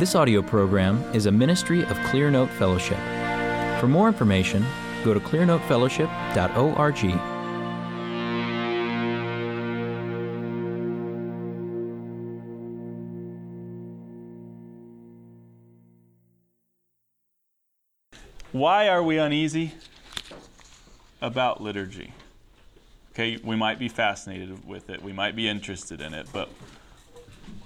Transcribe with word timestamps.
This 0.00 0.14
audio 0.14 0.40
program 0.40 1.04
is 1.12 1.26
a 1.26 1.30
ministry 1.30 1.84
of 1.84 1.94
Clear 2.04 2.30
Note 2.30 2.48
Fellowship. 2.48 2.96
For 3.80 3.86
more 3.86 4.08
information, 4.08 4.64
go 5.04 5.12
to 5.12 5.20
clearnotefellowship.org. 5.20 7.20
Why 18.52 18.88
are 18.88 19.02
we 19.02 19.18
uneasy 19.18 19.74
about 21.20 21.62
liturgy? 21.62 22.14
Okay, 23.12 23.36
we 23.44 23.54
might 23.54 23.78
be 23.78 23.90
fascinated 23.90 24.66
with 24.66 24.88
it, 24.88 25.02
we 25.02 25.12
might 25.12 25.36
be 25.36 25.46
interested 25.46 26.00
in 26.00 26.14
it, 26.14 26.26
but 26.32 26.48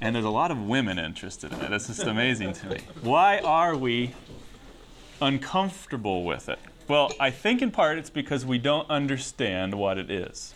and 0.04 0.14
there's 0.14 0.26
a 0.26 0.30
lot 0.30 0.50
of 0.50 0.60
women 0.60 0.98
interested 0.98 1.50
in 1.50 1.60
it. 1.62 1.72
It's 1.72 1.86
just 1.86 2.02
amazing 2.02 2.52
to 2.52 2.66
me. 2.66 2.80
Why 3.00 3.38
are 3.38 3.74
we 3.74 4.14
uncomfortable 5.22 6.24
with 6.24 6.50
it? 6.50 6.58
Well, 6.86 7.10
I 7.18 7.30
think 7.30 7.62
in 7.62 7.70
part 7.70 7.96
it's 7.96 8.10
because 8.10 8.44
we 8.44 8.58
don't 8.58 8.88
understand 8.90 9.74
what 9.74 9.96
it 9.96 10.10
is. 10.10 10.52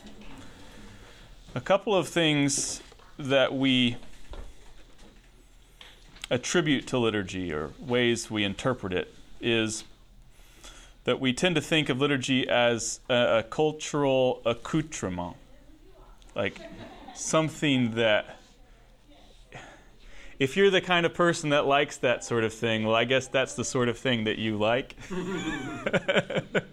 A 1.55 1.63
couple 1.63 1.97
of 1.97 2.09
things 2.09 2.83
that 3.17 3.55
we 3.55 3.97
attribute 6.31 6.87
to 6.89 6.99
liturgy 6.99 7.51
or 7.51 7.71
ways 7.81 8.31
we 8.31 8.45
interpret 8.45 8.93
it 8.93 9.15
is 9.41 9.85
that 11.05 11.21
we 11.21 11.33
tend 11.33 11.55
to 11.55 11.63
think 11.63 11.89
of 11.89 11.99
liturgy 11.99 12.47
as 12.47 13.01
a, 13.09 13.39
a 13.39 13.43
cultural 13.45 14.43
accoutrement, 14.45 15.37
like 16.35 16.61
something 17.15 17.93
that 17.93 18.38
if 20.39 20.57
you're 20.57 20.71
the 20.71 20.81
kind 20.81 21.05
of 21.05 21.15
person 21.15 21.51
that 21.51 21.67
likes 21.67 21.97
that 21.99 22.25
sort 22.25 22.45
of 22.45 22.53
thing, 22.53 22.85
well, 22.85 22.95
I 22.95 23.05
guess 23.05 23.27
that's 23.27 23.55
the 23.55 23.65
sort 23.65 23.89
of 23.89 23.99
thing 23.99 24.25
that 24.25 24.39
you 24.39 24.57
like. 24.57 24.95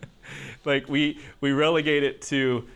like 0.65 0.87
we 0.87 1.19
we 1.41 1.51
relegate 1.51 2.03
it 2.03 2.21
to 2.23 2.67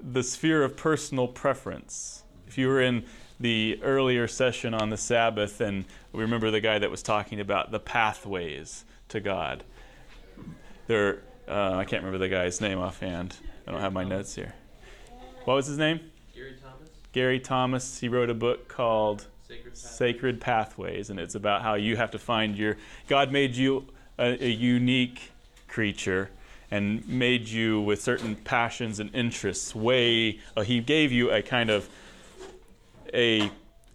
the 0.00 0.22
sphere 0.22 0.62
of 0.62 0.76
personal 0.76 1.28
preference. 1.28 2.22
If 2.46 2.56
you 2.56 2.68
were 2.68 2.80
in 2.80 3.04
the 3.40 3.78
earlier 3.82 4.26
session 4.26 4.74
on 4.74 4.90
the 4.90 4.96
Sabbath, 4.96 5.60
and 5.60 5.84
we 6.12 6.22
remember 6.22 6.50
the 6.50 6.60
guy 6.60 6.78
that 6.78 6.90
was 6.90 7.02
talking 7.02 7.40
about 7.40 7.70
the 7.70 7.78
pathways 7.78 8.84
to 9.08 9.20
God. 9.20 9.64
There, 10.86 11.22
uh, 11.46 11.76
I 11.76 11.84
can't 11.84 12.02
remember 12.02 12.18
the 12.18 12.28
guy's 12.28 12.60
name 12.60 12.78
offhand. 12.78 13.36
I 13.66 13.72
don't 13.72 13.80
have 13.80 13.92
my 13.92 14.04
notes 14.04 14.34
here. 14.34 14.54
What 15.44 15.54
was 15.54 15.66
his 15.66 15.78
name? 15.78 16.00
Gary 16.34 16.56
Thomas. 16.60 16.88
Gary 17.12 17.40
Thomas. 17.40 18.00
He 18.00 18.08
wrote 18.08 18.30
a 18.30 18.34
book 18.34 18.68
called 18.68 19.26
Sacred 19.48 19.70
Path. 19.70 19.78
Sacred 19.78 20.40
Pathways, 20.40 21.10
and 21.10 21.18
it's 21.18 21.34
about 21.34 21.62
how 21.62 21.74
you 21.74 21.96
have 21.96 22.10
to 22.10 22.18
find 22.18 22.56
your. 22.56 22.76
God 23.08 23.32
made 23.32 23.56
you 23.56 23.86
a, 24.18 24.44
a 24.44 24.50
unique 24.50 25.32
creature 25.68 26.28
and 26.70 27.08
made 27.08 27.48
you 27.48 27.80
with 27.80 28.02
certain 28.02 28.36
passions 28.36 29.00
and 29.00 29.14
interests. 29.14 29.74
Way 29.74 30.40
uh, 30.54 30.62
He 30.62 30.80
gave 30.80 31.12
you 31.12 31.30
a 31.30 31.40
kind 31.40 31.70
of 31.70 31.88
a 33.14 33.50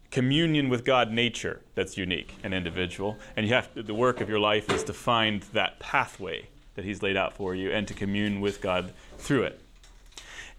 communion 0.09 0.69
with 0.69 0.83
God 0.83 1.11
nature 1.11 1.61
that's 1.75 1.97
unique 1.97 2.35
and 2.43 2.51
individual, 2.51 3.17
and 3.35 3.45
you 3.45 3.53
have 3.53 3.71
to, 3.75 3.83
the 3.83 3.93
work 3.93 4.21
of 4.21 4.29
your 4.29 4.39
life 4.39 4.71
is 4.71 4.83
to 4.85 4.93
find 4.93 5.43
that 5.53 5.77
pathway 5.79 6.47
that 6.73 6.83
He's 6.83 7.03
laid 7.03 7.15
out 7.15 7.33
for 7.33 7.53
you 7.53 7.69
and 7.71 7.87
to 7.87 7.93
commune 7.93 8.41
with 8.41 8.59
God 8.59 8.91
through 9.19 9.43
it. 9.43 9.61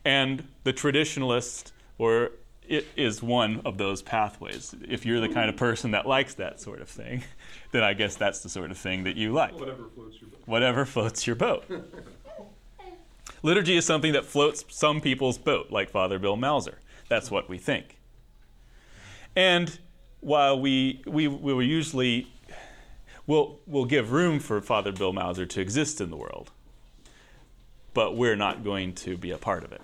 And 0.05 0.47
the 0.63 0.73
traditionalist 0.73 1.73
or 1.99 2.31
it 2.69 2.87
is 2.97 3.23
one 3.23 3.61
of 3.65 3.79
those 3.79 4.03
pathways. 4.03 4.75
If 4.89 5.05
you're 5.05 5.21
the 5.21 5.29
kind 5.29 5.49
of 5.49 5.57
person 5.57 5.93
that 5.93 6.07
likes 6.07 6.35
that 6.35 6.61
sort 6.61 6.81
of 6.81 6.89
thing, 6.89 7.25
then 7.73 7.83
I 7.83 7.95
guess 7.95 8.17
that's 8.17 8.41
the 8.41 8.49
sort 8.49 8.71
of 8.71 8.79
thing 8.79 9.05
that 9.05 9.17
you 9.17 9.33
like. 9.33 9.59
Whatever 9.59 9.89
floats 9.95 10.21
your 10.21 10.31
boat. 10.31 10.41
Whatever 10.47 10.85
floats 10.85 11.27
your 11.27 11.37
boat. 11.37 11.65
Liturgy 13.43 13.77
is 13.77 13.85
something 13.85 14.13
that 14.15 14.25
floats 14.25 14.65
some 14.69 15.01
people's 15.01 15.37
boat, 15.37 15.71
like 15.71 15.91
Father 15.91 16.19
Bill 16.19 16.37
Mauser. 16.37 16.79
That's 17.09 17.31
what 17.31 17.49
we 17.49 17.59
think. 17.59 17.99
And 19.37 19.79
while 20.21 20.59
we, 20.59 21.03
we, 21.07 21.29
we 21.29 21.53
will 21.53 21.63
usually 21.63 22.29
we'll, 23.27 23.61
we'll 23.67 23.85
give 23.85 24.13
room 24.13 24.41
for 24.41 24.61
Father 24.61 24.93
Bill 24.93 25.13
Mauser 25.13 25.47
to 25.47 25.61
exist 25.61 26.01
in 26.01 26.11
the 26.11 26.17
world, 26.17 26.51
but 27.93 28.17
we're 28.17 28.37
not 28.37 28.65
going 28.65 28.95
to 28.95 29.17
be 29.17 29.31
a 29.31 29.39
part 29.39 29.65
of 29.65 29.73
it. 29.73 29.83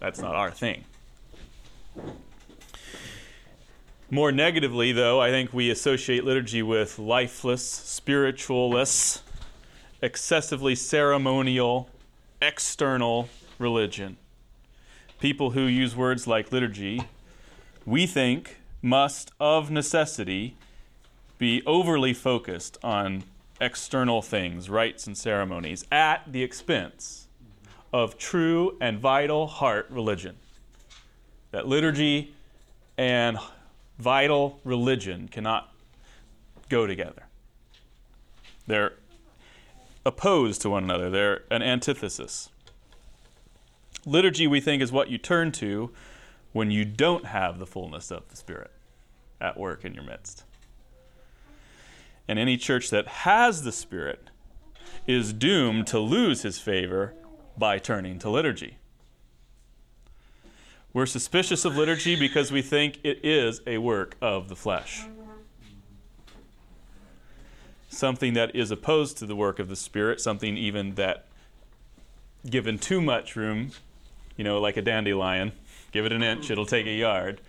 That's 0.00 0.20
not 0.20 0.34
our 0.34 0.50
thing. 0.50 0.84
More 4.08 4.30
negatively, 4.30 4.92
though, 4.92 5.20
I 5.20 5.30
think 5.30 5.52
we 5.52 5.68
associate 5.68 6.24
liturgy 6.24 6.62
with 6.62 6.96
lifeless, 6.96 7.64
spiritualless, 7.64 9.22
excessively 10.00 10.76
ceremonial, 10.76 11.90
external 12.40 13.28
religion. 13.58 14.16
People 15.18 15.50
who 15.50 15.62
use 15.62 15.96
words 15.96 16.28
like 16.28 16.52
liturgy, 16.52 17.02
we 17.84 18.06
think, 18.06 18.58
must 18.80 19.32
of 19.40 19.72
necessity 19.72 20.56
be 21.38 21.62
overly 21.66 22.14
focused 22.14 22.78
on 22.84 23.24
external 23.60 24.22
things, 24.22 24.70
rites 24.70 25.08
and 25.08 25.18
ceremonies, 25.18 25.84
at 25.90 26.22
the 26.30 26.44
expense 26.44 27.26
of 27.92 28.16
true 28.16 28.76
and 28.80 29.00
vital 29.00 29.48
heart 29.48 29.86
religion 29.90 30.36
that 31.56 31.66
liturgy 31.66 32.34
and 32.98 33.38
vital 33.98 34.60
religion 34.62 35.26
cannot 35.26 35.72
go 36.68 36.86
together. 36.86 37.22
They're 38.66 38.92
opposed 40.04 40.60
to 40.60 40.68
one 40.68 40.84
another, 40.84 41.08
they're 41.08 41.44
an 41.50 41.62
antithesis. 41.62 42.50
Liturgy, 44.04 44.46
we 44.46 44.60
think, 44.60 44.82
is 44.82 44.92
what 44.92 45.08
you 45.08 45.16
turn 45.16 45.50
to 45.52 45.92
when 46.52 46.70
you 46.70 46.84
don't 46.84 47.24
have 47.24 47.58
the 47.58 47.66
fullness 47.66 48.10
of 48.10 48.28
the 48.28 48.36
Spirit 48.36 48.70
at 49.40 49.58
work 49.58 49.82
in 49.82 49.94
your 49.94 50.04
midst. 50.04 50.44
And 52.28 52.38
any 52.38 52.58
church 52.58 52.90
that 52.90 53.08
has 53.08 53.62
the 53.62 53.72
Spirit 53.72 54.28
is 55.06 55.32
doomed 55.32 55.86
to 55.86 56.00
lose 56.00 56.42
his 56.42 56.58
favor 56.58 57.14
by 57.56 57.78
turning 57.78 58.18
to 58.18 58.28
liturgy. 58.28 58.76
We're 60.96 61.04
suspicious 61.04 61.66
of 61.66 61.76
liturgy 61.76 62.16
because 62.16 62.50
we 62.50 62.62
think 62.62 63.00
it 63.04 63.20
is 63.22 63.60
a 63.66 63.76
work 63.76 64.16
of 64.22 64.48
the 64.48 64.56
flesh. 64.56 65.04
Something 67.90 68.32
that 68.32 68.56
is 68.56 68.70
opposed 68.70 69.18
to 69.18 69.26
the 69.26 69.36
work 69.36 69.58
of 69.58 69.68
the 69.68 69.76
Spirit, 69.76 70.22
something 70.22 70.56
even 70.56 70.94
that, 70.94 71.26
given 72.48 72.78
too 72.78 73.02
much 73.02 73.36
room, 73.36 73.72
you 74.38 74.44
know, 74.44 74.58
like 74.58 74.78
a 74.78 74.80
dandelion, 74.80 75.52
give 75.92 76.06
it 76.06 76.12
an 76.12 76.22
inch, 76.22 76.50
it'll 76.50 76.64
take 76.64 76.86
a 76.86 76.94
yard, 76.94 77.42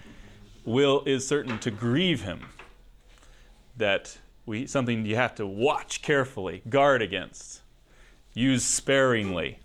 will 0.66 1.02
is 1.06 1.25
certain 1.25 1.58
to 1.59 1.72
grieve 1.72 2.24
him. 2.24 2.47
That 3.78 4.18
we 4.46 4.68
something 4.68 5.06
you 5.06 5.16
have 5.16 5.35
to 5.35 5.47
watch 5.47 6.02
carefully, 6.02 6.64
guard 6.68 7.02
against, 7.02 7.62
use 8.34 8.66
sparingly. 8.66 9.59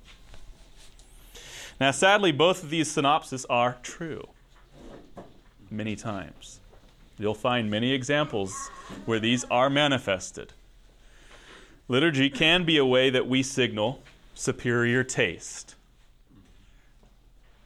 Now, 1.82 1.90
sadly, 1.90 2.30
both 2.30 2.62
of 2.62 2.70
these 2.70 2.88
synopses 2.88 3.44
are 3.46 3.76
true 3.82 4.28
many 5.68 5.96
times. 5.96 6.60
You'll 7.18 7.34
find 7.34 7.68
many 7.68 7.90
examples 7.90 8.70
where 9.04 9.18
these 9.18 9.42
are 9.50 9.68
manifested. 9.68 10.52
Liturgy 11.88 12.30
can 12.30 12.64
be 12.64 12.76
a 12.76 12.86
way 12.86 13.10
that 13.10 13.26
we 13.26 13.42
signal 13.42 14.00
superior 14.32 15.02
taste. 15.02 15.74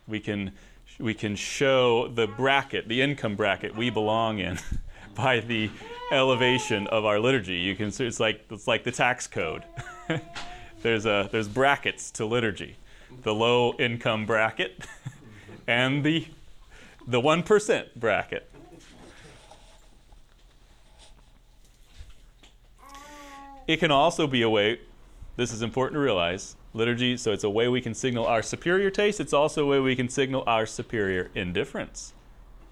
We 0.09 0.21
can, 0.21 0.53
we 0.99 1.13
can 1.13 1.37
show 1.37 2.09
the 2.09 2.27
bracket, 2.27 2.89
the 2.89 3.03
income 3.03 3.37
bracket 3.37 3.77
we 3.77 3.91
belong 3.91 4.39
in 4.39 4.59
by 5.15 5.41
the 5.41 5.69
elevation 6.11 6.87
of 6.87 7.05
our 7.05 7.21
liturgy. 7.21 7.57
You 7.57 7.77
can 7.77 7.89
it's 7.89 8.19
like 8.19 8.47
it's 8.51 8.67
like 8.67 8.83
the 8.83 8.93
tax 8.93 9.27
code. 9.27 9.65
there's 10.83 11.05
a 11.05 11.29
there's 11.31 11.49
brackets 11.49 12.11
to 12.13 12.25
liturgy 12.25 12.77
the 13.27 13.35
low 13.35 13.75
income 13.81 14.25
bracket 14.25 14.87
and 15.67 16.05
the 16.05 16.29
the 17.09 17.21
1% 17.21 17.95
bracket. 17.97 18.49
It 23.67 23.79
can 23.79 23.91
also 23.91 24.29
be 24.29 24.43
a 24.43 24.49
way, 24.49 24.79
this 25.35 25.53
is 25.53 25.61
important 25.61 25.95
to 25.95 26.01
realize, 26.01 26.55
liturgy, 26.73 27.17
so 27.17 27.33
it's 27.33 27.43
a 27.43 27.51
way 27.51 27.67
we 27.67 27.81
can 27.81 27.95
signal 27.95 28.27
our 28.27 28.43
superior 28.43 28.91
taste. 28.91 29.19
It's 29.19 29.33
also 29.33 29.65
a 29.65 29.67
way 29.67 29.81
we 29.81 29.97
can 29.97 30.09
signal 30.09 30.45
our 30.47 30.65
superior 30.65 31.31
indifference 31.35 32.13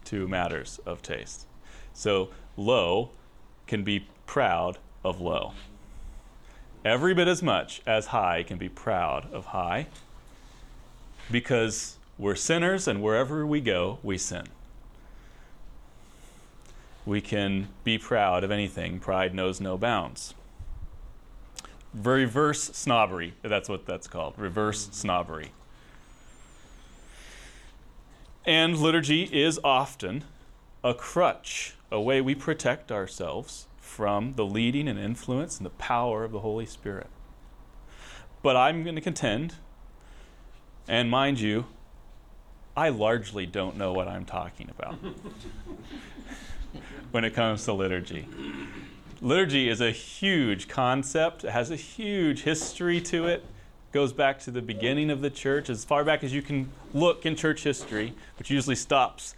to 0.05 0.29
matters 0.29 0.79
of 0.87 1.03
taste. 1.03 1.47
So 1.93 2.31
low 2.57 3.11
can 3.67 3.83
be 3.83 4.07
proud 4.27 4.79
of 5.03 5.21
low. 5.21 5.55
Every 6.85 7.13
bit 7.13 7.27
as 7.27 7.43
much 7.43 7.83
as 7.87 8.07
high 8.07 8.45
can 8.45 8.59
be 8.59 8.69
proud 8.69 9.33
of 9.33 9.47
high 9.47 9.89
because 11.31 11.99
we're 12.19 12.35
sinners 12.35 12.87
and 12.87 13.03
wherever 13.03 13.47
we 13.47 13.61
go, 13.61 13.99
we 14.03 14.19
sin. 14.19 14.47
we 17.07 17.21
can 17.21 17.69
be 17.83 17.99
proud 17.99 18.45
of 18.45 18.51
anything. 18.51 18.99
Pride 18.99 19.35
knows 19.35 19.61
no 19.61 19.77
bounds. 19.77 20.35
Reverse 21.93 22.63
snobbery, 22.73 23.35
that's 23.43 23.69
what 23.69 23.87
that's 23.87 24.07
called. 24.07 24.35
Reverse 24.37 24.89
snobbery. 24.93 25.53
And 28.45 28.77
liturgy 28.77 29.23
is 29.25 29.61
often 29.63 30.25
a 30.83 30.93
crutch, 30.93 31.75
a 31.91 32.01
way 32.01 32.21
we 32.21 32.35
protect 32.35 32.91
ourselves 32.91 33.67
from 33.79 34.35
the 34.35 34.45
leading 34.45 34.89
and 34.89 34.99
influence 34.99 35.59
and 35.59 35.65
the 35.65 35.71
power 35.71 36.25
of 36.25 36.33
the 36.33 36.41
Holy 36.41 36.67
Spirit. 36.67 37.07
But 38.43 38.57
I'm 38.57 38.83
going 38.83 38.97
to 38.97 39.01
contend, 39.01 39.55
and 40.89 41.11
mind 41.11 41.41
you, 41.41 41.67
I 42.77 42.89
largely 42.89 43.47
don't 43.47 43.77
know 43.77 43.93
what 43.93 44.09
I'm 44.09 44.25
talking 44.25 44.71
about 44.71 44.95
when 47.13 47.25
it 47.25 47.35
comes 47.35 47.65
to 47.65 47.73
liturgy. 47.73 48.27
Liturgy 49.21 49.69
is 49.69 49.81
a 49.81 49.91
huge 49.91 50.69
concept, 50.69 51.45
it 51.45 51.51
has 51.51 51.71
a 51.71 51.77
huge 51.77 52.43
history 52.43 53.01
to 53.03 53.27
it. 53.27 53.45
Goes 53.93 54.13
back 54.13 54.41
to 54.41 54.51
the 54.51 54.61
beginning 54.61 55.09
of 55.09 55.21
the 55.21 55.31
church, 55.31 55.71
as 55.71 55.85
far 55.85 56.03
back 56.03 56.25
as 56.25 56.35
you 56.35 56.43
can 56.43 56.69
look 56.93 57.25
in 57.25 57.37
church 57.37 57.63
history, 57.63 58.13
which 58.39 58.51
usually 58.51 58.75
stops 58.75 59.37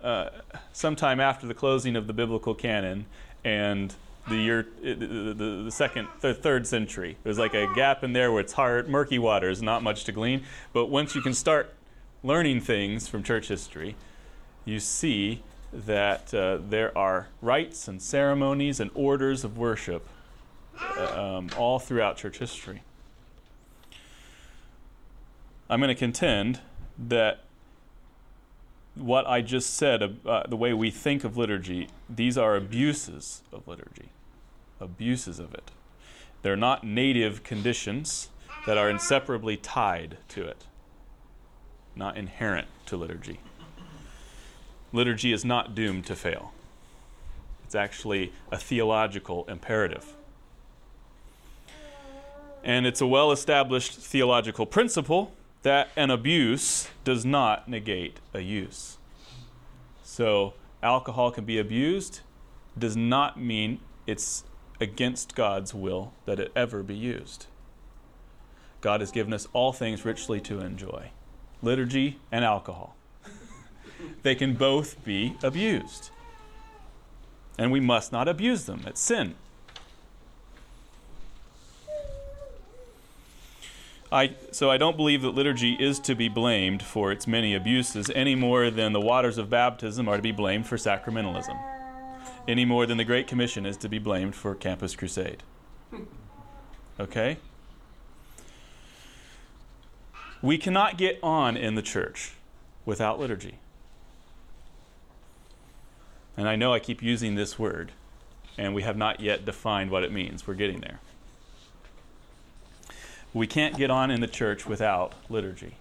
uh, 0.00 0.30
sometime 0.72 1.18
after 1.18 1.46
the 1.46 1.54
closing 1.54 1.96
of 1.96 2.06
the 2.06 2.12
biblical 2.12 2.54
canon 2.54 3.06
and 3.44 3.94
the 4.28 4.36
year 4.36 4.66
the, 4.82 4.94
the, 4.94 5.62
the 5.64 5.70
second 5.70 6.08
the 6.20 6.34
third 6.34 6.66
century. 6.66 7.16
There's 7.24 7.38
like 7.38 7.54
a 7.54 7.66
gap 7.74 8.04
in 8.04 8.12
there 8.12 8.30
where 8.30 8.40
it's 8.40 8.52
hard 8.52 8.88
murky 8.88 9.18
waters 9.18 9.62
not 9.62 9.82
much 9.82 10.04
to 10.04 10.12
glean. 10.12 10.44
But 10.72 10.86
once 10.86 11.14
you 11.14 11.22
can 11.22 11.34
start 11.34 11.74
learning 12.22 12.60
things 12.60 13.08
from 13.08 13.22
church 13.22 13.48
history 13.48 13.96
you 14.64 14.80
see 14.80 15.42
that 15.72 16.32
uh, 16.34 16.58
there 16.68 16.96
are 16.96 17.28
rites 17.40 17.88
and 17.88 18.00
ceremonies 18.00 18.80
and 18.80 18.90
orders 18.94 19.44
of 19.44 19.56
worship 19.56 20.06
uh, 20.96 21.36
um, 21.38 21.50
all 21.56 21.78
throughout 21.78 22.16
church 22.16 22.38
history. 22.38 22.82
I'm 25.68 25.80
going 25.80 25.88
to 25.88 25.94
contend 25.94 26.60
that 26.98 27.44
what 28.94 29.26
I 29.26 29.40
just 29.40 29.74
said, 29.74 30.18
uh, 30.26 30.46
the 30.48 30.56
way 30.56 30.72
we 30.72 30.90
think 30.90 31.24
of 31.24 31.36
liturgy, 31.36 31.88
these 32.08 32.36
are 32.36 32.56
abuses 32.56 33.42
of 33.52 33.66
liturgy, 33.68 34.10
abuses 34.80 35.38
of 35.38 35.54
it. 35.54 35.70
They're 36.42 36.56
not 36.56 36.84
native 36.84 37.44
conditions 37.44 38.30
that 38.66 38.76
are 38.78 38.90
inseparably 38.90 39.56
tied 39.56 40.18
to 40.28 40.44
it, 40.44 40.64
not 41.94 42.16
inherent 42.16 42.68
to 42.86 42.96
liturgy. 42.96 43.40
Liturgy 44.92 45.32
is 45.32 45.44
not 45.44 45.74
doomed 45.74 46.06
to 46.06 46.16
fail, 46.16 46.52
it's 47.64 47.74
actually 47.74 48.32
a 48.50 48.58
theological 48.58 49.44
imperative. 49.48 50.14
And 52.62 52.86
it's 52.86 53.00
a 53.00 53.06
well 53.06 53.32
established 53.32 53.94
theological 53.94 54.66
principle 54.66 55.32
that 55.62 55.90
an 55.96 56.10
abuse 56.10 56.88
does 57.04 57.24
not 57.24 57.68
negate 57.68 58.18
a 58.32 58.40
use. 58.40 58.98
So, 60.02 60.54
alcohol 60.82 61.30
can 61.30 61.44
be 61.44 61.58
abused, 61.58 62.20
does 62.78 62.96
not 62.96 63.40
mean 63.40 63.80
it's 64.06 64.44
against 64.80 65.34
God's 65.34 65.74
will 65.74 66.12
that 66.24 66.40
it 66.40 66.50
ever 66.56 66.82
be 66.82 66.96
used. 66.96 67.46
God 68.80 69.00
has 69.00 69.10
given 69.10 69.34
us 69.34 69.46
all 69.52 69.72
things 69.72 70.04
richly 70.04 70.40
to 70.40 70.60
enjoy 70.60 71.10
liturgy 71.62 72.18
and 72.32 72.44
alcohol. 72.44 72.96
they 74.22 74.34
can 74.34 74.54
both 74.54 75.04
be 75.04 75.36
abused. 75.42 76.10
And 77.58 77.70
we 77.70 77.80
must 77.80 78.12
not 78.12 78.28
abuse 78.28 78.64
them. 78.64 78.84
It's 78.86 79.00
sin. 79.00 79.34
I, 84.12 84.34
so 84.50 84.70
I 84.70 84.76
don't 84.76 84.96
believe 84.96 85.22
that 85.22 85.30
liturgy 85.30 85.74
is 85.74 86.00
to 86.00 86.16
be 86.16 86.28
blamed 86.28 86.82
for 86.82 87.12
its 87.12 87.26
many 87.26 87.54
abuses 87.54 88.10
any 88.14 88.34
more 88.34 88.68
than 88.70 88.92
the 88.92 89.00
waters 89.00 89.38
of 89.38 89.48
baptism 89.48 90.08
are 90.08 90.16
to 90.16 90.22
be 90.22 90.32
blamed 90.32 90.66
for 90.66 90.76
sacramentalism, 90.76 91.56
any 92.48 92.64
more 92.64 92.86
than 92.86 92.98
the 92.98 93.04
Great 93.04 93.28
Commission 93.28 93.64
is 93.64 93.76
to 93.76 93.88
be 93.88 94.00
blamed 94.00 94.34
for 94.34 94.54
Campus 94.56 94.96
Crusade. 94.96 95.44
Okay? 96.98 97.36
We 100.42 100.58
cannot 100.58 100.96
get 100.98 101.20
on 101.22 101.56
in 101.56 101.76
the 101.76 101.82
church 101.82 102.32
without 102.84 103.20
liturgy. 103.20 103.58
And 106.36 106.48
I 106.48 106.56
know 106.56 106.72
I 106.72 106.78
keep 106.78 107.02
using 107.02 107.36
this 107.36 107.58
word, 107.58 107.92
and 108.58 108.74
we 108.74 108.82
have 108.82 108.96
not 108.96 109.20
yet 109.20 109.44
defined 109.44 109.90
what 109.90 110.02
it 110.02 110.10
means. 110.10 110.46
We're 110.46 110.54
getting 110.54 110.80
there. 110.80 110.98
We 113.32 113.46
can't 113.46 113.76
get 113.76 113.90
on 113.90 114.10
in 114.10 114.20
the 114.20 114.26
church 114.26 114.66
without 114.66 115.14
liturgy. 115.28 115.76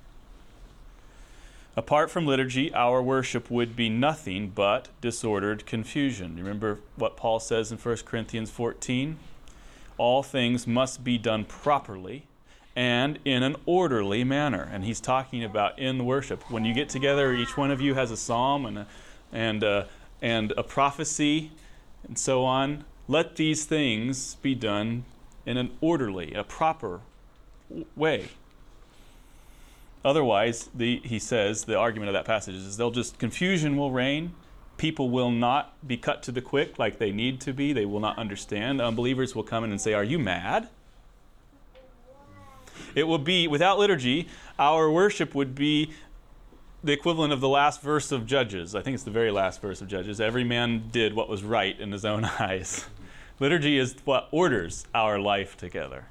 Apart 1.75 2.11
from 2.11 2.25
liturgy, 2.25 2.73
our 2.73 3.01
worship 3.01 3.49
would 3.49 3.75
be 3.75 3.89
nothing 3.89 4.49
but 4.49 4.89
disordered 5.01 5.65
confusion. 5.65 6.35
Remember 6.35 6.79
what 6.95 7.15
Paul 7.15 7.39
says 7.39 7.71
in 7.71 7.77
1 7.77 7.97
Corinthians 8.05 8.51
14? 8.51 9.17
All 9.97 10.21
things 10.21 10.67
must 10.67 11.03
be 11.03 11.17
done 11.17 11.45
properly 11.45 12.25
and 12.75 13.17
in 13.25 13.43
an 13.43 13.55
orderly 13.65 14.23
manner. 14.23 14.69
And 14.71 14.83
he's 14.83 14.99
talking 14.99 15.43
about 15.43 15.79
in 15.79 16.05
worship. 16.05 16.49
When 16.51 16.65
you 16.65 16.73
get 16.73 16.89
together, 16.89 17.33
each 17.33 17.57
one 17.57 17.71
of 17.71 17.81
you 17.81 17.93
has 17.95 18.11
a 18.11 18.17
psalm 18.17 18.65
and 18.65 18.79
a, 18.79 18.87
and 19.31 19.63
a, 19.63 19.87
and 20.21 20.53
a 20.57 20.63
prophecy 20.63 21.51
and 22.07 22.17
so 22.17 22.43
on. 22.43 22.85
Let 23.07 23.37
these 23.37 23.65
things 23.65 24.35
be 24.35 24.53
done 24.53 25.05
in 25.45 25.57
an 25.57 25.71
orderly, 25.81 26.33
a 26.33 26.43
proper 26.43 27.01
way. 27.95 28.29
Otherwise, 30.03 30.69
the, 30.73 31.01
he 31.03 31.19
says, 31.19 31.65
the 31.65 31.77
argument 31.77 32.09
of 32.09 32.13
that 32.13 32.25
passage 32.25 32.55
is 32.55 32.77
they'll 32.77 32.91
just, 32.91 33.19
confusion 33.19 33.75
will 33.75 33.91
reign. 33.91 34.33
People 34.77 35.09
will 35.09 35.31
not 35.31 35.75
be 35.85 35.97
cut 35.97 36.23
to 36.23 36.31
the 36.31 36.41
quick 36.41 36.79
like 36.79 36.99
they 36.99 37.11
need 37.11 37.41
to 37.41 37.53
be. 37.53 37.73
They 37.73 37.85
will 37.85 37.99
not 37.99 38.17
understand. 38.17 38.79
Unbelievers 38.79 39.35
will 39.35 39.43
come 39.43 39.65
in 39.65 39.71
and 39.71 39.81
say, 39.81 39.93
Are 39.93 40.03
you 40.03 40.17
mad? 40.17 40.69
It 42.95 43.03
will 43.03 43.17
be, 43.17 43.47
without 43.47 43.77
liturgy, 43.77 44.29
our 44.57 44.89
worship 44.89 45.35
would 45.35 45.53
be 45.53 45.91
the 46.83 46.93
equivalent 46.93 47.33
of 47.33 47.41
the 47.41 47.49
last 47.49 47.81
verse 47.81 48.11
of 48.11 48.25
Judges. 48.25 48.73
I 48.73 48.81
think 48.81 48.95
it's 48.95 49.03
the 49.03 49.11
very 49.11 49.31
last 49.31 49.61
verse 49.61 49.81
of 49.81 49.89
Judges. 49.89 50.21
Every 50.21 50.45
man 50.45 50.89
did 50.91 51.13
what 51.13 51.27
was 51.27 51.43
right 51.43 51.77
in 51.77 51.91
his 51.91 52.05
own 52.05 52.23
eyes. 52.39 52.85
Liturgy 53.39 53.77
is 53.77 53.95
what 54.05 54.27
orders 54.31 54.85
our 54.93 55.19
life 55.19 55.57
together. 55.57 56.05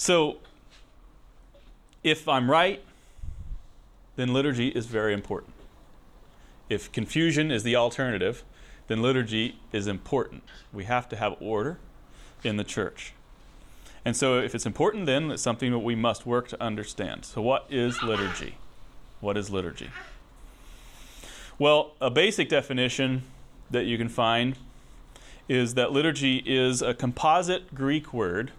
So, 0.00 0.38
if 2.02 2.26
I'm 2.26 2.50
right, 2.50 2.82
then 4.16 4.32
liturgy 4.32 4.68
is 4.68 4.86
very 4.86 5.12
important. 5.12 5.52
If 6.70 6.90
confusion 6.90 7.50
is 7.50 7.64
the 7.64 7.76
alternative, 7.76 8.42
then 8.86 9.02
liturgy 9.02 9.56
is 9.74 9.86
important. 9.86 10.42
We 10.72 10.84
have 10.84 11.06
to 11.10 11.16
have 11.16 11.36
order 11.38 11.76
in 12.42 12.56
the 12.56 12.64
church. 12.64 13.12
And 14.02 14.16
so, 14.16 14.38
if 14.38 14.54
it's 14.54 14.64
important, 14.64 15.04
then 15.04 15.32
it's 15.32 15.42
something 15.42 15.70
that 15.70 15.80
we 15.80 15.96
must 15.96 16.24
work 16.24 16.48
to 16.48 16.62
understand. 16.62 17.26
So, 17.26 17.42
what 17.42 17.66
is 17.68 18.02
liturgy? 18.02 18.54
What 19.20 19.36
is 19.36 19.50
liturgy? 19.50 19.90
Well, 21.58 21.92
a 22.00 22.08
basic 22.08 22.48
definition 22.48 23.24
that 23.70 23.84
you 23.84 23.98
can 23.98 24.08
find 24.08 24.56
is 25.46 25.74
that 25.74 25.92
liturgy 25.92 26.38
is 26.46 26.80
a 26.80 26.94
composite 26.94 27.74
Greek 27.74 28.14
word 28.14 28.52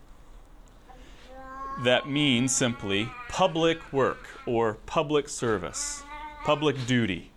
that 1.84 2.08
means 2.08 2.56
simply 2.56 3.10
public 3.28 3.92
work 3.92 4.28
or 4.46 4.76
public 4.86 5.28
service, 5.28 6.04
public 6.44 6.86
duty. 6.86 7.32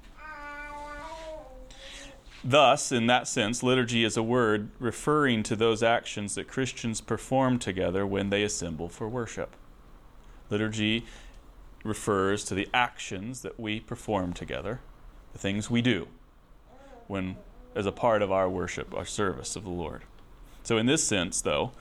Thus, 2.42 2.92
in 2.92 3.06
that 3.06 3.26
sense, 3.26 3.62
liturgy 3.62 4.04
is 4.04 4.18
a 4.18 4.22
word 4.22 4.68
referring 4.78 5.42
to 5.44 5.56
those 5.56 5.82
actions 5.82 6.34
that 6.34 6.46
Christians 6.46 7.00
perform 7.00 7.58
together 7.58 8.06
when 8.06 8.28
they 8.28 8.42
assemble 8.42 8.90
for 8.90 9.08
worship. 9.08 9.56
Liturgy 10.50 11.06
refers 11.82 12.44
to 12.44 12.54
the 12.54 12.68
actions 12.74 13.40
that 13.40 13.58
we 13.58 13.80
perform 13.80 14.34
together, 14.34 14.80
the 15.32 15.38
things 15.38 15.70
we 15.70 15.80
do 15.80 16.06
when 17.06 17.36
as 17.74 17.86
a 17.86 17.92
part 17.92 18.22
of 18.22 18.30
our 18.30 18.48
worship, 18.48 18.94
our 18.94 19.04
service 19.04 19.56
of 19.56 19.64
the 19.64 19.70
Lord. 19.70 20.02
So 20.62 20.76
in 20.76 20.86
this 20.86 21.02
sense 21.02 21.40
though, 21.40 21.72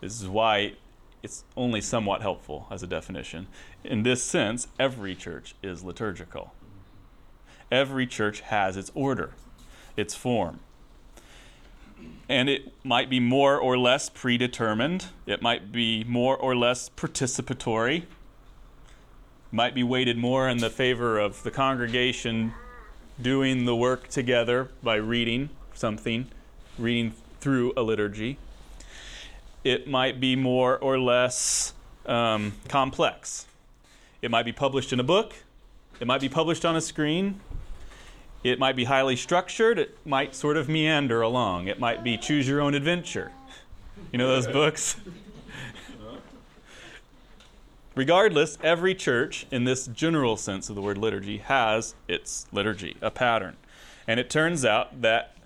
this 0.00 0.20
is 0.20 0.28
why 0.28 0.74
it's 1.22 1.44
only 1.56 1.80
somewhat 1.80 2.22
helpful 2.22 2.66
as 2.70 2.82
a 2.82 2.86
definition. 2.86 3.46
In 3.84 4.02
this 4.02 4.22
sense, 4.22 4.68
every 4.78 5.14
church 5.14 5.54
is 5.62 5.82
liturgical. 5.84 6.54
Every 7.70 8.06
church 8.06 8.40
has 8.40 8.76
its 8.76 8.90
order, 8.94 9.32
its 9.96 10.14
form. 10.14 10.60
And 12.28 12.48
it 12.48 12.72
might 12.84 13.10
be 13.10 13.20
more 13.20 13.58
or 13.58 13.76
less 13.76 14.08
predetermined, 14.08 15.06
it 15.26 15.42
might 15.42 15.70
be 15.70 16.04
more 16.04 16.36
or 16.36 16.56
less 16.56 16.88
participatory, 16.88 18.04
might 19.52 19.74
be 19.74 19.82
weighted 19.82 20.16
more 20.16 20.48
in 20.48 20.58
the 20.58 20.70
favor 20.70 21.18
of 21.18 21.42
the 21.42 21.50
congregation 21.50 22.54
doing 23.20 23.66
the 23.66 23.76
work 23.76 24.08
together 24.08 24.70
by 24.82 24.94
reading 24.94 25.50
something, 25.74 26.28
reading 26.78 27.12
through 27.40 27.72
a 27.76 27.82
liturgy. 27.82 28.38
It 29.62 29.86
might 29.86 30.20
be 30.20 30.36
more 30.36 30.78
or 30.78 30.98
less 30.98 31.74
um, 32.06 32.52
complex. 32.68 33.46
It 34.22 34.30
might 34.30 34.44
be 34.44 34.52
published 34.52 34.92
in 34.92 35.00
a 35.00 35.04
book, 35.04 35.34
it 36.00 36.06
might 36.06 36.20
be 36.20 36.28
published 36.28 36.64
on 36.64 36.76
a 36.76 36.80
screen, 36.80 37.40
it 38.42 38.58
might 38.58 38.76
be 38.76 38.84
highly 38.84 39.16
structured, 39.16 39.78
it 39.78 39.98
might 40.06 40.34
sort 40.34 40.56
of 40.56 40.68
meander 40.68 41.20
along, 41.20 41.68
it 41.68 41.78
might 41.78 42.02
be 42.02 42.16
choose 42.16 42.48
your 42.48 42.60
own 42.60 42.74
adventure. 42.74 43.32
You 44.12 44.18
know 44.18 44.28
those 44.28 44.46
books? 44.46 44.96
Regardless, 47.94 48.56
every 48.62 48.94
church, 48.94 49.46
in 49.50 49.64
this 49.64 49.86
general 49.86 50.36
sense 50.36 50.70
of 50.70 50.74
the 50.74 50.82
word 50.82 50.96
liturgy, 50.96 51.38
has 51.38 51.94
its 52.08 52.46
liturgy, 52.52 52.96
a 53.02 53.10
pattern. 53.10 53.56
And 54.06 54.18
it 54.18 54.30
turns 54.30 54.64
out 54.64 55.02
that 55.02 55.36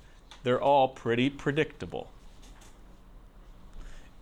they're 0.45 0.61
all 0.61 0.89
pretty 0.89 1.31
predictable. 1.31 2.11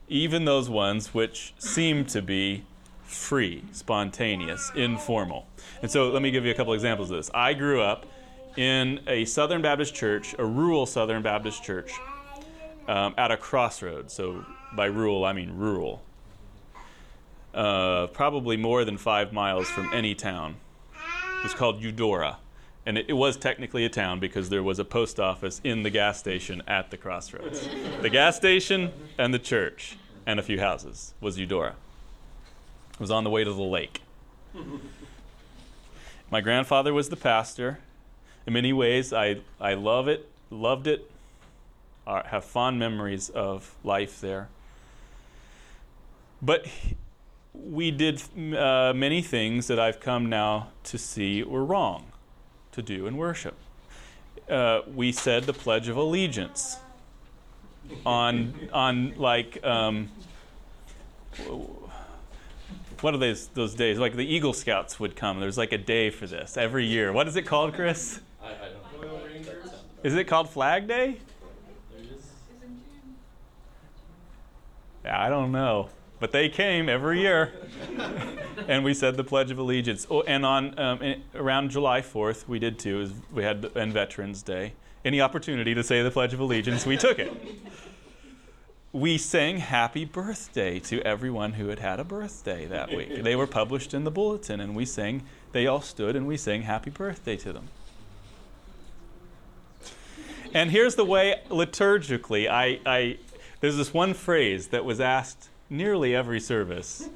Even 0.08 0.44
those 0.44 0.68
ones 0.68 1.14
which 1.14 1.54
seem 1.58 2.04
to 2.06 2.20
be 2.22 2.64
free, 3.02 3.64
spontaneous, 3.72 4.70
informal. 4.74 5.46
And 5.80 5.90
so 5.90 6.10
let 6.10 6.22
me 6.22 6.30
give 6.30 6.44
you 6.44 6.50
a 6.50 6.54
couple 6.54 6.72
examples 6.72 7.10
of 7.10 7.16
this. 7.16 7.30
I 7.34 7.54
grew 7.54 7.80
up 7.80 8.06
in 8.56 9.00
a 9.06 9.24
Southern 9.24 9.62
Baptist 9.62 9.94
church, 9.94 10.34
a 10.38 10.44
rural 10.44 10.86
Southern 10.86 11.22
Baptist 11.22 11.62
church, 11.62 11.92
um, 12.88 13.14
at 13.16 13.30
a 13.30 13.36
crossroads. 13.36 14.12
So 14.12 14.44
by 14.74 14.86
rural, 14.86 15.24
I 15.24 15.32
mean 15.32 15.56
rural 15.56 16.02
uh, 17.54 18.06
probably 18.08 18.56
more 18.56 18.84
than 18.84 18.96
five 18.96 19.32
miles 19.32 19.68
from 19.68 19.92
any 19.92 20.14
town. 20.14 20.56
It 21.38 21.44
was 21.44 21.54
called 21.54 21.82
Eudora. 21.82 22.38
And 22.84 22.98
it, 22.98 23.06
it, 23.08 23.12
was 23.12 23.36
technically 23.36 23.84
a 23.84 23.88
town 23.88 24.18
because 24.18 24.48
there 24.48 24.62
was 24.62 24.78
a 24.78 24.84
post 24.84 25.20
office 25.20 25.60
in 25.62 25.84
the 25.84 25.90
gas 25.90 26.18
station 26.18 26.62
at 26.66 26.90
the 26.90 26.96
crossroads. 26.96 27.68
the 28.00 28.10
gas 28.10 28.36
station 28.36 28.92
and 29.18 29.32
the 29.32 29.38
church 29.38 29.96
and 30.26 30.40
a 30.40 30.42
few 30.42 30.58
houses 30.58 31.14
was 31.20 31.38
Eudora. 31.38 31.76
It 32.94 33.00
was 33.00 33.10
on 33.10 33.24
the 33.24 33.30
way 33.30 33.44
to 33.44 33.52
the 33.52 33.62
lake. 33.62 34.02
My 36.30 36.40
grandfather 36.40 36.92
was 36.92 37.08
the 37.08 37.16
pastor. 37.16 37.78
In 38.46 38.52
many 38.52 38.72
ways, 38.72 39.12
I, 39.12 39.38
I 39.60 39.74
love 39.74 40.08
it, 40.08 40.28
loved 40.50 40.86
it, 40.86 41.08
have 42.06 42.44
fond 42.44 42.78
memories 42.78 43.28
of 43.28 43.76
life 43.84 44.20
there. 44.20 44.48
But 46.40 46.66
we 47.54 47.92
did 47.92 48.22
uh, 48.56 48.92
many 48.94 49.22
things 49.22 49.68
that 49.68 49.78
I've 49.78 50.00
come 50.00 50.28
now 50.28 50.68
to 50.84 50.98
see 50.98 51.44
were 51.44 51.64
wrong 51.64 52.11
to 52.72 52.82
do 52.82 53.06
in 53.06 53.16
worship. 53.16 53.54
Uh, 54.48 54.80
we 54.92 55.12
said 55.12 55.44
the 55.44 55.52
Pledge 55.52 55.88
of 55.88 55.96
Allegiance 55.96 56.78
on 58.04 58.68
on 58.72 59.14
like 59.16 59.62
um, 59.64 60.08
what 63.00 63.14
are 63.14 63.18
those 63.18 63.48
those 63.48 63.74
days? 63.74 63.98
Like 63.98 64.16
the 64.16 64.26
Eagle 64.26 64.52
Scouts 64.52 64.98
would 64.98 65.16
come. 65.16 65.40
There's 65.40 65.58
like 65.58 65.72
a 65.72 65.78
day 65.78 66.10
for 66.10 66.26
this 66.26 66.56
every 66.56 66.86
year. 66.86 67.12
What 67.12 67.28
is 67.28 67.36
it 67.36 67.42
called, 67.42 67.74
Chris? 67.74 68.20
I, 68.42 68.48
I 68.48 68.50
don't 68.50 69.02
know. 69.02 69.20
Is 70.02 70.14
it 70.14 70.24
called 70.24 70.50
Flag 70.50 70.88
Day? 70.88 71.18
Yeah, 75.04 75.20
I 75.20 75.28
don't 75.28 75.52
know 75.52 75.88
but 76.22 76.30
they 76.30 76.48
came 76.48 76.88
every 76.88 77.20
year, 77.20 77.52
and 78.68 78.84
we 78.84 78.94
said 78.94 79.16
the 79.16 79.24
Pledge 79.24 79.50
of 79.50 79.58
Allegiance. 79.58 80.06
Oh, 80.08 80.22
and 80.22 80.46
on 80.46 80.78
um, 80.78 81.02
in, 81.02 81.20
around 81.34 81.72
July 81.72 82.00
4th, 82.00 82.46
we 82.46 82.60
did 82.60 82.78
too. 82.78 83.00
Is 83.00 83.12
we 83.32 83.42
had 83.42 83.68
and 83.74 83.92
Veterans 83.92 84.40
Day. 84.40 84.74
Any 85.04 85.20
opportunity 85.20 85.74
to 85.74 85.82
say 85.82 86.00
the 86.00 86.12
Pledge 86.12 86.32
of 86.32 86.38
Allegiance, 86.38 86.86
we 86.86 86.96
took 86.96 87.18
it. 87.18 87.32
We 88.92 89.18
sang 89.18 89.58
Happy 89.58 90.04
Birthday 90.04 90.78
to 90.78 91.02
everyone 91.02 91.54
who 91.54 91.66
had 91.68 91.80
had 91.80 91.98
a 91.98 92.04
birthday 92.04 92.66
that 92.66 92.94
week. 92.94 93.24
They 93.24 93.34
were 93.34 93.48
published 93.48 93.92
in 93.92 94.04
the 94.04 94.12
bulletin, 94.12 94.60
and 94.60 94.76
we 94.76 94.84
sang. 94.84 95.24
They 95.50 95.66
all 95.66 95.80
stood, 95.80 96.14
and 96.14 96.28
we 96.28 96.36
sang 96.36 96.62
Happy 96.62 96.90
Birthday 96.90 97.36
to 97.38 97.52
them. 97.52 97.68
And 100.54 100.70
here's 100.70 100.94
the 100.94 101.04
way 101.04 101.40
liturgically 101.48 102.48
I, 102.48 102.78
I 102.86 103.18
there's 103.60 103.76
this 103.76 103.92
one 103.92 104.14
phrase 104.14 104.68
that 104.68 104.84
was 104.84 105.00
asked 105.00 105.48
nearly 105.72 106.14
every 106.14 106.38
service 106.38 107.08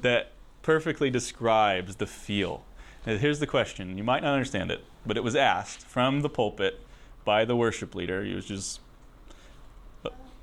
that 0.00 0.32
perfectly 0.62 1.10
describes 1.10 1.96
the 1.96 2.06
feel. 2.06 2.64
Now, 3.06 3.16
here's 3.16 3.38
the 3.40 3.46
question. 3.46 3.98
You 3.98 4.04
might 4.04 4.22
not 4.22 4.32
understand 4.32 4.70
it, 4.70 4.84
but 5.04 5.16
it 5.16 5.24
was 5.24 5.36
asked 5.36 5.86
from 5.86 6.22
the 6.22 6.28
pulpit 6.28 6.80
by 7.24 7.44
the 7.44 7.54
worship 7.54 7.94
leader. 7.94 8.24
He 8.24 8.34
was 8.34 8.46
just 8.46 8.80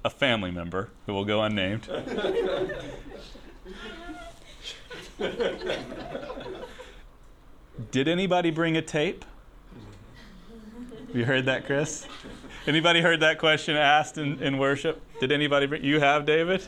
a 0.06 0.10
family 0.10 0.52
member 0.52 0.90
who 1.06 1.14
will 1.14 1.26
go 1.26 1.42
unnamed. 1.42 1.88
Did 7.92 8.08
anybody 8.08 8.52
bring 8.52 8.78
a 8.78 8.82
tape? 8.82 9.26
You 11.14 11.26
heard 11.26 11.46
that, 11.46 11.66
Chris? 11.66 12.08
Anybody 12.68 13.02
heard 13.02 13.22
that 13.22 13.40
question 13.40 13.76
asked 13.76 14.18
in, 14.18 14.42
in 14.44 14.58
worship? 14.58 15.02
Did 15.20 15.32
anybody 15.32 15.66
bring? 15.66 15.84
You 15.84 16.00
have, 16.00 16.26
David? 16.26 16.68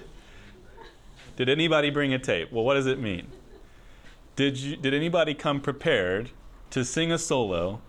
Did 1.35 1.49
anybody 1.49 1.89
bring 1.89 2.13
a 2.13 2.19
tape? 2.19 2.51
Well, 2.51 2.63
what 2.63 2.75
does 2.75 2.87
it 2.87 2.99
mean? 2.99 3.27
Did, 4.35 4.57
you, 4.57 4.75
did 4.75 4.93
anybody 4.93 5.33
come 5.33 5.59
prepared 5.59 6.31
to 6.71 6.85
sing 6.85 7.11
a 7.11 7.17
solo 7.17 7.81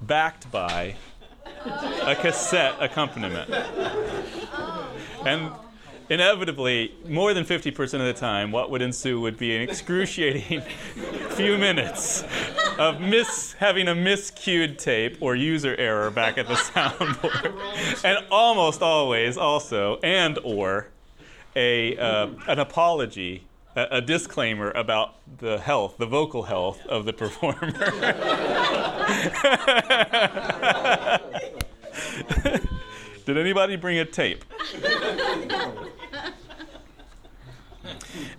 backed 0.00 0.50
by 0.50 0.96
a 2.02 2.16
cassette 2.16 2.74
accompaniment? 2.80 3.50
And 5.24 5.50
inevitably, 6.08 6.94
more 7.06 7.34
than 7.34 7.44
50% 7.44 7.94
of 7.94 8.06
the 8.06 8.12
time, 8.12 8.52
what 8.52 8.70
would 8.70 8.82
ensue 8.82 9.20
would 9.20 9.36
be 9.36 9.54
an 9.56 9.62
excruciating 9.62 10.60
few 11.30 11.58
minutes 11.58 12.24
of 12.78 13.00
mis- 13.00 13.54
having 13.54 13.88
a 13.88 13.94
miscued 13.94 14.78
tape 14.78 15.18
or 15.20 15.34
user 15.34 15.74
error 15.76 16.10
back 16.10 16.38
at 16.38 16.46
the 16.46 16.54
soundboard. 16.54 18.04
and 18.04 18.24
almost 18.30 18.82
always 18.82 19.36
also, 19.36 19.98
and 20.02 20.38
or, 20.44 20.88
a, 21.56 21.96
uh, 21.96 22.28
an 22.46 22.58
apology, 22.58 23.44
a, 23.74 23.86
a, 23.92 24.00
disclaimer 24.00 24.70
about 24.72 25.14
the 25.38 25.58
health, 25.58 25.96
the 25.98 26.06
vocal 26.06 26.44
health 26.44 26.84
of 26.86 27.06
the 27.06 27.12
performer. 27.12 27.72
Did 33.24 33.38
anybody 33.38 33.76
bring 33.76 33.98
a 33.98 34.04
tape? 34.04 34.44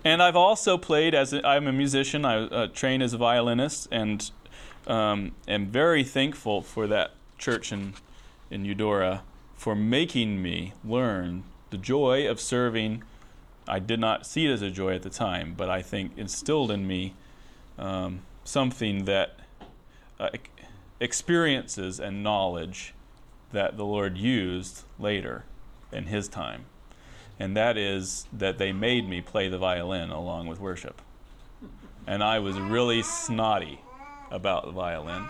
and 0.04 0.22
I've 0.22 0.36
also 0.36 0.78
played 0.78 1.14
as 1.14 1.34
i 1.34 1.56
am 1.56 1.66
a 1.66 1.72
musician. 1.72 2.24
I 2.24 2.44
uh, 2.44 2.68
train 2.68 3.02
as 3.02 3.12
a 3.12 3.18
violinist, 3.18 3.88
and 3.90 4.30
um, 4.86 5.32
am 5.46 5.66
very 5.66 6.04
thankful 6.04 6.62
for 6.62 6.86
that 6.86 7.10
church 7.36 7.72
in 7.72 7.94
in 8.50 8.64
Eudora 8.64 9.22
for 9.56 9.74
making 9.74 10.40
me 10.40 10.72
learn 10.84 11.42
the 11.70 11.76
joy 11.76 12.28
of 12.28 12.40
serving 12.40 13.02
I 13.68 13.78
did 13.78 14.00
not 14.00 14.26
see 14.26 14.46
it 14.46 14.50
as 14.50 14.62
a 14.62 14.70
joy 14.70 14.94
at 14.94 15.02
the 15.02 15.10
time, 15.10 15.54
but 15.56 15.68
I 15.68 15.82
think 15.82 16.12
instilled 16.16 16.70
in 16.70 16.86
me 16.86 17.14
um, 17.78 18.22
something 18.42 19.04
that 19.04 19.38
uh, 20.18 20.30
experiences 21.00 22.00
and 22.00 22.22
knowledge 22.22 22.94
that 23.52 23.76
the 23.76 23.84
Lord 23.84 24.16
used 24.16 24.84
later 24.98 25.44
in 25.92 26.04
His 26.04 26.28
time. 26.28 26.64
And 27.38 27.56
that 27.56 27.76
is 27.76 28.26
that 28.32 28.58
they 28.58 28.72
made 28.72 29.08
me 29.08 29.20
play 29.20 29.48
the 29.48 29.58
violin 29.58 30.10
along 30.10 30.46
with 30.48 30.58
worship. 30.58 31.00
And 32.06 32.24
I 32.24 32.38
was 32.38 32.58
really 32.58 33.02
snotty 33.02 33.80
about 34.30 34.64
the 34.64 34.72
violin. 34.72 35.26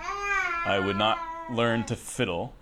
I 0.65 0.81
would 0.83 0.97
not 0.97 1.19
learn 1.51 1.85
to 1.87 1.97
fiddle, 1.97 2.55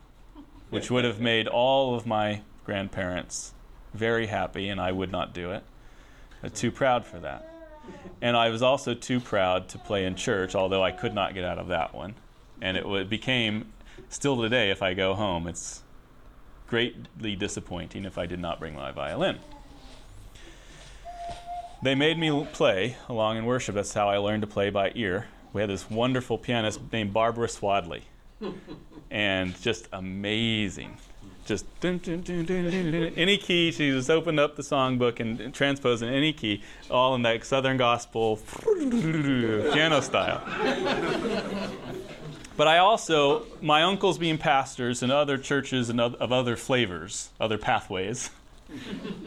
which 0.70 0.90
would 0.90 1.04
have 1.04 1.20
made 1.20 1.46
all 1.46 1.94
of 1.94 2.06
my 2.06 2.40
grandparents 2.64 3.52
very 3.96 4.26
happy, 4.26 4.68
and 4.68 4.80
I 4.80 4.92
would 4.92 5.10
not 5.10 5.34
do 5.34 5.50
it. 5.52 5.64
I'm 6.42 6.50
too 6.50 6.70
proud 6.70 7.04
for 7.04 7.18
that. 7.20 7.48
And 8.20 8.36
I 8.36 8.50
was 8.50 8.62
also 8.62 8.94
too 8.94 9.20
proud 9.20 9.68
to 9.70 9.78
play 9.78 10.04
in 10.04 10.14
church, 10.14 10.54
although 10.54 10.82
I 10.82 10.90
could 10.90 11.14
not 11.14 11.34
get 11.34 11.44
out 11.44 11.58
of 11.58 11.68
that 11.68 11.94
one. 11.94 12.14
And 12.60 12.76
it, 12.76 12.86
it 12.86 13.08
became, 13.08 13.72
still 14.08 14.40
today, 14.40 14.70
if 14.70 14.82
I 14.82 14.94
go 14.94 15.14
home, 15.14 15.46
it's 15.46 15.82
greatly 16.68 17.36
disappointing 17.36 18.04
if 18.04 18.18
I 18.18 18.26
did 18.26 18.40
not 18.40 18.58
bring 18.58 18.74
my 18.74 18.90
violin. 18.90 19.38
They 21.82 21.94
made 21.94 22.18
me 22.18 22.46
play 22.52 22.96
along 23.08 23.36
in 23.36 23.44
worship. 23.44 23.74
That's 23.74 23.92
how 23.92 24.08
I 24.08 24.16
learned 24.16 24.42
to 24.42 24.46
play 24.46 24.70
by 24.70 24.92
ear. 24.94 25.26
We 25.52 25.60
had 25.60 25.70
this 25.70 25.88
wonderful 25.90 26.38
pianist 26.38 26.80
named 26.90 27.12
Barbara 27.12 27.48
Swadley, 27.48 28.02
and 29.10 29.60
just 29.60 29.88
amazing 29.92 30.96
just 31.46 31.64
dun, 31.80 31.98
dun, 31.98 32.20
dun, 32.20 33.12
any 33.16 33.38
key. 33.38 33.72
She 33.72 33.90
just 33.90 34.10
opened 34.10 34.40
up 34.40 34.56
the 34.56 34.62
songbook 34.62 35.20
and 35.20 35.54
transposed 35.54 36.02
in 36.02 36.12
any 36.12 36.32
key, 36.32 36.62
all 36.90 37.14
in 37.14 37.22
that 37.22 37.44
Southern 37.44 37.76
gospel 37.76 38.36
piano 39.72 40.00
style. 40.00 40.42
But 42.56 42.68
I 42.68 42.78
also, 42.78 43.44
my 43.60 43.82
uncles 43.82 44.18
being 44.18 44.38
pastors 44.38 45.02
in 45.02 45.10
other 45.10 45.36
churches 45.36 45.90
and 45.90 46.00
of 46.00 46.32
other 46.32 46.56
flavors, 46.56 47.28
other 47.38 47.58
pathways, 47.58 48.30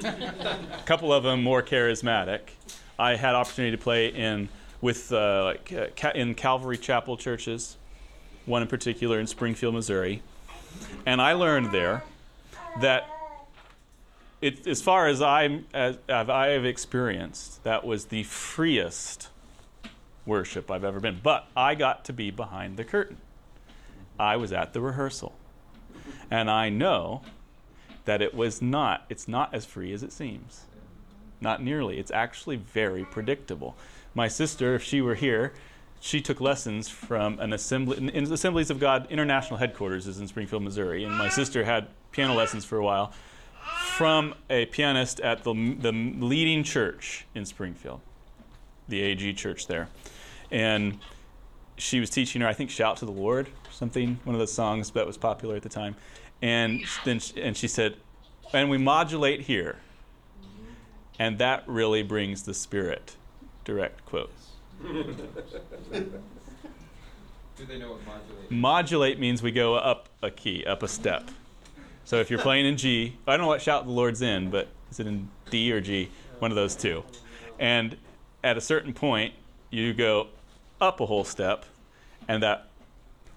a 0.03 0.83
couple 0.85 1.13
of 1.13 1.23
them 1.23 1.43
more 1.43 1.61
charismatic. 1.61 2.41
I 2.97 3.15
had 3.15 3.35
opportunity 3.35 3.77
to 3.77 3.81
play 3.81 4.07
in 4.07 4.49
with 4.81 5.11
uh, 5.11 5.43
like 5.43 5.71
uh, 5.71 6.11
in 6.15 6.33
Calvary 6.35 6.77
Chapel 6.77 7.17
churches, 7.17 7.77
one 8.45 8.61
in 8.63 8.67
particular 8.67 9.19
in 9.19 9.27
Springfield, 9.27 9.75
Missouri, 9.75 10.21
and 11.05 11.21
I 11.21 11.33
learned 11.33 11.71
there 11.71 12.03
that 12.81 13.09
it, 14.41 14.67
as 14.67 14.81
far 14.81 15.07
as 15.07 15.21
I 15.21 15.61
as, 15.73 15.97
as 16.07 16.29
I 16.29 16.47
have 16.47 16.65
experienced, 16.65 17.63
that 17.63 17.85
was 17.85 18.05
the 18.05 18.23
freest 18.23 19.29
worship 20.25 20.71
I've 20.71 20.83
ever 20.83 20.99
been. 20.99 21.19
But 21.21 21.47
I 21.55 21.75
got 21.75 22.05
to 22.05 22.13
be 22.13 22.31
behind 22.31 22.77
the 22.77 22.83
curtain. 22.83 23.17
I 24.19 24.37
was 24.37 24.51
at 24.51 24.73
the 24.73 24.81
rehearsal, 24.81 25.33
and 26.29 26.49
I 26.49 26.69
know 26.69 27.21
that 28.05 28.21
it 28.21 28.33
was 28.33 28.61
not. 28.61 29.05
It's 29.09 29.27
not 29.27 29.53
as 29.53 29.65
free 29.65 29.93
as 29.93 30.03
it 30.03 30.11
seems. 30.11 30.65
Not 31.41 31.61
nearly. 31.61 31.99
It's 31.99 32.11
actually 32.11 32.57
very 32.57 33.05
predictable. 33.05 33.75
My 34.13 34.27
sister, 34.27 34.75
if 34.75 34.83
she 34.83 35.01
were 35.01 35.15
here, 35.15 35.53
she 35.99 36.21
took 36.21 36.39
lessons 36.39 36.87
from 36.87 37.39
an 37.39 37.53
assembly 37.53 38.09
in, 38.13 38.31
Assemblies 38.31 38.69
of 38.69 38.79
God 38.79 39.07
International 39.09 39.57
headquarters 39.57 40.07
is 40.07 40.19
in 40.19 40.27
Springfield, 40.27 40.63
Missouri, 40.63 41.03
and 41.03 41.17
my 41.17 41.29
sister 41.29 41.63
had 41.63 41.87
piano 42.11 42.33
lessons 42.33 42.65
for 42.65 42.77
a 42.77 42.83
while 42.83 43.13
from 43.97 44.33
a 44.49 44.65
pianist 44.67 45.19
at 45.19 45.43
the, 45.43 45.53
the 45.79 45.91
leading 45.91 46.63
church 46.63 47.25
in 47.35 47.45
Springfield, 47.45 47.99
the 48.87 49.01
AG 49.01 49.33
church 49.33 49.67
there. 49.67 49.89
And 50.51 50.99
she 51.77 51.99
was 51.99 52.09
teaching 52.09 52.41
her, 52.41 52.47
I 52.47 52.53
think, 52.53 52.69
Shout 52.69 52.97
to 52.97 53.05
the 53.05 53.11
Lord, 53.11 53.49
something, 53.71 54.19
one 54.23 54.35
of 54.35 54.39
the 54.39 54.47
songs 54.47 54.91
that 54.91 55.05
was 55.05 55.17
popular 55.17 55.55
at 55.55 55.63
the 55.63 55.69
time. 55.69 55.95
And 56.41 56.81
then 57.03 57.19
she, 57.19 57.41
and 57.41 57.55
she 57.55 57.67
said, 57.67 57.97
and 58.53 58.69
we 58.69 58.77
modulate 58.77 59.41
here. 59.41 59.77
And 61.19 61.37
that 61.39 61.63
really 61.67 62.01
brings 62.01 62.43
the 62.43 62.53
spirit. 62.53 63.15
Direct 63.65 64.05
quote. 64.05 64.31
Do 64.81 65.03
they 67.67 67.77
know 67.77 67.91
what 67.91 68.05
modulate? 68.05 68.51
Modulate 68.51 69.19
means 69.19 69.43
we 69.43 69.51
go 69.51 69.75
up 69.75 70.07
a 70.21 70.31
key, 70.31 70.65
up 70.65 70.83
a 70.83 70.87
step. 70.87 71.29
So 72.05 72.17
if 72.17 72.29
you're 72.29 72.39
playing 72.39 72.65
in 72.65 72.77
G, 72.77 73.17
I 73.27 73.31
don't 73.31 73.41
know 73.41 73.47
what 73.47 73.61
shout 73.61 73.85
the 73.85 73.91
Lord's 73.91 74.21
in, 74.21 74.49
but 74.49 74.69
is 74.89 74.99
it 74.99 75.07
in 75.07 75.29
D 75.49 75.71
or 75.71 75.81
G? 75.81 76.09
One 76.39 76.51
of 76.51 76.55
those 76.55 76.75
two. 76.75 77.03
And 77.59 77.97
at 78.43 78.57
a 78.57 78.61
certain 78.61 78.93
point, 78.93 79.33
you 79.69 79.93
go 79.93 80.27
up 80.79 81.01
a 81.01 81.05
whole 81.05 81.25
step, 81.25 81.65
and 82.27 82.41
that 82.41 82.69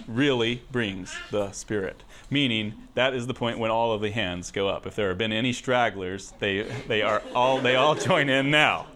really 0.06 0.62
brings 0.70 1.14
the 1.30 1.50
Spirit. 1.52 2.02
Meaning 2.30 2.74
that 2.94 3.14
is 3.14 3.26
the 3.26 3.34
point 3.34 3.58
when 3.58 3.70
all 3.70 3.92
of 3.92 4.00
the 4.00 4.10
hands 4.10 4.50
go 4.50 4.68
up. 4.68 4.86
If 4.86 4.94
there 4.94 5.08
have 5.08 5.18
been 5.18 5.32
any 5.32 5.52
stragglers, 5.52 6.32
they 6.38 6.62
they 6.88 7.02
are 7.02 7.22
all 7.34 7.60
they 7.60 7.76
all 7.76 7.94
join 7.94 8.28
in 8.28 8.50
now. 8.50 8.86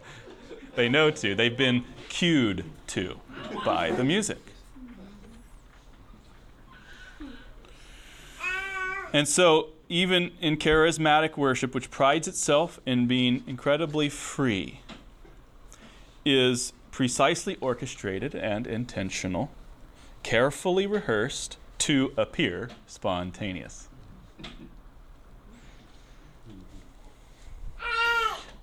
They 0.76 0.88
know 0.90 1.10
to. 1.10 1.34
They've 1.34 1.56
been 1.56 1.84
cued 2.08 2.64
to 2.88 3.20
by 3.64 3.90
the 3.90 4.04
music. 4.04 4.38
And 9.12 9.26
so, 9.26 9.70
even 9.88 10.32
in 10.40 10.58
charismatic 10.58 11.38
worship, 11.38 11.74
which 11.74 11.90
prides 11.90 12.28
itself 12.28 12.78
in 12.84 13.06
being 13.06 13.42
incredibly 13.46 14.10
free, 14.10 14.80
is 16.24 16.74
precisely 16.90 17.56
orchestrated 17.60 18.34
and 18.34 18.66
intentional, 18.66 19.50
carefully 20.22 20.86
rehearsed 20.86 21.56
to 21.78 22.12
appear 22.18 22.68
spontaneous. 22.86 23.88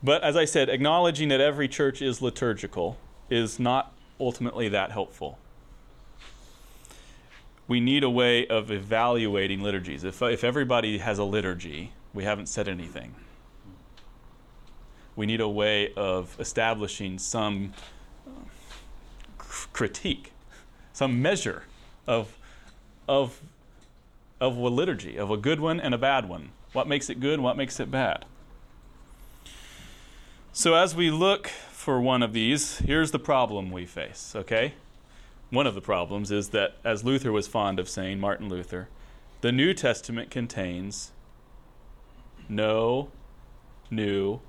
But 0.03 0.21
as 0.23 0.35
I 0.35 0.45
said, 0.45 0.69
acknowledging 0.69 1.29
that 1.29 1.39
every 1.39 1.67
church 1.67 2.01
is 2.01 2.21
liturgical 2.21 2.97
is 3.29 3.59
not 3.59 3.93
ultimately 4.19 4.67
that 4.69 4.91
helpful 4.91 5.39
we 7.67 7.79
need 7.79 8.03
a 8.03 8.09
way 8.09 8.45
of 8.47 8.71
evaluating 8.71 9.61
liturgies. 9.61 10.03
If, 10.03 10.21
if 10.21 10.43
everybody 10.43 10.97
has 10.97 11.17
a 11.17 11.23
liturgy, 11.23 11.93
we 12.13 12.23
haven't 12.23 12.47
said 12.47 12.67
anything. 12.67 13.15
We 15.15 15.25
need 15.25 15.41
a 15.41 15.49
way 15.49 15.93
of 15.93 16.35
establishing 16.39 17.19
some 17.19 17.73
uh, 18.27 18.31
critique, 19.71 20.33
some 20.91 21.21
measure 21.21 21.63
of, 22.07 22.37
of, 23.07 23.39
of 24.41 24.57
a 24.57 24.67
liturgy, 24.67 25.17
of 25.17 25.31
a 25.31 25.37
good 25.37 25.59
one 25.59 25.79
and 25.79 25.93
a 25.93 25.97
bad 25.97 26.27
one. 26.27 26.49
What 26.73 26.87
makes 26.87 27.09
it 27.09 27.19
good, 27.19 27.39
what 27.39 27.55
makes 27.55 27.79
it 27.79 27.91
bad. 27.91 28.25
So, 30.55 30.75
as 30.75 30.95
we 30.95 31.09
look 31.09 31.47
for 31.47 31.99
one 31.99 32.21
of 32.21 32.31
these, 32.31 32.77
here's 32.77 33.09
the 33.09 33.17
problem 33.17 33.71
we 33.71 33.87
face, 33.87 34.33
okay? 34.35 34.73
one 35.53 35.67
of 35.67 35.73
the 35.73 35.81
problems 35.81 36.31
is 36.31 36.49
that, 36.49 36.75
as 36.83 37.03
Luther 37.03 37.31
was 37.31 37.47
fond 37.47 37.79
of 37.79 37.87
saying, 37.89 38.19
Martin 38.19 38.49
Luther, 38.49 38.87
the 39.41 39.51
New 39.51 39.73
Testament 39.73 40.29
contains 40.29 41.11
no 42.47 43.09
new 43.89 44.41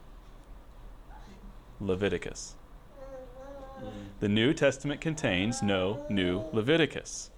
Leviticus. 1.80 2.54
The 4.20 4.28
New 4.28 4.52
Testament 4.52 5.00
contains 5.00 5.62
no 5.62 6.04
new 6.10 6.44
Leviticus. 6.52 7.30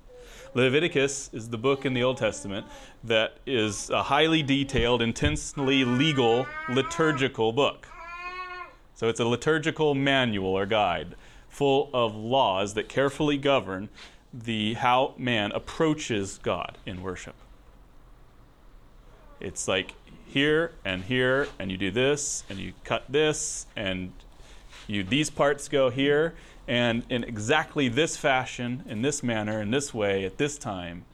Leviticus 0.54 1.30
is 1.32 1.50
the 1.50 1.58
book 1.58 1.84
in 1.84 1.94
the 1.94 2.02
Old 2.02 2.16
Testament 2.16 2.66
that 3.04 3.38
is 3.46 3.90
a 3.90 4.04
highly 4.04 4.42
detailed, 4.42 5.02
intensely 5.02 5.84
legal, 5.84 6.46
liturgical 6.68 7.52
book. 7.52 7.88
So 8.96 9.08
it's 9.08 9.20
a 9.20 9.26
liturgical 9.26 9.94
manual 9.94 10.48
or 10.48 10.64
guide 10.64 11.14
full 11.48 11.90
of 11.92 12.16
laws 12.16 12.74
that 12.74 12.88
carefully 12.88 13.36
govern 13.36 13.90
the 14.32 14.74
how 14.74 15.14
man 15.18 15.52
approaches 15.52 16.38
God 16.42 16.78
in 16.86 17.02
worship. 17.02 17.34
It's 19.38 19.68
like 19.68 19.92
here 20.26 20.72
and 20.82 21.04
here, 21.04 21.46
and 21.58 21.70
you 21.70 21.76
do 21.76 21.90
this, 21.90 22.44
and 22.48 22.58
you 22.58 22.72
cut 22.84 23.04
this, 23.08 23.66
and 23.76 24.12
you 24.86 25.04
these 25.04 25.28
parts 25.28 25.68
go 25.68 25.90
here, 25.90 26.34
and 26.66 27.04
in 27.10 27.22
exactly 27.22 27.88
this 27.88 28.16
fashion, 28.16 28.82
in 28.88 29.02
this 29.02 29.22
manner, 29.22 29.60
in 29.60 29.70
this 29.70 29.92
way, 29.92 30.24
at 30.24 30.38
this 30.38 30.56
time, 30.56 31.04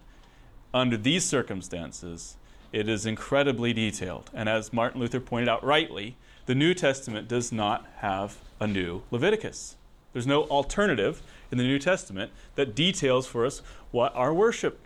under 0.72 0.96
these 0.96 1.24
circumstances, 1.24 2.36
it 2.72 2.88
is 2.88 3.06
incredibly 3.06 3.72
detailed. 3.72 4.30
And 4.32 4.48
as 4.48 4.72
Martin 4.72 5.00
Luther 5.00 5.20
pointed 5.20 5.48
out 5.48 5.64
rightly, 5.64 6.16
the 6.46 6.54
New 6.54 6.74
Testament 6.74 7.28
does 7.28 7.52
not 7.52 7.86
have 7.98 8.38
a 8.58 8.66
new 8.66 9.02
Leviticus. 9.10 9.76
There's 10.12 10.26
no 10.26 10.44
alternative 10.44 11.22
in 11.50 11.58
the 11.58 11.64
New 11.64 11.78
Testament 11.78 12.32
that 12.54 12.74
details 12.74 13.26
for 13.26 13.46
us 13.46 13.62
what 13.90 14.14
our 14.14 14.34
worship 14.34 14.78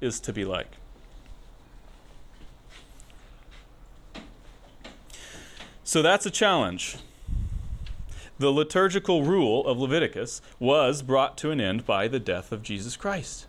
is 0.00 0.20
to 0.20 0.32
be 0.32 0.44
like. 0.44 0.68
So 5.84 6.02
that's 6.02 6.26
a 6.26 6.30
challenge. 6.30 6.96
The 8.38 8.50
liturgical 8.50 9.24
rule 9.24 9.66
of 9.66 9.78
Leviticus 9.78 10.40
was 10.58 11.02
brought 11.02 11.36
to 11.38 11.50
an 11.50 11.60
end 11.60 11.86
by 11.86 12.08
the 12.08 12.18
death 12.18 12.50
of 12.50 12.62
Jesus 12.62 12.96
Christ. 12.96 13.46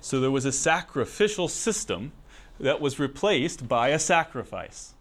So 0.00 0.20
there 0.20 0.30
was 0.30 0.44
a 0.44 0.52
sacrificial 0.52 1.48
system 1.48 2.12
that 2.58 2.80
was 2.80 2.98
replaced 2.98 3.68
by 3.68 3.88
a 3.88 3.98
sacrifice. 3.98 4.94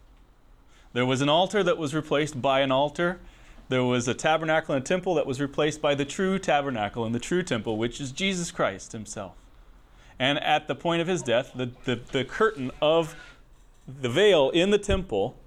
There 0.93 1.05
was 1.05 1.21
an 1.21 1.29
altar 1.29 1.63
that 1.63 1.77
was 1.77 1.93
replaced 1.93 2.41
by 2.41 2.61
an 2.61 2.71
altar 2.71 3.19
there 3.71 3.85
was 3.85 4.05
a 4.09 4.13
tabernacle 4.13 4.75
and 4.75 4.83
a 4.83 4.85
temple 4.85 5.15
that 5.15 5.25
was 5.25 5.39
replaced 5.39 5.81
by 5.81 5.95
the 5.95 6.03
true 6.03 6.37
tabernacle 6.37 7.05
and 7.05 7.15
the 7.15 7.19
true 7.19 7.41
temple, 7.41 7.77
which 7.77 8.01
is 8.01 8.11
Jesus 8.11 8.51
Christ 8.51 8.91
himself. 8.91 9.37
And 10.19 10.43
at 10.43 10.67
the 10.67 10.75
point 10.75 11.01
of 11.01 11.07
his 11.07 11.21
death, 11.21 11.53
the, 11.55 11.71
the, 11.85 12.01
the 12.11 12.25
curtain 12.25 12.71
of 12.81 13.15
the 13.87 14.09
veil 14.09 14.49
in 14.49 14.71
the 14.71 14.77
temple 14.77 15.37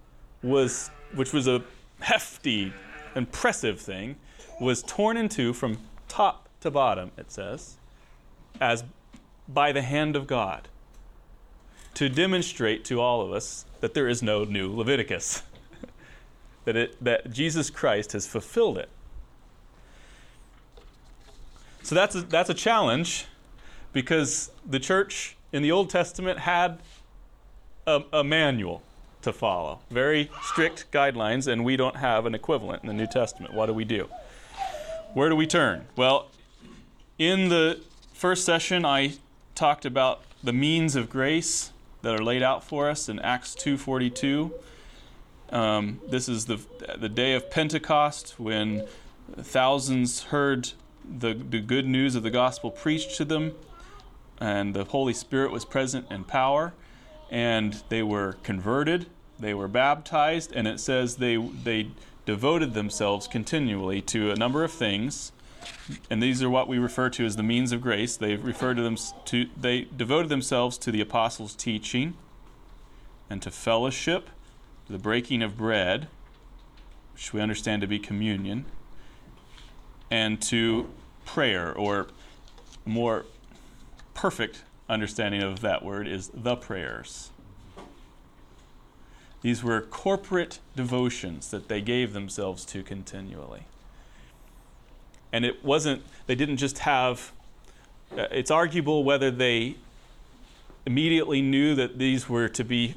was, 0.42 0.90
which 1.14 1.34
was 1.34 1.46
a 1.46 1.64
hefty, 2.00 2.72
impressive 3.14 3.78
thing, 3.78 4.16
was 4.58 4.82
torn 4.82 5.18
in 5.18 5.28
two 5.28 5.52
from 5.52 5.76
top 6.08 6.48
to 6.60 6.70
bottom, 6.70 7.10
it 7.18 7.30
says, 7.30 7.76
as 8.58 8.84
by 9.46 9.70
the 9.70 9.82
hand 9.82 10.16
of 10.16 10.26
God, 10.26 10.68
to 11.94 12.08
demonstrate 12.08 12.84
to 12.86 13.00
all 13.00 13.20
of 13.20 13.32
us 13.32 13.64
that 13.80 13.94
there 13.94 14.08
is 14.08 14.22
no 14.22 14.44
new 14.44 14.74
Leviticus. 14.74 15.42
that, 16.64 16.76
it, 16.76 17.04
that 17.04 17.30
Jesus 17.30 17.70
Christ 17.70 18.12
has 18.12 18.26
fulfilled 18.26 18.78
it. 18.78 18.88
So 21.82 21.94
that's 21.94 22.14
a, 22.14 22.22
that's 22.22 22.50
a 22.50 22.54
challenge 22.54 23.26
because 23.92 24.50
the 24.66 24.80
church 24.80 25.36
in 25.52 25.62
the 25.62 25.70
Old 25.70 25.90
Testament 25.90 26.40
had 26.40 26.78
a, 27.86 28.02
a 28.12 28.24
manual 28.24 28.82
to 29.22 29.32
follow, 29.32 29.80
very 29.90 30.30
strict 30.42 30.90
guidelines, 30.90 31.46
and 31.46 31.64
we 31.64 31.76
don't 31.76 31.96
have 31.96 32.26
an 32.26 32.34
equivalent 32.34 32.82
in 32.82 32.88
the 32.88 32.94
New 32.94 33.06
Testament. 33.06 33.54
What 33.54 33.66
do 33.66 33.74
we 33.74 33.84
do? 33.84 34.08
Where 35.12 35.28
do 35.28 35.36
we 35.36 35.46
turn? 35.46 35.86
Well, 35.96 36.28
In 37.18 37.48
the 37.48 37.80
first 38.12 38.44
session, 38.44 38.84
I 38.84 39.14
talked 39.54 39.84
about 39.84 40.22
the 40.42 40.52
means 40.52 40.96
of 40.96 41.08
grace 41.08 41.70
that 42.04 42.14
are 42.14 42.22
laid 42.22 42.42
out 42.42 42.62
for 42.62 42.88
us 42.88 43.08
in 43.08 43.18
Acts 43.18 43.54
2:42. 43.54 44.52
Um, 45.50 46.00
this 46.08 46.28
is 46.28 46.46
the 46.46 46.60
the 46.96 47.08
day 47.08 47.32
of 47.34 47.50
Pentecost 47.50 48.38
when 48.38 48.86
thousands 49.36 50.24
heard 50.24 50.72
the, 51.04 51.34
the 51.34 51.60
good 51.60 51.86
news 51.86 52.14
of 52.14 52.22
the 52.22 52.30
gospel 52.30 52.70
preached 52.70 53.16
to 53.16 53.24
them, 53.24 53.52
and 54.38 54.74
the 54.74 54.84
Holy 54.84 55.14
Spirit 55.14 55.50
was 55.50 55.64
present 55.64 56.06
in 56.10 56.24
power, 56.24 56.74
and 57.30 57.82
they 57.88 58.02
were 58.02 58.36
converted, 58.42 59.06
they 59.38 59.54
were 59.54 59.68
baptized, 59.68 60.52
and 60.52 60.68
it 60.68 60.80
says 60.80 61.16
they 61.16 61.36
they 61.36 61.88
devoted 62.26 62.74
themselves 62.74 63.26
continually 63.26 64.00
to 64.00 64.30
a 64.30 64.36
number 64.36 64.62
of 64.62 64.72
things 64.72 65.32
and 66.10 66.22
these 66.22 66.42
are 66.42 66.50
what 66.50 66.68
we 66.68 66.78
refer 66.78 67.10
to 67.10 67.24
as 67.24 67.36
the 67.36 67.42
means 67.42 67.72
of 67.72 67.80
grace. 67.80 68.16
They 68.16 68.36
refer 68.36 68.74
to 68.74 68.82
them 68.82 68.96
to 69.26 69.48
they 69.56 69.82
devoted 69.82 70.28
themselves 70.28 70.78
to 70.78 70.90
the 70.90 71.00
apostles' 71.00 71.54
teaching 71.54 72.14
and 73.30 73.42
to 73.42 73.50
fellowship, 73.50 74.30
to 74.86 74.92
the 74.92 74.98
breaking 74.98 75.42
of 75.42 75.56
bread, 75.56 76.08
which 77.12 77.32
we 77.32 77.40
understand 77.40 77.82
to 77.82 77.88
be 77.88 77.98
communion, 77.98 78.64
and 80.10 80.40
to 80.42 80.90
prayer, 81.24 81.72
or 81.72 82.08
more 82.84 83.24
perfect 84.12 84.62
understanding 84.88 85.42
of 85.42 85.60
that 85.60 85.84
word 85.84 86.06
is 86.06 86.30
the 86.34 86.56
prayers. 86.56 87.30
These 89.40 89.62
were 89.62 89.80
corporate 89.80 90.60
devotions 90.76 91.50
that 91.50 91.68
they 91.68 91.80
gave 91.80 92.12
themselves 92.12 92.64
to 92.66 92.82
continually 92.82 93.64
and 95.34 95.44
it 95.44 95.64
wasn't 95.64 96.00
they 96.28 96.36
didn't 96.36 96.58
just 96.58 96.78
have 96.78 97.32
uh, 98.16 98.28
it's 98.30 98.52
arguable 98.52 99.02
whether 99.02 99.32
they 99.32 99.74
immediately 100.86 101.42
knew 101.42 101.74
that 101.74 101.98
these 101.98 102.28
were 102.28 102.48
to 102.48 102.62
be 102.62 102.94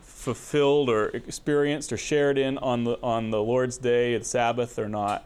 fulfilled 0.00 0.88
or 0.88 1.08
experienced 1.08 1.92
or 1.92 1.96
shared 1.96 2.38
in 2.38 2.58
on 2.58 2.84
the 2.84 2.96
on 3.02 3.30
the 3.30 3.42
Lord's 3.42 3.76
day, 3.76 4.16
the 4.16 4.24
Sabbath, 4.24 4.78
or 4.78 4.88
not. 4.88 5.24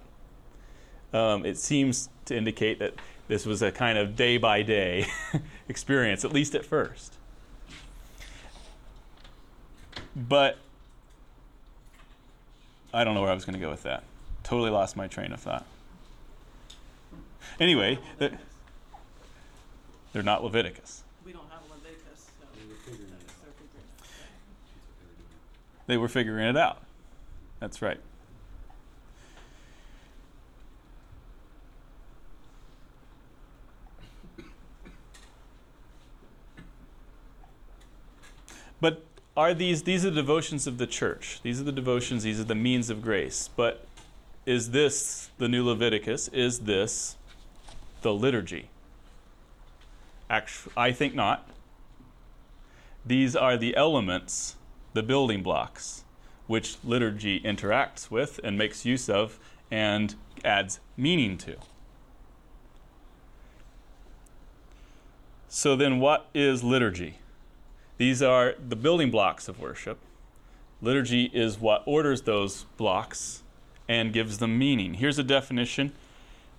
Um, 1.12 1.44
it 1.44 1.58
seems 1.58 2.08
to 2.24 2.36
indicate 2.36 2.78
that 2.78 2.94
this 3.28 3.44
was 3.44 3.60
a 3.60 3.70
kind 3.70 3.98
of 3.98 4.16
day 4.16 4.38
by 4.38 4.62
day 4.62 5.06
experience, 5.68 6.24
at 6.24 6.32
least 6.32 6.54
at 6.54 6.64
first. 6.64 7.14
But 10.16 10.56
I 12.94 13.04
don't 13.04 13.14
know 13.14 13.20
where 13.20 13.30
I 13.30 13.34
was 13.34 13.44
going 13.44 13.54
to 13.54 13.60
go 13.60 13.70
with 13.70 13.82
that. 13.82 14.04
Totally 14.44 14.70
lost 14.70 14.96
my 14.96 15.08
train 15.08 15.32
of 15.32 15.40
thought. 15.40 15.66
Anyway, 17.60 18.00
they're 18.18 18.36
not 20.22 20.42
Leviticus. 20.42 21.04
We 21.24 21.32
don't 21.32 21.48
have 21.50 21.60
Leviticus, 21.70 22.30
so 22.40 22.46
they're 22.54 22.76
figuring 22.84 23.12
it 23.12 23.28
out. 23.28 23.34
They 25.86 25.96
were 25.96 26.08
figuring 26.08 26.46
it 26.46 26.56
out. 26.56 26.82
That's 27.60 27.80
right. 27.80 28.00
But 38.80 39.04
are 39.36 39.54
these 39.54 39.84
these 39.84 40.04
are 40.04 40.10
the 40.10 40.16
devotions 40.16 40.66
of 40.66 40.78
the 40.78 40.86
church? 40.86 41.40
These 41.42 41.60
are 41.60 41.64
the 41.64 41.72
devotions, 41.72 42.24
these 42.24 42.38
are 42.38 42.44
the 42.44 42.54
means 42.54 42.90
of 42.90 43.00
grace. 43.00 43.48
But 43.56 43.86
is 44.44 44.72
this 44.72 45.30
the 45.38 45.48
new 45.48 45.64
Leviticus? 45.64 46.28
Is 46.28 46.60
this 46.60 47.16
the 48.04 48.14
liturgy? 48.14 48.68
Actually, 50.30 50.72
I 50.76 50.92
think 50.92 51.14
not. 51.16 51.48
These 53.04 53.34
are 53.34 53.56
the 53.56 53.76
elements, 53.76 54.54
the 54.92 55.02
building 55.02 55.42
blocks, 55.42 56.04
which 56.46 56.76
liturgy 56.84 57.40
interacts 57.40 58.10
with 58.10 58.38
and 58.44 58.56
makes 58.56 58.84
use 58.84 59.08
of 59.08 59.40
and 59.70 60.14
adds 60.44 60.78
meaning 60.96 61.36
to. 61.38 61.56
So, 65.48 65.74
then 65.74 65.98
what 65.98 66.28
is 66.34 66.62
liturgy? 66.62 67.18
These 67.96 68.22
are 68.22 68.54
the 68.58 68.76
building 68.76 69.10
blocks 69.10 69.48
of 69.48 69.60
worship. 69.60 69.98
Liturgy 70.82 71.30
is 71.32 71.58
what 71.58 71.82
orders 71.86 72.22
those 72.22 72.64
blocks 72.76 73.42
and 73.88 74.12
gives 74.12 74.38
them 74.38 74.58
meaning. 74.58 74.94
Here's 74.94 75.18
a 75.18 75.22
definition 75.22 75.92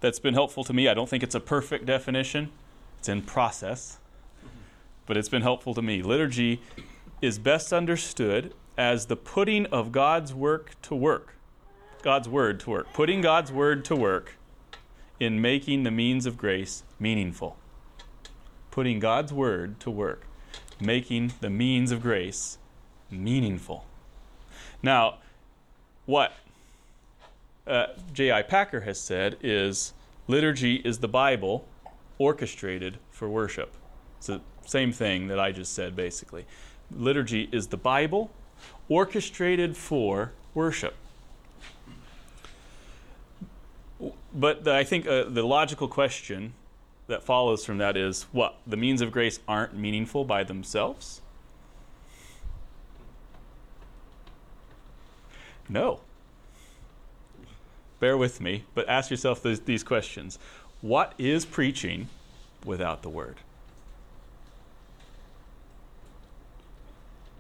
that's 0.06 0.20
been 0.20 0.36
helpful 0.36 0.64
to 0.64 0.72
me. 0.72 0.88
I 0.88 0.94
don't 0.94 1.10
think 1.10 1.24
it's 1.24 1.34
a 1.34 1.40
perfect 1.40 1.88
definition, 1.88 2.52
it's 3.00 3.10
in 3.10 3.24
process, 3.24 3.98
but 5.08 5.18
it's 5.18 5.30
been 5.30 5.42
helpful 5.42 5.74
to 5.74 5.82
me. 5.82 6.04
Liturgy 6.04 6.62
is 7.24 7.40
best 7.40 7.74
understood 7.74 8.54
as 8.78 9.08
the 9.08 9.16
putting 9.16 9.66
of 9.68 9.92
God's 9.92 10.32
work 10.32 10.80
to 10.84 10.94
work, 10.94 11.34
God's 12.04 12.30
word 12.30 12.60
to 12.60 12.70
work, 12.70 12.94
putting 12.94 13.22
God's 13.22 13.52
word 13.52 13.84
to 13.86 13.96
work 13.96 14.34
in 15.20 15.42
making 15.42 15.82
the 15.82 15.92
means 15.92 16.28
of 16.28 16.38
grace 16.38 16.84
meaningful. 17.00 17.58
Putting 18.70 19.00
God's 19.00 19.34
word 19.34 19.80
to 19.80 19.90
work, 19.90 20.28
making 20.80 21.34
the 21.42 21.50
means 21.50 21.92
of 21.92 22.04
grace 22.04 22.60
meaningful. 23.10 23.86
Now, 24.84 25.16
what 26.06 26.34
uh, 27.66 27.88
J.I. 28.14 28.44
Packer 28.44 28.82
has 28.82 29.00
said 29.00 29.38
is 29.42 29.94
liturgy 30.28 30.76
is 30.78 31.00
the 31.00 31.08
Bible 31.08 31.68
orchestrated 32.18 32.98
for 33.12 33.30
worship. 33.30 33.74
It's 34.18 34.28
the 34.28 34.42
same 34.66 34.92
thing 34.92 35.28
that 35.28 35.40
I 35.40 35.52
just 35.52 35.74
said, 35.74 35.96
basically. 35.96 36.46
Liturgy 36.92 37.50
is 37.52 37.68
the 37.68 37.78
Bible 37.78 38.32
orchestrated 38.90 39.76
for 39.76 40.32
worship. 40.54 40.96
But 44.34 44.64
the, 44.64 44.74
I 44.74 44.84
think 44.84 45.08
uh, 45.08 45.24
the 45.26 45.44
logical 45.44 45.88
question 45.88 46.54
that 47.08 47.24
follows 47.24 47.64
from 47.64 47.78
that 47.78 47.96
is 47.96 48.24
what? 48.32 48.58
The 48.68 48.78
means 48.78 49.02
of 49.02 49.12
grace 49.12 49.40
aren't 49.48 49.76
meaningful 49.76 50.26
by 50.26 50.44
themselves? 50.44 51.22
No 55.70 56.02
bear 58.00 58.18
with 58.18 58.42
me, 58.42 58.64
but 58.74 58.88
ask 58.88 59.10
yourself 59.12 59.42
these, 59.42 59.62
these 59.62 59.84
questions. 59.84 60.40
What 60.82 61.14
is 61.18 61.46
preaching 61.46 62.10
without 62.66 63.02
the 63.02 63.10
word? 63.10 63.38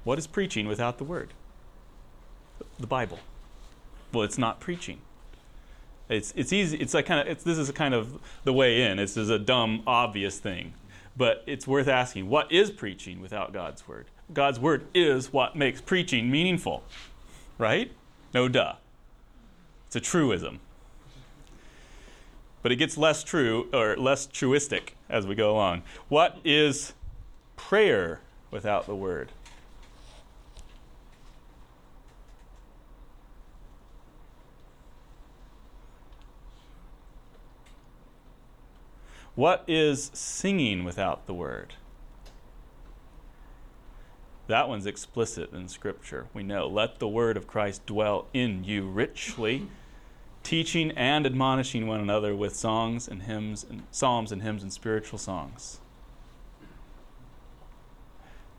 What 0.04 0.20
is 0.20 0.28
preaching 0.28 0.68
without 0.68 0.98
the 0.98 1.04
word? 1.04 1.34
The 2.80 2.88
Bible. 2.88 3.20
Well, 4.14 4.24
it's 4.24 4.38
not 4.38 4.60
preaching. 4.60 5.00
It's, 6.08 6.32
it's 6.36 6.54
easy. 6.54 6.78
It's 6.78 6.94
like 6.94 7.08
kind 7.08 7.28
of. 7.28 7.44
This 7.44 7.58
is 7.58 7.72
kind 7.72 7.94
of 7.94 8.20
the 8.44 8.54
way 8.54 8.84
in. 8.84 8.98
This 8.98 9.18
is 9.18 9.30
a 9.30 9.40
dumb, 9.40 9.82
obvious 9.88 10.38
thing, 10.38 10.74
but 11.18 11.44
it's 11.48 11.66
worth 11.66 11.88
asking. 11.88 12.30
What 12.30 12.52
is 12.52 12.70
preaching 12.70 13.20
without 13.20 13.52
God's 13.52 13.88
word? 13.88 14.06
God's 14.32 14.60
word 14.60 14.86
is 14.94 15.34
what 15.34 15.56
makes 15.56 15.82
preaching 15.82 16.30
meaningful, 16.30 16.84
right? 17.58 17.92
No 18.34 18.48
duh. 18.48 18.76
It's 19.96 20.06
a 20.06 20.12
truism. 20.12 20.60
But 22.62 22.74
it 22.74 22.76
gets 22.76 22.98
less 22.98 23.24
true 23.24 23.70
or 23.72 23.96
less 23.96 24.26
truistic 24.26 24.98
as 25.10 25.26
we 25.26 25.36
go 25.36 25.50
along. 25.54 25.84
What 26.10 26.38
is 26.44 26.92
prayer 27.56 28.20
without 28.52 28.88
the 28.88 28.96
word? 28.96 29.32
What 39.36 39.64
is 39.66 40.12
singing 40.14 40.84
without 40.84 41.26
the 41.26 41.34
word? 41.34 41.76
That 44.48 44.68
one's 44.68 44.86
explicit 44.86 45.54
in 45.54 45.70
Scripture. 45.70 46.28
We 46.34 46.44
know. 46.44 46.68
Let 46.68 47.00
the 47.00 47.08
word 47.08 47.38
of 47.38 47.48
Christ 47.48 47.86
dwell 47.86 48.28
in 48.34 48.66
you 48.66 48.90
richly 48.90 49.70
teaching 50.46 50.92
and 50.92 51.26
admonishing 51.26 51.88
one 51.88 52.00
another 52.00 52.36
with 52.36 52.56
songs 52.56 53.08
and 53.08 53.24
hymns 53.24 53.66
and 53.68 53.84
psalms 53.92 54.32
and 54.32 54.44
hymns 54.44 54.62
and 54.62 54.72
spiritual 54.72 55.18
songs. 55.18 55.80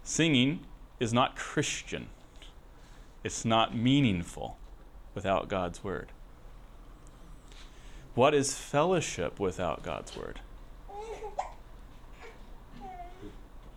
Singing 0.02 0.60
is 1.00 1.12
not 1.12 1.36
Christian. 1.36 2.08
It's 3.24 3.44
not 3.44 3.76
meaningful 3.76 4.58
without 5.14 5.48
God's 5.48 5.82
word. 5.82 6.10
What 8.14 8.34
is 8.34 8.54
fellowship 8.56 9.38
without 9.38 9.82
God's 9.82 10.16
word? 10.16 10.40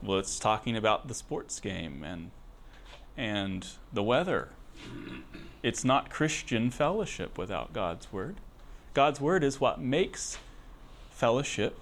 Well, 0.01 0.17
it's 0.17 0.39
talking 0.39 0.75
about 0.75 1.07
the 1.07 1.13
sports 1.13 1.59
game 1.59 2.03
and 2.03 2.31
and 3.17 3.67
the 3.91 4.01
weather 4.01 4.49
it's 5.61 5.83
not 5.83 6.09
Christian 6.09 6.69
fellowship 6.69 7.37
without 7.37 7.73
God's 7.73 8.11
Word. 8.11 8.37
God's 8.93 9.19
Word 9.19 9.43
is 9.43 9.59
what 9.59 9.79
makes 9.79 10.37
fellowship 11.09 11.77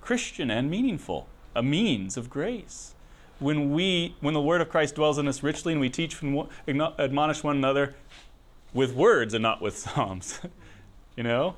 Christian 0.00 0.50
and 0.50 0.68
meaningful, 0.68 1.28
a 1.54 1.62
means 1.62 2.16
of 2.16 2.28
grace. 2.28 2.94
When 3.38 3.72
we 3.72 4.16
when 4.20 4.34
the 4.34 4.40
word 4.40 4.60
of 4.60 4.68
Christ 4.68 4.96
dwells 4.96 5.18
in 5.18 5.26
us 5.26 5.42
richly 5.42 5.72
and 5.72 5.80
we 5.80 5.88
teach 5.88 6.20
and 6.22 6.48
admonish 6.98 7.42
one 7.42 7.56
another 7.56 7.94
with 8.74 8.94
words 8.94 9.34
and 9.34 9.42
not 9.42 9.62
with 9.62 9.78
psalms. 9.78 10.40
you 11.16 11.22
know? 11.22 11.54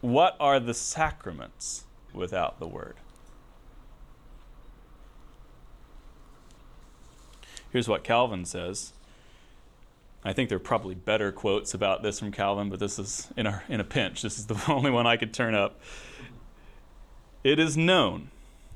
What 0.00 0.36
are 0.38 0.60
the 0.60 0.74
sacraments 0.74 1.84
without 2.12 2.58
the 2.58 2.66
word? 2.66 2.96
Here's 7.70 7.88
what 7.88 8.04
Calvin 8.04 8.44
says. 8.44 8.92
I 10.24 10.32
think 10.32 10.48
there 10.48 10.56
are 10.56 10.60
probably 10.60 10.94
better 10.94 11.30
quotes 11.30 11.74
about 11.74 12.02
this 12.02 12.18
from 12.18 12.32
Calvin, 12.32 12.70
but 12.70 12.80
this 12.80 12.98
is 12.98 13.28
in 13.36 13.46
a, 13.46 13.62
in 13.68 13.80
a 13.80 13.84
pinch. 13.84 14.22
This 14.22 14.38
is 14.38 14.46
the 14.46 14.60
only 14.68 14.90
one 14.90 15.06
I 15.06 15.16
could 15.16 15.32
turn 15.32 15.54
up. 15.54 15.80
It 17.44 17.58
is 17.58 17.76
known 17.76 18.30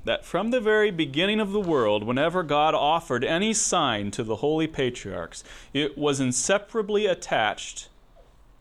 that 0.04 0.24
from 0.24 0.50
the 0.50 0.60
very 0.60 0.90
beginning 0.90 1.40
of 1.40 1.52
the 1.52 1.60
world, 1.60 2.04
whenever 2.04 2.42
God 2.42 2.74
offered 2.74 3.24
any 3.24 3.52
sign 3.52 4.10
to 4.12 4.24
the 4.24 4.36
holy 4.36 4.66
patriarchs, 4.66 5.44
it 5.72 5.96
was 5.96 6.20
inseparably 6.20 7.06
attached 7.06 7.88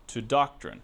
to 0.08 0.22
doctrine. 0.22 0.82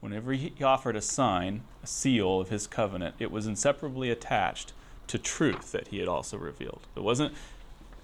Whenever 0.00 0.32
he 0.32 0.52
offered 0.62 0.96
a 0.96 1.00
sign, 1.00 1.62
a 1.82 1.86
seal 1.86 2.40
of 2.40 2.50
his 2.50 2.66
covenant, 2.66 3.14
it 3.18 3.30
was 3.30 3.46
inseparably 3.46 4.10
attached 4.10 4.72
to 5.06 5.18
truth 5.18 5.72
that 5.72 5.88
he 5.88 5.98
had 5.98 6.08
also 6.08 6.36
revealed. 6.36 6.86
It 6.94 7.02
wasn't 7.02 7.34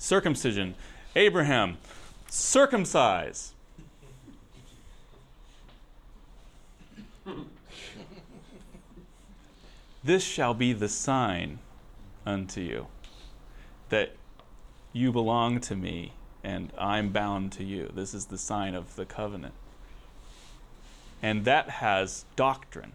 circumcision. 0.01 0.75
Abraham, 1.15 1.77
circumcise. 2.29 3.53
this 10.03 10.25
shall 10.25 10.55
be 10.55 10.73
the 10.73 10.89
sign 10.89 11.59
unto 12.25 12.61
you 12.61 12.87
that 13.91 14.17
you 14.93 15.13
belong 15.13 15.61
to 15.61 15.77
me 15.77 16.15
and 16.43 16.73
I'm 16.79 17.11
bound 17.11 17.53
to 17.53 17.65
you. 17.65 17.91
This 17.95 18.15
is 18.15 18.27
the 18.27 18.39
sign 18.39 18.75
of 18.75 18.97
the 18.97 19.05
covenant. 19.05 19.55
And 21.23 21.45
that 21.45 21.69
has 21.69 22.25
doctrine 22.35 22.93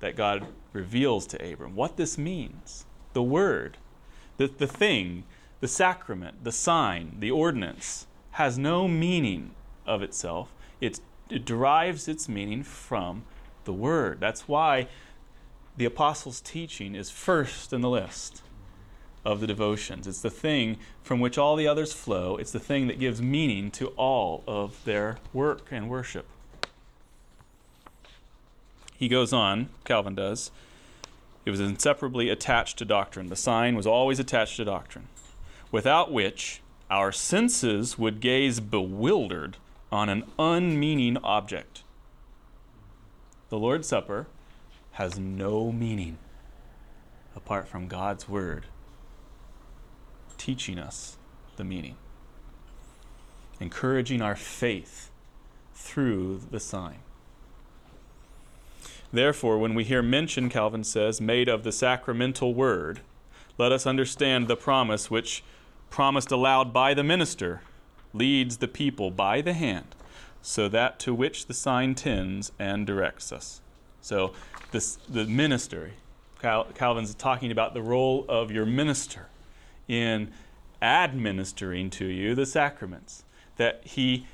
that 0.00 0.16
God 0.16 0.48
reveals 0.72 1.26
to 1.28 1.52
Abram. 1.52 1.76
What 1.76 1.96
this 1.96 2.18
means, 2.18 2.84
the 3.12 3.22
word, 3.22 3.76
the, 4.38 4.48
the 4.48 4.66
thing, 4.66 5.22
the 5.60 5.68
sacrament, 5.68 6.44
the 6.44 6.52
sign, 6.52 7.16
the 7.18 7.30
ordinance, 7.30 8.06
has 8.32 8.58
no 8.58 8.88
meaning 8.88 9.52
of 9.86 10.02
itself. 10.02 10.52
It's, 10.80 11.00
it 11.28 11.44
derives 11.44 12.08
its 12.08 12.28
meaning 12.28 12.62
from 12.62 13.24
the 13.64 13.72
word. 13.72 14.20
That's 14.20 14.48
why 14.48 14.88
the 15.76 15.84
apostles' 15.84 16.40
teaching 16.40 16.94
is 16.94 17.10
first 17.10 17.72
in 17.72 17.80
the 17.80 17.90
list 17.90 18.42
of 19.24 19.40
the 19.40 19.46
devotions. 19.46 20.06
It's 20.06 20.20
the 20.20 20.30
thing 20.30 20.78
from 21.02 21.20
which 21.20 21.36
all 21.36 21.56
the 21.56 21.68
others 21.68 21.92
flow, 21.92 22.36
it's 22.36 22.52
the 22.52 22.60
thing 22.60 22.86
that 22.86 22.98
gives 22.98 23.20
meaning 23.20 23.70
to 23.72 23.88
all 23.88 24.42
of 24.46 24.82
their 24.84 25.18
work 25.32 25.68
and 25.70 25.90
worship. 25.90 26.26
He 28.96 29.08
goes 29.08 29.32
on, 29.32 29.70
Calvin 29.84 30.14
does. 30.14 30.50
It 31.46 31.50
was 31.50 31.60
inseparably 31.60 32.28
attached 32.28 32.78
to 32.78 32.84
doctrine. 32.84 33.28
The 33.28 33.36
sign 33.36 33.74
was 33.74 33.86
always 33.86 34.18
attached 34.18 34.56
to 34.56 34.64
doctrine, 34.64 35.08
without 35.70 36.12
which 36.12 36.60
our 36.90 37.12
senses 37.12 37.98
would 37.98 38.20
gaze 38.20 38.60
bewildered 38.60 39.56
on 39.92 40.08
an 40.08 40.24
unmeaning 40.38 41.16
object. 41.18 41.82
The 43.48 43.58
Lord's 43.58 43.88
Supper 43.88 44.26
has 44.92 45.18
no 45.18 45.72
meaning 45.72 46.18
apart 47.34 47.68
from 47.68 47.88
God's 47.88 48.28
Word 48.28 48.66
teaching 50.40 50.78
us 50.78 51.18
the 51.56 51.64
meaning, 51.64 51.96
encouraging 53.60 54.22
our 54.22 54.34
faith 54.34 55.10
through 55.74 56.40
the 56.50 56.58
sign. 56.58 57.00
Therefore, 59.12 59.58
when 59.58 59.74
we 59.74 59.84
hear 59.84 60.02
mention, 60.02 60.48
Calvin 60.48 60.84
says, 60.84 61.20
made 61.20 61.48
of 61.48 61.62
the 61.62 61.72
sacramental 61.72 62.54
word, 62.54 63.00
let 63.58 63.70
us 63.70 63.86
understand 63.86 64.48
the 64.48 64.56
promise 64.56 65.10
which, 65.10 65.42
promised 65.90 66.30
aloud 66.30 66.72
by 66.72 66.94
the 66.94 67.04
minister, 67.04 67.60
leads 68.12 68.58
the 68.58 68.68
people 68.68 69.10
by 69.10 69.40
the 69.40 69.52
hand, 69.52 69.94
so 70.40 70.68
that 70.68 70.98
to 71.00 71.12
which 71.12 71.46
the 71.46 71.54
sign 71.54 71.94
tends 71.94 72.52
and 72.58 72.86
directs 72.86 73.32
us. 73.32 73.60
So, 74.00 74.32
this, 74.70 74.96
the 75.08 75.26
minister, 75.26 75.92
Cal, 76.40 76.64
Calvin's 76.74 77.14
talking 77.14 77.50
about 77.50 77.74
the 77.74 77.82
role 77.82 78.24
of 78.28 78.50
your 78.50 78.64
minister 78.64 79.26
in 79.88 80.32
administering 80.80 81.90
to 81.90 82.06
you 82.06 82.34
the 82.34 82.46
sacraments, 82.46 83.24
that 83.56 83.82
he 83.84 84.26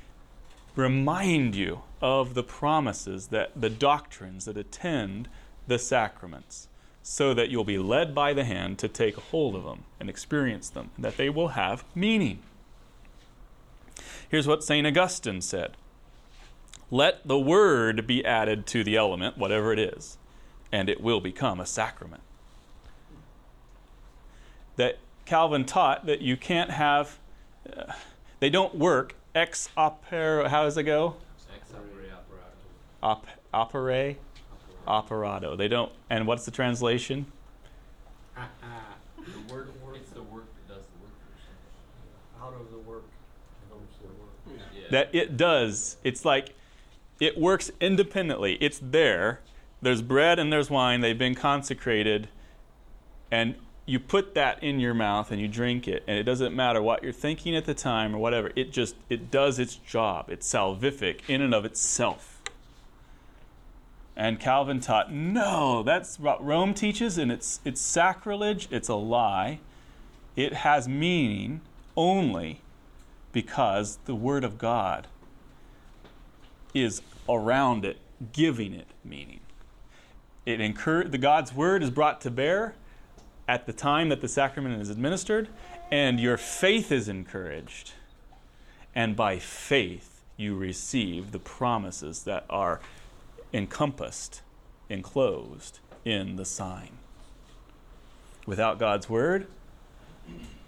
remind 0.75 1.55
you 1.55 1.81
of 2.01 2.35
the 2.35 2.43
promises 2.43 3.27
that 3.27 3.59
the 3.59 3.69
doctrines 3.69 4.45
that 4.45 4.55
attend 4.55 5.27
the 5.67 5.79
sacraments 5.79 6.67
so 7.09 7.33
that 7.33 7.49
you'll 7.49 7.63
be 7.63 7.77
led 7.77 8.13
by 8.13 8.33
the 8.33 8.43
hand 8.43 8.77
to 8.77 8.85
take 8.85 9.15
hold 9.15 9.55
of 9.55 9.63
them 9.63 9.85
and 9.97 10.09
experience 10.09 10.69
them 10.69 10.89
and 10.97 11.05
that 11.05 11.15
they 11.15 11.29
will 11.29 11.49
have 11.49 11.85
meaning. 11.95 12.39
Here's 14.27 14.45
what 14.45 14.61
st 14.61 14.85
augustine 14.85 15.39
said. 15.39 15.77
Let 16.91 17.25
the 17.25 17.39
word 17.39 18.05
be 18.07 18.25
added 18.25 18.67
to 18.67 18.83
the 18.83 18.97
element 18.97 19.37
whatever 19.37 19.71
it 19.71 19.79
is 19.79 20.17
and 20.69 20.89
it 20.89 20.99
will 20.99 21.21
become 21.21 21.61
a 21.61 21.65
sacrament. 21.65 22.23
That 24.75 24.97
calvin 25.23 25.63
taught 25.63 26.07
that 26.07 26.21
you 26.21 26.35
can't 26.35 26.71
have 26.71 27.19
uh, 27.65 27.93
they 28.41 28.49
don't 28.49 28.75
work 28.75 29.15
ex 29.33 29.69
opere 29.77 30.49
how 30.49 30.63
does 30.63 30.75
it 30.75 30.83
go? 30.83 31.15
Ex 31.55 31.71
opere 31.71 32.11
operatum. 32.11 33.01
op, 33.01 33.27
opere 33.53 34.17
operato. 34.87 35.55
They 35.55 35.67
don't. 35.67 35.91
And 36.09 36.25
what's 36.27 36.45
the 36.45 36.51
translation? 36.51 37.25
Uh, 38.35 38.41
uh, 38.63 38.65
the 39.17 39.53
word, 39.53 39.69
it's 39.95 40.11
the 40.11 40.23
work 40.23 40.45
that 40.67 40.75
does 40.75 40.85
the 40.85 41.03
work. 41.03 41.13
Out 42.41 42.53
of 42.59 42.71
the 42.71 42.77
work 42.77 43.03
comes 43.69 43.89
the 44.01 44.07
work. 44.07 44.59
Yeah. 44.73 44.81
That 44.91 45.09
it 45.13 45.37
does. 45.37 45.97
It's 46.03 46.23
like 46.23 46.55
it 47.19 47.37
works 47.37 47.71
independently. 47.81 48.57
It's 48.61 48.79
there. 48.81 49.41
There's 49.81 50.01
bread 50.01 50.39
and 50.39 50.51
there's 50.51 50.69
wine. 50.69 51.01
They've 51.01 51.17
been 51.17 51.35
consecrated, 51.35 52.29
and 53.31 53.55
you 53.85 53.99
put 53.99 54.35
that 54.35 54.61
in 54.61 54.79
your 54.79 54.93
mouth 54.93 55.31
and 55.31 55.39
you 55.39 55.47
drink 55.47 55.87
it, 55.87 56.03
and 56.07 56.17
it 56.17 56.23
doesn't 56.23 56.55
matter 56.55 56.81
what 56.81 57.03
you're 57.03 57.13
thinking 57.13 57.55
at 57.55 57.65
the 57.65 57.73
time 57.73 58.15
or 58.15 58.19
whatever. 58.19 58.51
It 58.55 58.71
just 58.71 58.95
it 59.09 59.31
does 59.31 59.59
its 59.59 59.75
job. 59.75 60.29
It's 60.29 60.51
salvific 60.51 61.21
in 61.27 61.41
and 61.41 61.55
of 61.55 61.65
itself. 61.65 62.36
And 64.17 64.39
Calvin 64.39 64.79
taught, 64.79 65.13
no, 65.13 65.83
that's 65.83 66.19
what 66.19 66.43
Rome 66.43 66.73
teaches, 66.73 67.19
and 67.19 67.31
it's, 67.31 67.59
it's 67.63 67.79
sacrilege, 67.79 68.67
it's 68.71 68.89
a 68.89 68.95
lie. 68.95 69.59
It 70.35 70.53
has 70.53 70.87
meaning 70.87 71.61
only 71.95 72.61
because 73.31 73.99
the 74.05 74.15
Word 74.15 74.43
of 74.43 74.57
God 74.57 75.05
is 76.73 77.03
around 77.29 77.85
it, 77.85 77.99
giving 78.33 78.73
it 78.73 78.87
meaning. 79.05 79.41
It 80.47 80.59
incur- 80.61 81.03
the 81.03 81.19
God's 81.19 81.53
Word 81.53 81.83
is 81.83 81.91
brought 81.91 82.19
to 82.21 82.31
bear 82.31 82.73
at 83.47 83.67
the 83.67 83.73
time 83.73 84.09
that 84.09 84.21
the 84.21 84.27
sacrament 84.27 84.81
is 84.81 84.89
administered, 84.89 85.47
and 85.91 86.19
your 86.19 86.37
faith 86.37 86.91
is 86.91 87.07
encouraged. 87.07 87.93
And 88.95 89.15
by 89.15 89.37
faith, 89.37 90.23
you 90.37 90.55
receive 90.55 91.31
the 91.31 91.39
promises 91.39 92.23
that 92.23 92.45
are 92.49 92.81
encompassed, 93.53 94.41
enclosed 94.89 95.79
in 96.05 96.35
the 96.35 96.45
sign. 96.45 96.97
Without 98.45 98.79
God's 98.79 99.09
word, 99.09 99.47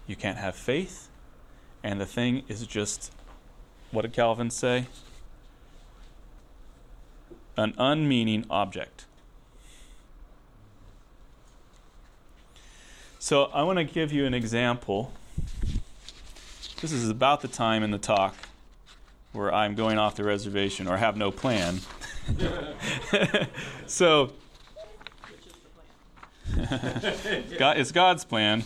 you 0.06 0.16
can't 0.16 0.38
have 0.38 0.54
faith, 0.54 1.08
and 1.82 2.00
the 2.00 2.06
thing 2.06 2.42
is 2.48 2.66
just 2.66 3.12
what 3.90 4.02
did 4.02 4.12
Calvin 4.12 4.50
say? 4.50 4.86
An 7.56 7.74
unmeaning 7.76 8.46
object. 8.48 9.06
So 13.18 13.44
I 13.52 13.64
want 13.64 13.78
to 13.78 13.84
give 13.84 14.12
you 14.12 14.26
an 14.26 14.34
example. 14.34 15.12
This 16.80 16.92
is 16.92 17.10
about 17.10 17.40
the 17.40 17.48
time 17.48 17.82
in 17.82 17.90
the 17.90 17.98
talk 17.98 18.34
where 19.32 19.52
I'm 19.52 19.74
going 19.74 19.98
off 19.98 20.16
the 20.16 20.24
reservation 20.24 20.88
or 20.88 20.96
have 20.96 21.16
no 21.16 21.30
plan. 21.30 21.80
so? 23.86 24.32
God, 27.58 27.78
it's 27.78 27.92
God's 27.92 28.24
plan. 28.24 28.64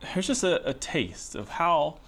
Here's 0.00 0.26
just 0.26 0.44
a, 0.44 0.66
a 0.68 0.72
taste 0.72 1.34
of 1.34 1.48
how 1.50 1.98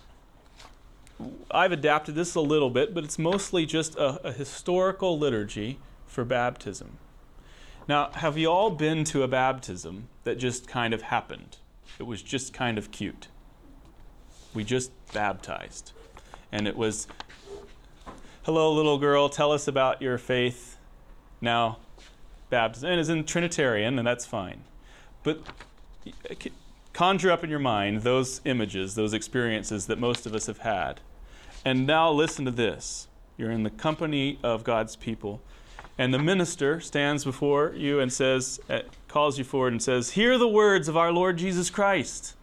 I've 1.51 1.73
adapted 1.73 2.15
this 2.15 2.35
a 2.35 2.41
little 2.41 2.71
bit, 2.71 2.95
but 2.95 3.05
it's 3.05 3.19
mostly 3.19 3.67
just 3.67 3.97
a, 3.97 4.29
a 4.29 4.33
historical 4.33 5.19
liturgy 5.19 5.79
for 6.07 6.25
baptism. 6.25 6.99
Now, 7.89 8.11
have 8.13 8.37
you 8.37 8.51
all 8.51 8.71
been 8.71 9.05
to 9.05 9.23
a 9.23 9.29
baptism 9.29 10.09
that 10.25 10.39
just 10.39 10.69
kind 10.69 10.93
of 10.93 11.03
happened? 11.03 11.57
It 11.99 12.05
was 12.05 12.23
just 12.23 12.53
kind 12.53 12.79
of 12.79 12.91
cute. 12.91 13.29
We 14.55 14.63
just 14.63 14.93
baptized. 15.13 15.93
And 16.53 16.69
it 16.69 16.77
was, 16.77 17.07
hello, 18.49 18.73
little 18.73 18.97
girl, 18.97 19.29
tell 19.29 19.53
us 19.53 19.69
about 19.69 20.01
your 20.01 20.17
faith. 20.17 20.79
Now, 21.39 21.77
baptism. 22.49 22.89
It's 22.93 23.11
in 23.11 23.25
Trinitarian, 23.25 23.99
and 23.99 24.09
that's 24.09 24.25
fine. 24.25 24.65
But 25.23 25.43
conjure 26.95 27.31
up 27.31 27.45
in 27.45 27.51
your 27.51 27.59
mind 27.59 28.05
those 28.05 28.41
images, 28.47 28.95
those 28.95 29.13
experiences 29.13 29.85
that 29.89 29.99
most 29.99 30.25
of 30.25 30.35
us 30.35 30.47
have 30.47 30.61
had. 30.61 31.03
And 31.63 31.87
now 31.87 32.11
listen 32.11 32.47
to 32.47 32.51
this. 32.51 33.09
You're 33.37 33.51
in 33.51 33.65
the 33.65 33.71
company 33.71 34.39
of 34.43 34.65
God's 34.65 34.97
people 34.97 35.43
and 35.99 36.15
the 36.15 36.19
minister 36.19 36.81
stands 36.81 37.25
before 37.27 37.75
you 37.77 38.01
and 38.01 38.11
says, 38.11 38.61
uh, 38.71 38.81
calls 39.09 39.37
you 39.37 39.45
forward 39.45 39.75
and 39.75 39.83
says, 39.83 40.13
Hear 40.13 40.39
the 40.39 40.49
words 40.49 40.89
of 40.89 40.97
our 40.97 41.13
Lord 41.13 41.37
Jesus 41.37 41.69
Christ. 41.69 42.35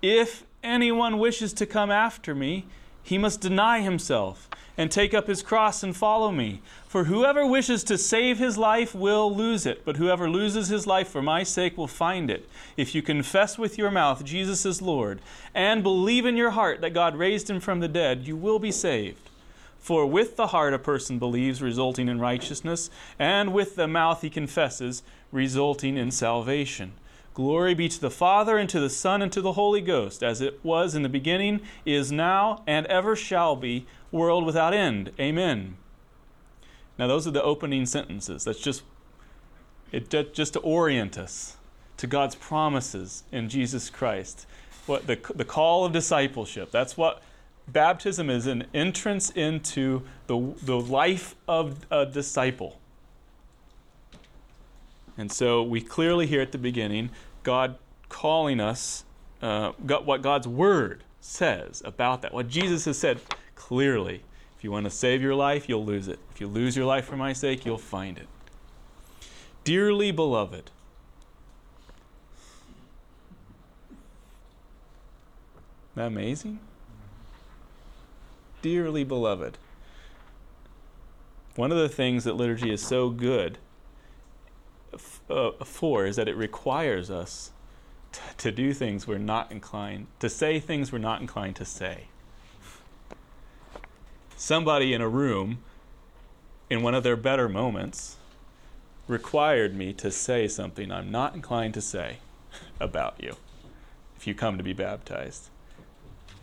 If 0.00 0.44
anyone 0.62 1.18
wishes 1.18 1.52
to 1.54 1.66
come 1.66 1.90
after 1.90 2.36
me, 2.36 2.66
he 3.04 3.18
must 3.18 3.40
deny 3.40 3.82
himself 3.82 4.48
and 4.76 4.90
take 4.90 5.14
up 5.14 5.28
his 5.28 5.42
cross 5.42 5.82
and 5.82 5.96
follow 5.96 6.32
me. 6.32 6.60
For 6.88 7.04
whoever 7.04 7.46
wishes 7.46 7.84
to 7.84 7.98
save 7.98 8.38
his 8.38 8.58
life 8.58 8.94
will 8.94 9.32
lose 9.32 9.66
it, 9.66 9.84
but 9.84 9.98
whoever 9.98 10.28
loses 10.28 10.68
his 10.68 10.86
life 10.86 11.08
for 11.08 11.22
my 11.22 11.42
sake 11.42 11.76
will 11.76 11.86
find 11.86 12.30
it. 12.30 12.48
If 12.76 12.94
you 12.94 13.02
confess 13.02 13.58
with 13.58 13.78
your 13.78 13.90
mouth 13.90 14.24
Jesus 14.24 14.66
is 14.66 14.82
Lord 14.82 15.20
and 15.54 15.82
believe 15.82 16.26
in 16.26 16.36
your 16.36 16.50
heart 16.50 16.80
that 16.80 16.94
God 16.94 17.14
raised 17.14 17.48
him 17.48 17.60
from 17.60 17.80
the 17.80 17.88
dead, 17.88 18.26
you 18.26 18.36
will 18.36 18.58
be 18.58 18.72
saved. 18.72 19.30
For 19.78 20.06
with 20.06 20.36
the 20.36 20.46
heart 20.46 20.72
a 20.72 20.78
person 20.78 21.18
believes, 21.18 21.60
resulting 21.60 22.08
in 22.08 22.18
righteousness, 22.18 22.88
and 23.18 23.52
with 23.52 23.76
the 23.76 23.86
mouth 23.86 24.22
he 24.22 24.30
confesses, 24.30 25.02
resulting 25.30 25.98
in 25.98 26.10
salvation. 26.10 26.92
Glory 27.34 27.74
be 27.74 27.88
to 27.88 28.00
the 28.00 28.10
Father, 28.10 28.56
and 28.56 28.70
to 28.70 28.78
the 28.78 28.88
Son, 28.88 29.20
and 29.20 29.32
to 29.32 29.40
the 29.40 29.54
Holy 29.54 29.80
Ghost, 29.80 30.22
as 30.22 30.40
it 30.40 30.60
was 30.64 30.94
in 30.94 31.02
the 31.02 31.08
beginning, 31.08 31.60
is 31.84 32.12
now, 32.12 32.62
and 32.64 32.86
ever 32.86 33.16
shall 33.16 33.56
be, 33.56 33.86
world 34.12 34.46
without 34.46 34.72
end. 34.72 35.10
Amen. 35.18 35.76
Now, 36.96 37.08
those 37.08 37.26
are 37.26 37.32
the 37.32 37.42
opening 37.42 37.86
sentences. 37.86 38.44
That's 38.44 38.60
just, 38.60 38.84
it, 39.90 40.10
just 40.32 40.52
to 40.52 40.60
orient 40.60 41.18
us 41.18 41.56
to 41.96 42.06
God's 42.06 42.36
promises 42.36 43.24
in 43.32 43.48
Jesus 43.48 43.90
Christ. 43.90 44.46
What 44.86 45.08
the, 45.08 45.18
the 45.34 45.44
call 45.44 45.84
of 45.84 45.92
discipleship. 45.92 46.70
That's 46.70 46.96
what 46.96 47.22
baptism 47.66 48.30
is 48.30 48.46
an 48.46 48.66
entrance 48.74 49.30
into 49.30 50.02
the, 50.28 50.54
the 50.62 50.78
life 50.78 51.34
of 51.48 51.86
a 51.90 52.06
disciple. 52.06 52.78
And 55.16 55.30
so 55.30 55.62
we 55.62 55.80
clearly 55.80 56.26
hear 56.26 56.40
at 56.40 56.52
the 56.52 56.58
beginning 56.58 57.10
God 57.42 57.76
calling 58.08 58.60
us, 58.60 59.04
uh, 59.42 59.72
what 59.72 60.22
God's 60.22 60.48
Word 60.48 61.04
says 61.20 61.82
about 61.84 62.22
that. 62.22 62.32
What 62.32 62.48
Jesus 62.48 62.84
has 62.86 62.98
said 62.98 63.20
clearly. 63.54 64.22
If 64.56 64.64
you 64.64 64.70
want 64.70 64.84
to 64.84 64.90
save 64.90 65.20
your 65.20 65.34
life, 65.34 65.68
you'll 65.68 65.84
lose 65.84 66.08
it. 66.08 66.18
If 66.32 66.40
you 66.40 66.46
lose 66.46 66.76
your 66.76 66.86
life 66.86 67.04
for 67.04 67.16
my 67.16 67.32
sake, 67.32 67.66
you'll 67.66 67.78
find 67.78 68.18
it. 68.18 68.28
Dearly 69.62 70.10
beloved, 70.10 70.70
Isn't 75.94 76.02
that 76.02 76.06
amazing? 76.06 76.58
dearly 78.62 79.04
beloved. 79.04 79.58
One 81.54 81.70
of 81.70 81.78
the 81.78 81.88
things 81.88 82.24
that 82.24 82.34
liturgy 82.34 82.72
is 82.72 82.84
so 82.84 83.10
good 83.10 83.58
uh, 85.30 85.52
for 85.64 86.06
is 86.06 86.16
that 86.16 86.28
it 86.28 86.36
requires 86.36 87.10
us 87.10 87.50
t- 88.12 88.20
to 88.38 88.52
do 88.52 88.72
things 88.72 89.06
we're 89.06 89.18
not 89.18 89.50
inclined, 89.50 90.06
to 90.20 90.28
say 90.28 90.60
things 90.60 90.92
we're 90.92 90.98
not 90.98 91.20
inclined 91.20 91.56
to 91.56 91.64
say. 91.64 92.08
Somebody 94.36 94.92
in 94.92 95.00
a 95.00 95.08
room, 95.08 95.58
in 96.68 96.82
one 96.82 96.94
of 96.94 97.02
their 97.02 97.16
better 97.16 97.48
moments, 97.48 98.16
required 99.06 99.74
me 99.74 99.92
to 99.92 100.10
say 100.10 100.48
something 100.48 100.90
I'm 100.90 101.10
not 101.10 101.34
inclined 101.34 101.74
to 101.74 101.80
say 101.80 102.18
about 102.80 103.16
you 103.22 103.36
if 104.16 104.26
you 104.26 104.34
come 104.34 104.56
to 104.56 104.64
be 104.64 104.72
baptized. 104.72 105.50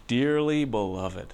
Dearly 0.07 0.65
beloved 0.65 1.33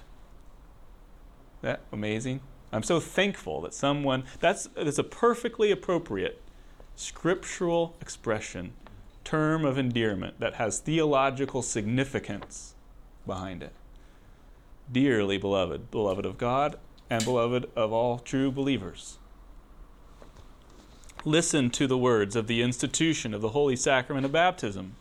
that 1.62 1.80
amazing? 1.92 2.40
I'm 2.72 2.82
so 2.82 3.00
thankful 3.00 3.60
that 3.62 3.74
someone 3.74 4.24
that's 4.40 4.68
that's 4.74 4.98
a 4.98 5.04
perfectly 5.04 5.70
appropriate 5.70 6.40
scriptural 6.98 7.94
expression, 8.00 8.72
term 9.22 9.64
of 9.64 9.78
endearment 9.78 10.40
that 10.40 10.54
has 10.54 10.80
theological 10.80 11.62
significance 11.62 12.74
behind 13.24 13.62
it. 13.62 13.72
Dearly 14.90 15.38
beloved, 15.38 15.92
beloved 15.92 16.26
of 16.26 16.38
God 16.38 16.76
and 17.08 17.24
beloved 17.24 17.70
of 17.76 17.92
all 17.92 18.18
true 18.18 18.50
believers. 18.50 19.18
Listen 21.24 21.70
to 21.70 21.86
the 21.86 21.96
words 21.96 22.34
of 22.34 22.48
the 22.48 22.62
institution 22.62 23.32
of 23.32 23.42
the 23.42 23.50
holy 23.50 23.76
sacrament 23.76 24.26
of 24.26 24.32
baptism. 24.32 24.96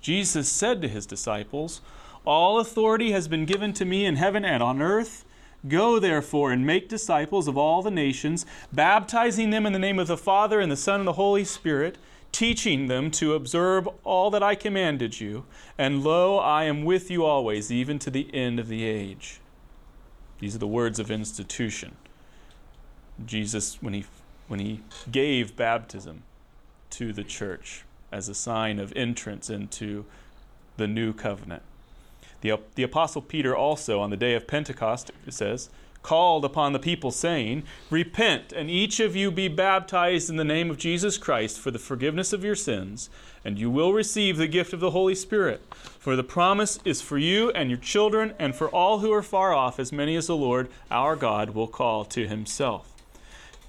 Jesus 0.00 0.50
said 0.50 0.80
to 0.80 0.88
his 0.88 1.04
disciples, 1.04 1.82
All 2.24 2.58
authority 2.58 3.12
has 3.12 3.28
been 3.28 3.44
given 3.44 3.74
to 3.74 3.84
me 3.84 4.06
in 4.06 4.16
heaven 4.16 4.46
and 4.46 4.62
on 4.62 4.80
earth. 4.80 5.26
Go 5.66 5.98
therefore 5.98 6.52
and 6.52 6.64
make 6.64 6.88
disciples 6.88 7.48
of 7.48 7.58
all 7.58 7.82
the 7.82 7.90
nations, 7.90 8.46
baptizing 8.72 9.50
them 9.50 9.66
in 9.66 9.72
the 9.72 9.78
name 9.78 9.98
of 9.98 10.06
the 10.06 10.16
Father 10.16 10.60
and 10.60 10.70
the 10.70 10.76
Son 10.76 11.00
and 11.00 11.08
the 11.08 11.14
Holy 11.14 11.44
Spirit, 11.44 11.98
teaching 12.30 12.86
them 12.86 13.10
to 13.10 13.34
observe 13.34 13.88
all 14.04 14.30
that 14.30 14.42
I 14.42 14.54
commanded 14.54 15.20
you. 15.20 15.44
And 15.76 16.04
lo, 16.04 16.38
I 16.38 16.64
am 16.64 16.84
with 16.84 17.10
you 17.10 17.24
always, 17.24 17.72
even 17.72 17.98
to 18.00 18.10
the 18.10 18.32
end 18.32 18.60
of 18.60 18.68
the 18.68 18.84
age. 18.84 19.40
These 20.38 20.54
are 20.54 20.58
the 20.58 20.66
words 20.66 21.00
of 21.00 21.10
institution. 21.10 21.96
Jesus, 23.24 23.82
when 23.82 23.94
he, 23.94 24.04
when 24.46 24.60
he 24.60 24.82
gave 25.10 25.56
baptism 25.56 26.22
to 26.90 27.12
the 27.12 27.24
church 27.24 27.84
as 28.12 28.28
a 28.28 28.34
sign 28.34 28.78
of 28.78 28.92
entrance 28.94 29.50
into 29.50 30.04
the 30.76 30.86
new 30.86 31.12
covenant. 31.12 31.62
The, 32.40 32.58
the 32.74 32.82
Apostle 32.82 33.22
Peter 33.22 33.56
also, 33.56 34.00
on 34.00 34.10
the 34.10 34.16
day 34.16 34.34
of 34.34 34.46
Pentecost, 34.46 35.10
it 35.26 35.34
says, 35.34 35.70
called 36.02 36.44
upon 36.44 36.72
the 36.72 36.78
people, 36.78 37.10
saying, 37.10 37.64
Repent, 37.90 38.52
and 38.52 38.70
each 38.70 39.00
of 39.00 39.16
you 39.16 39.30
be 39.30 39.48
baptized 39.48 40.30
in 40.30 40.36
the 40.36 40.44
name 40.44 40.70
of 40.70 40.78
Jesus 40.78 41.18
Christ 41.18 41.58
for 41.58 41.70
the 41.70 41.78
forgiveness 41.78 42.32
of 42.32 42.44
your 42.44 42.54
sins, 42.54 43.10
and 43.44 43.58
you 43.58 43.70
will 43.70 43.92
receive 43.92 44.36
the 44.36 44.46
gift 44.46 44.72
of 44.72 44.80
the 44.80 44.92
Holy 44.92 45.14
Spirit. 45.14 45.62
For 45.74 46.14
the 46.14 46.24
promise 46.24 46.78
is 46.84 47.02
for 47.02 47.18
you 47.18 47.50
and 47.50 47.68
your 47.68 47.78
children, 47.78 48.34
and 48.38 48.54
for 48.54 48.68
all 48.68 49.00
who 49.00 49.12
are 49.12 49.22
far 49.22 49.52
off, 49.52 49.80
as 49.80 49.92
many 49.92 50.14
as 50.16 50.28
the 50.28 50.36
Lord 50.36 50.68
our 50.90 51.16
God 51.16 51.50
will 51.50 51.68
call 51.68 52.04
to 52.06 52.28
himself. 52.28 52.94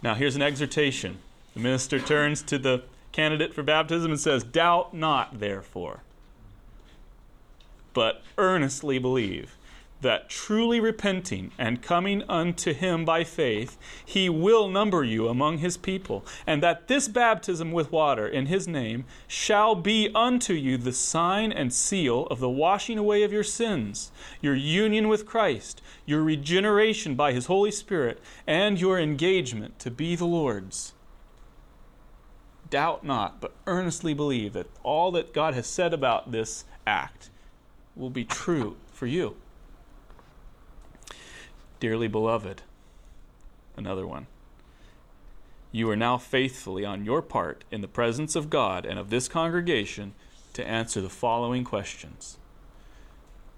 Now, 0.02 0.14
here's 0.14 0.36
an 0.36 0.42
exhortation. 0.42 1.18
The 1.56 1.60
minister 1.60 2.00
turns 2.00 2.42
to 2.44 2.58
the 2.58 2.84
candidate 3.12 3.54
for 3.54 3.64
baptism 3.64 4.12
and 4.12 4.20
says, 4.20 4.44
Doubt 4.44 4.94
not, 4.94 5.40
therefore 5.40 6.04
but 7.94 8.22
earnestly 8.38 9.00
believe 9.00 9.56
that 10.02 10.30
truly 10.30 10.80
repenting 10.80 11.52
and 11.58 11.82
coming 11.82 12.24
unto 12.30 12.74
him 12.74 13.04
by 13.04 13.24
faith, 13.24 13.78
he 14.06 14.30
will 14.30 14.70
number 14.70 15.04
you 15.04 15.28
among 15.28 15.58
his 15.58 15.76
people, 15.78 16.26
and 16.48 16.64
that 16.64 16.88
this 16.88 17.08
baptism 17.08 17.72
with 17.72 17.92
water 17.92 18.28
in 18.28 18.46
his 18.46 18.68
name 18.68 19.06
shall 19.28 19.76
be 19.76 20.10
unto 20.16 20.54
you 20.54 20.78
the 20.78 20.94
sign 20.94 21.52
and 21.52 21.74
seal 21.74 22.26
of 22.28 22.40
the 22.40 22.50
washing 22.50 22.98
away 22.98 23.24
of 23.24 23.34
your 23.34 23.44
sins, 23.44 24.12
your 24.42 24.56
union 24.56 25.08
with 25.10 25.26
Christ, 25.26 25.82
your 26.06 26.24
regeneration 26.24 27.16
by 27.16 27.34
his 27.34 27.48
Holy 27.48 27.72
Spirit, 27.72 28.22
and 28.48 28.80
your 28.80 29.00
engagement 29.00 29.80
to 29.80 29.92
be 29.92 30.16
the 30.16 30.26
Lord's. 30.26 30.94
Doubt 32.70 33.04
not, 33.04 33.42
but 33.42 33.56
earnestly 33.66 34.14
believe 34.14 34.54
that 34.54 34.70
all 34.84 35.12
that 35.12 35.34
God 35.34 35.56
has 35.56 35.66
said 35.66 35.92
about 35.94 36.32
this 36.32 36.66
act 36.86 37.32
will 38.00 38.10
be 38.10 38.24
true 38.24 38.78
for 38.94 39.06
you. 39.06 39.36
Dearly 41.80 42.08
beloved, 42.08 42.62
another 43.76 44.08
one. 44.08 44.28
You 45.72 45.90
are 45.92 45.96
now 45.96 46.18
faithfully 46.18 46.84
on 46.84 47.06
your 47.06 47.22
part 47.22 47.64
in 47.70 47.82
the 47.82 47.88
presence 47.88 48.36
of 48.36 48.50
God 48.50 48.86
and 48.86 48.98
of 48.98 49.10
this 49.10 49.28
congregation 49.28 50.14
to 50.54 50.66
answer 50.68 51.00
the 51.02 51.10
following 51.10 51.64
questions. 51.64 52.38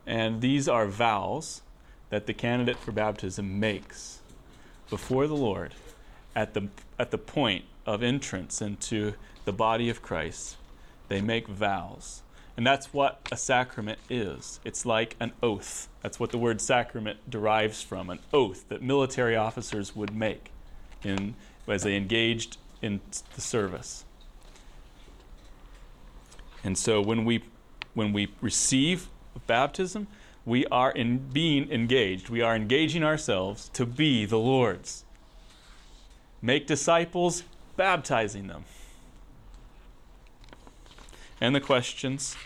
And 0.05 0.41
these 0.41 0.67
are 0.67 0.87
vows 0.87 1.61
that 2.09 2.25
the 2.25 2.33
candidate 2.33 2.77
for 2.77 2.91
baptism 2.91 3.59
makes 3.59 4.19
before 4.89 5.27
the 5.27 5.35
Lord 5.35 5.73
at 6.35 6.53
the, 6.53 6.67
at 6.99 7.11
the 7.11 7.17
point 7.17 7.65
of 7.85 8.03
entrance 8.03 8.61
into 8.61 9.13
the 9.45 9.53
body 9.53 9.89
of 9.89 10.01
Christ. 10.01 10.57
They 11.07 11.21
make 11.21 11.47
vows 11.47 12.23
And 12.57 12.67
that's 12.67 12.93
what 12.93 13.27
a 13.31 13.37
sacrament 13.37 13.99
is. 14.09 14.59
It's 14.65 14.85
like 14.85 15.15
an 15.19 15.31
oath. 15.41 15.87
That's 16.01 16.19
what 16.19 16.31
the 16.31 16.37
word 16.37 16.59
sacrament 16.61 17.29
derives 17.29 17.81
from 17.81 18.09
an 18.09 18.19
oath 18.33 18.67
that 18.69 18.81
military 18.81 19.35
officers 19.35 19.95
would 19.95 20.13
make 20.13 20.51
in, 21.03 21.35
as 21.67 21.83
they 21.83 21.95
engaged 21.95 22.57
in 22.81 22.99
the 23.35 23.41
service. 23.41 24.05
And 26.63 26.77
so 26.77 27.01
when 27.01 27.25
we, 27.25 27.43
when 27.93 28.13
we 28.13 28.33
receive 28.41 29.07
baptism, 29.47 30.07
we 30.45 30.65
are 30.67 30.91
in 30.91 31.17
being 31.17 31.71
engaged. 31.71 32.29
We 32.29 32.41
are 32.41 32.55
engaging 32.55 33.03
ourselves 33.03 33.69
to 33.69 33.85
be 33.85 34.25
the 34.25 34.37
Lord's. 34.37 35.05
Make 36.41 36.67
disciples, 36.67 37.43
baptizing 37.77 38.47
them. 38.47 38.65
And 41.41 41.55
the 41.55 41.59
questions. 41.59 42.37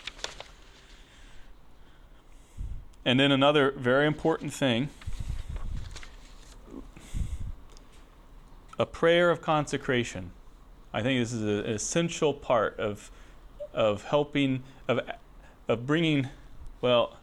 And 3.04 3.20
then 3.20 3.30
another 3.30 3.70
very 3.70 4.06
important 4.06 4.52
thing 4.52 4.88
a 8.78 8.86
prayer 8.86 9.30
of 9.30 9.40
consecration. 9.40 10.30
I 10.92 11.02
think 11.02 11.20
this 11.20 11.32
is 11.32 11.42
an 11.42 11.70
essential 11.70 12.34
part 12.34 12.78
of, 12.78 13.10
of 13.72 14.04
helping, 14.04 14.62
of, 14.88 15.00
of 15.68 15.86
bringing, 15.86 16.28
well, 16.80 17.16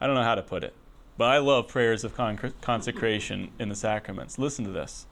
I 0.00 0.06
don't 0.06 0.14
know 0.14 0.22
how 0.22 0.34
to 0.34 0.42
put 0.42 0.64
it, 0.64 0.74
but 1.16 1.26
I 1.26 1.38
love 1.38 1.68
prayers 1.68 2.04
of 2.04 2.14
con- 2.14 2.52
consecration 2.60 3.50
in 3.58 3.68
the 3.68 3.74
sacraments. 3.74 4.38
Listen 4.38 4.64
to 4.64 4.70
this 4.70 5.06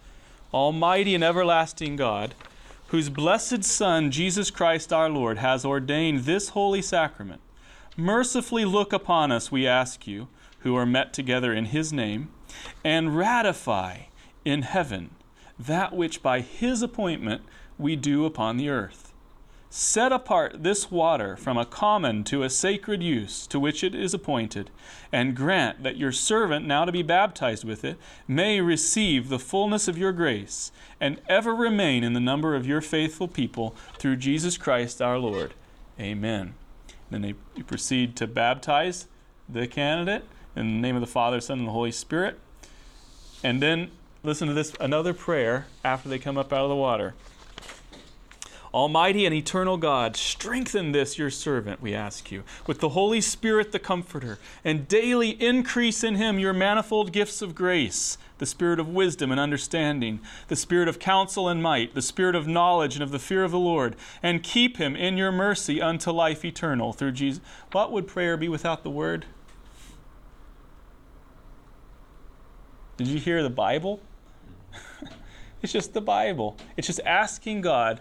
Almighty 0.53 1.14
and 1.14 1.24
everlasting 1.24 1.97
God, 1.97 2.34
whose 2.93 3.09
blessed 3.09 3.64
Son, 3.64 4.11
Jesus 4.11 4.51
Christ 4.51 4.93
our 4.93 5.09
Lord, 5.09 5.38
has 5.38 5.64
ordained 5.64 6.24
this 6.24 6.51
holy 6.51 6.82
sacrament, 6.82 7.40
mercifully 7.97 8.66
look 8.66 8.93
upon 8.93 9.32
us, 9.32 9.51
we 9.51 9.66
ask 9.66 10.07
you, 10.07 10.28
who 10.59 10.76
are 10.76 10.84
met 10.84 11.14
together 11.14 11.55
in 11.55 11.64
his 11.64 11.90
name, 11.90 12.28
and 12.84 13.16
ratify 13.16 14.01
in 14.45 14.61
heaven 14.61 15.09
that 15.59 15.95
which 15.95 16.22
by 16.22 16.43
his 16.43 16.82
appointment 16.82 17.40
we 17.78 17.97
do 17.97 18.26
upon 18.26 18.59
the 18.59 18.68
earth 18.68 19.11
Set 19.75 20.12
apart 20.12 20.62
this 20.64 20.91
water 20.91 21.35
from 21.35 21.57
a 21.57 21.64
common 21.64 22.25
to 22.25 22.43
a 22.43 22.51
sacred 22.51 23.03
use 23.03 23.47
to 23.47 23.59
which 23.59 23.83
it 23.83 23.95
is 23.95 24.12
appointed, 24.12 24.68
and 25.11 25.35
grant 25.35 25.83
that 25.83 25.97
your 25.97 26.12
servant, 26.12 26.66
now 26.66 26.85
to 26.85 26.93
be 26.93 27.03
baptized 27.03 27.64
with 27.64 27.83
it, 27.83 27.97
may 28.29 28.61
receive 28.61 29.31
the 29.31 29.39
fullness 29.39 29.89
of 29.89 29.97
your 29.97 30.12
grace, 30.12 30.73
and 31.01 31.23
ever 31.27 31.55
remain 31.55 32.05
in 32.05 32.12
the 32.12 32.20
number 32.20 32.55
of 32.55 32.66
your 32.66 32.83
faithful 32.83 33.27
people 33.27 33.75
through 33.97 34.16
Jesus 34.16 34.59
Christ 34.59 35.01
our 35.01 35.16
Lord. 35.16 35.55
Amen. 35.99 36.53
Then 37.11 37.23
they 37.23 37.33
proceed 37.62 38.14
to 38.16 38.27
baptize 38.27 39.07
the 39.49 39.66
candidate 39.66 40.27
in 40.55 40.66
the 40.66 40.81
name 40.83 40.97
of 40.97 41.01
the 41.01 41.07
Father, 41.07 41.41
Son, 41.41 41.61
and 41.61 41.68
the 41.68 41.73
Holy 41.73 41.93
Spirit. 41.93 42.39
And 43.43 43.62
then 43.62 43.91
listen 44.23 44.49
to 44.49 44.55
this 44.55 44.75
another 44.81 45.14
prayer 45.14 45.64
after 45.83 46.11
they 46.11 46.18
come 46.18 46.37
up 46.37 46.53
out 46.53 46.64
of 46.64 46.68
the 46.68 46.77
water. 46.77 47.14
Almighty 48.75 49.27
and 49.27 49.35
eternal 49.35 49.77
God, 49.77 50.16
strengthen 50.16 50.93
this 50.93 51.18
your 51.18 51.29
servant, 51.29 51.83
we 51.83 51.95
ask 51.95 52.33
you, 52.33 52.43
with 52.66 52.81
the 52.81 52.91
Holy 52.91 53.20
Spirit 53.20 53.70
the 53.70 53.79
Comforter, 53.79 54.39
and 54.64 54.89
daily 54.89 55.31
increase 55.31 56.03
in 56.03 56.14
him 56.14 56.39
your 56.39 56.55
manifold 56.55 57.12
gifts 57.12 57.43
of 57.43 57.55
grace 57.55 58.16
the 58.43 58.47
spirit 58.47 58.81
of 58.81 58.89
wisdom 58.89 59.31
and 59.31 59.39
understanding, 59.39 60.18
the 60.49 60.57
spirit 60.57 60.89
of 60.89 60.99
counsel 60.99 61.49
and 61.49 61.62
might, 61.62 61.95
the 61.95 62.03
spirit 62.03 62.35
of 62.35 62.49
knowledge 62.49 62.97
and 62.97 63.03
of 63.05 63.12
the 63.12 63.18
fear 63.20 63.45
of 63.45 63.53
the 63.53 63.59
Lord, 63.59 63.95
and 64.20 64.43
keep 64.43 64.79
him 64.79 64.97
in 64.97 65.16
your 65.16 65.31
mercy 65.31 65.81
unto 65.81 66.11
life 66.11 66.45
eternal 66.45 66.93
through 66.93 67.12
Jesus. 67.12 67.41
What 67.70 67.93
would 67.93 68.09
prayer 68.09 68.37
be 68.37 68.49
without 68.49 68.83
the 68.83 68.91
word? 68.91 69.27
Did 72.97 73.07
you 73.07 73.20
hear 73.20 73.45
the 73.45 73.51
Bible? 73.51 74.01
it's 75.62 75.73
just 75.73 75.95
the 75.95 76.01
Bible. 76.01 76.57
It's 76.77 76.89
just 76.89 77.01
asking 77.07 77.61
God 77.61 78.01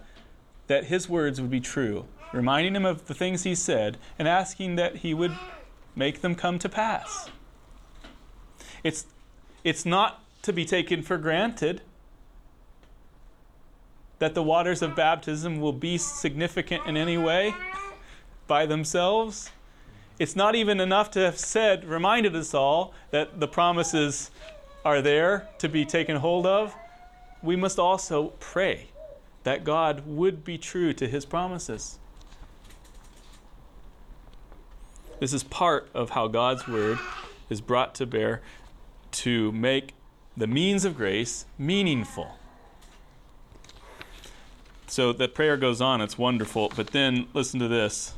that 0.72 0.86
his 0.86 1.10
words 1.10 1.42
would 1.42 1.50
be 1.52 1.60
true, 1.60 2.06
reminding 2.32 2.74
him 2.78 2.86
of 2.86 3.06
the 3.08 3.14
things 3.14 3.44
he 3.44 3.54
said, 3.54 3.98
and 4.18 4.26
asking 4.26 4.78
that 4.78 4.96
he 4.96 5.14
would 5.14 5.38
make 5.98 6.22
them 6.22 6.34
come 6.34 6.58
to 6.58 6.70
pass. 6.70 7.30
It's, 8.82 9.06
it's 9.66 9.86
not 9.86 10.24
to 10.44 10.54
be 10.54 10.64
taken 10.64 11.02
for 11.02 11.18
granted 11.18 11.82
that 14.20 14.34
the 14.34 14.42
waters 14.42 14.82
of 14.82 14.96
baptism 14.96 15.60
will 15.60 15.74
be 15.74 15.98
significant 15.98 16.88
in 16.88 16.96
any 16.96 17.18
way 17.18 17.54
by 18.48 18.66
themselves. 18.66 19.50
It's 20.20 20.38
not 20.38 20.56
even 20.56 20.80
enough 20.80 21.12
to 21.12 21.20
have 21.20 21.38
said, 21.38 21.84
reminded 21.84 22.34
us 22.34 22.54
all 22.54 22.94
that 23.10 23.42
the 23.42 23.48
promises 23.50 24.32
are 24.86 25.02
there 25.02 25.50
to 25.58 25.68
be 25.68 25.84
taken 25.84 26.16
hold 26.16 26.46
of. 26.46 26.74
We 27.44 27.58
must 27.58 27.78
also 27.78 28.28
pray 28.40 28.91
that 29.44 29.64
God 29.64 30.06
would 30.06 30.44
be 30.44 30.58
true 30.58 30.94
to 30.94 31.08
his 31.08 31.26
promises. 31.26 32.00
This 35.20 35.34
is 35.34 35.44
part 35.44 35.90
of 35.94 36.12
how 36.12 36.28
God's 36.28 36.68
word 36.68 37.00
is 37.50 37.62
brought 37.62 37.94
to 37.96 38.06
bear 38.06 38.42
to 39.12 39.52
make 39.52 39.94
the 40.36 40.48
means 40.48 40.86
of 40.86 40.96
grace 40.96 41.46
meaningful. 41.58 42.38
So 44.88 45.14
the 45.14 45.28
prayer 45.28 45.58
goes 45.58 45.80
on, 45.80 46.02
it's 46.02 46.18
wonderful, 46.18 46.72
but 46.76 46.88
then 46.88 47.28
listen 47.34 47.60
to 47.60 47.68
this. 47.68 48.14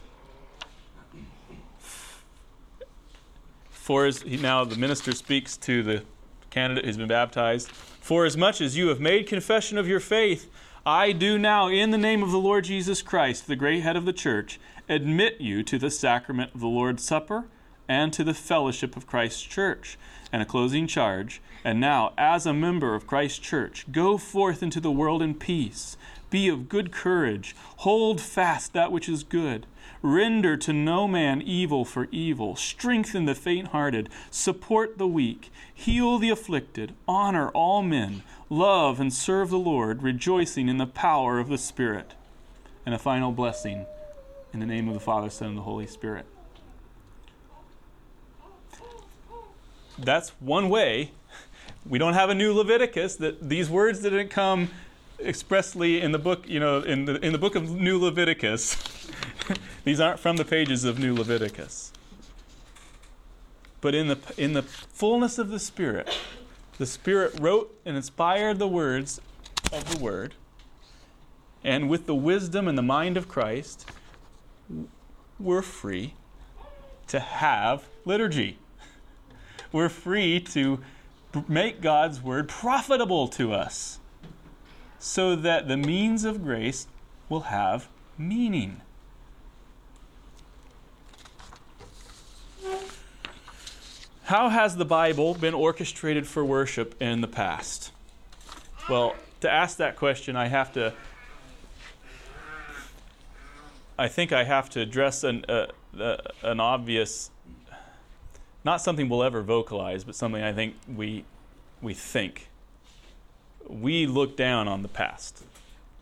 For 3.69 4.05
as 4.05 4.25
now 4.25 4.63
the 4.63 4.77
minister 4.77 5.11
speaks 5.11 5.57
to 5.57 5.83
the 5.83 6.03
candidate 6.49 6.85
who's 6.85 6.97
been 6.97 7.07
baptized, 7.07 7.69
for 7.69 8.25
as 8.25 8.37
much 8.37 8.61
as 8.61 8.77
you 8.77 8.87
have 8.87 8.99
made 8.99 9.27
confession 9.27 9.77
of 9.77 9.87
your 9.87 9.99
faith, 9.99 10.49
I 10.85 11.13
do 11.13 11.39
now, 11.39 11.69
in 11.69 11.91
the 11.91 11.97
name 11.97 12.21
of 12.23 12.31
the 12.31 12.39
Lord 12.39 12.65
Jesus 12.65 13.01
Christ, 13.01 13.47
the 13.47 13.55
great 13.55 13.83
head 13.83 13.95
of 13.95 14.03
the 14.03 14.11
church, 14.11 14.59
admit 14.89 15.39
you 15.39 15.63
to 15.63 15.79
the 15.79 15.89
sacrament 15.89 16.53
of 16.53 16.59
the 16.59 16.67
Lord's 16.67 17.05
Supper 17.05 17.45
and 17.87 18.11
to 18.11 18.21
the 18.25 18.33
fellowship 18.33 18.97
of 18.97 19.07
Christ's 19.07 19.43
church. 19.43 19.97
And 20.33 20.41
a 20.41 20.45
closing 20.45 20.85
charge. 20.85 21.41
And 21.63 21.79
now, 21.79 22.11
as 22.17 22.45
a 22.45 22.53
member 22.53 22.95
of 22.95 23.07
Christ's 23.07 23.39
church, 23.39 23.85
go 23.93 24.17
forth 24.17 24.61
into 24.61 24.81
the 24.81 24.91
world 24.91 25.21
in 25.21 25.35
peace. 25.35 25.95
Be 26.33 26.47
of 26.47 26.67
good 26.67 26.91
courage. 26.91 27.55
Hold 27.77 28.19
fast 28.19 28.73
that 28.73 28.91
which 28.91 29.07
is 29.07 29.23
good. 29.23 29.67
Render 30.01 30.57
to 30.57 30.73
no 30.73 31.07
man 31.07 31.43
evil 31.43 31.85
for 31.85 32.07
evil. 32.11 32.55
Strengthen 32.55 33.25
the 33.25 33.35
faint 33.35 33.67
hearted. 33.67 34.09
Support 34.31 34.97
the 34.97 35.05
weak. 35.05 35.51
Heal 35.71 36.17
the 36.17 36.31
afflicted. 36.31 36.95
Honor 37.07 37.49
all 37.49 37.83
men. 37.83 38.23
Love 38.49 38.99
and 38.99 39.13
serve 39.13 39.51
the 39.51 39.59
Lord, 39.59 40.01
rejoicing 40.01 40.69
in 40.69 40.79
the 40.79 40.87
power 40.87 41.37
of 41.37 41.49
the 41.49 41.57
Spirit. 41.59 42.15
And 42.83 42.95
a 42.95 42.99
final 42.99 43.31
blessing 43.31 43.85
in 44.51 44.59
the 44.59 44.65
name 44.65 44.87
of 44.87 44.95
the 44.95 44.99
Father, 44.99 45.29
Son, 45.29 45.49
and 45.49 45.57
the 45.59 45.61
Holy 45.61 45.85
Spirit. 45.85 46.25
That's 49.99 50.29
one 50.39 50.67
way. 50.69 51.11
We 51.85 51.99
don't 51.99 52.15
have 52.15 52.31
a 52.31 52.35
new 52.35 52.55
Leviticus 52.55 53.17
that 53.17 53.49
these 53.49 53.69
words 53.69 53.99
didn't 53.99 54.29
come 54.29 54.69
expressly 55.19 56.01
in 56.01 56.11
the 56.11 56.19
book, 56.19 56.47
you 56.47 56.59
know, 56.59 56.79
in 56.79 57.05
the, 57.05 57.23
in 57.25 57.31
the 57.31 57.37
book 57.37 57.55
of 57.55 57.69
New 57.69 57.99
Leviticus. 57.99 58.77
These 59.83 59.99
aren't 59.99 60.19
from 60.19 60.37
the 60.37 60.45
pages 60.45 60.83
of 60.83 60.99
New 60.99 61.13
Leviticus. 61.13 61.91
But 63.81 63.95
in 63.95 64.07
the, 64.07 64.17
in 64.37 64.53
the 64.53 64.63
fullness 64.63 65.37
of 65.37 65.49
the 65.49 65.59
Spirit, 65.59 66.17
the 66.77 66.85
Spirit 66.85 67.37
wrote 67.39 67.77
and 67.85 67.97
inspired 67.97 68.59
the 68.59 68.67
words 68.67 69.19
of 69.71 69.91
the 69.91 70.01
Word. 70.01 70.35
And 71.63 71.89
with 71.89 72.05
the 72.05 72.15
wisdom 72.15 72.67
and 72.67 72.77
the 72.77 72.83
mind 72.83 73.17
of 73.17 73.27
Christ, 73.27 73.89
we're 75.39 75.61
free 75.61 76.13
to 77.07 77.19
have 77.19 77.85
liturgy. 78.05 78.57
We're 79.71 79.89
free 79.89 80.39
to 80.39 80.79
make 81.47 81.81
God's 81.81 82.21
Word 82.21 82.47
profitable 82.47 83.27
to 83.29 83.53
us 83.53 83.99
so 85.03 85.35
that 85.35 85.67
the 85.67 85.75
means 85.75 86.23
of 86.23 86.41
grace 86.41 86.87
will 87.27 87.41
have 87.41 87.89
meaning. 88.17 88.79
How 94.23 94.47
has 94.47 94.77
the 94.77 94.85
Bible 94.85 95.33
been 95.33 95.53
orchestrated 95.53 96.25
for 96.25 96.45
worship 96.45 96.95
in 97.01 97.19
the 97.19 97.27
past? 97.27 97.91
Well, 98.89 99.13
to 99.41 99.51
ask 99.51 99.75
that 99.75 99.97
question, 99.97 100.37
I 100.37 100.47
have 100.47 100.71
to. 100.71 100.93
I 103.99 104.07
think 104.07 104.31
I 104.31 104.45
have 104.45 104.69
to 104.69 104.79
address 104.79 105.25
an, 105.25 105.43
uh, 105.49 105.67
uh, 105.99 106.17
an 106.43 106.61
obvious, 106.61 107.29
not 108.63 108.79
something 108.79 109.09
we'll 109.09 109.23
ever 109.23 109.41
vocalize, 109.41 110.05
but 110.05 110.15
something 110.15 110.41
I 110.41 110.53
think 110.53 110.75
we, 110.87 111.25
we 111.81 111.93
think. 111.93 112.47
We 113.67 114.05
look 114.05 114.35
down 114.35 114.67
on 114.67 114.81
the 114.81 114.87
past. 114.87 115.43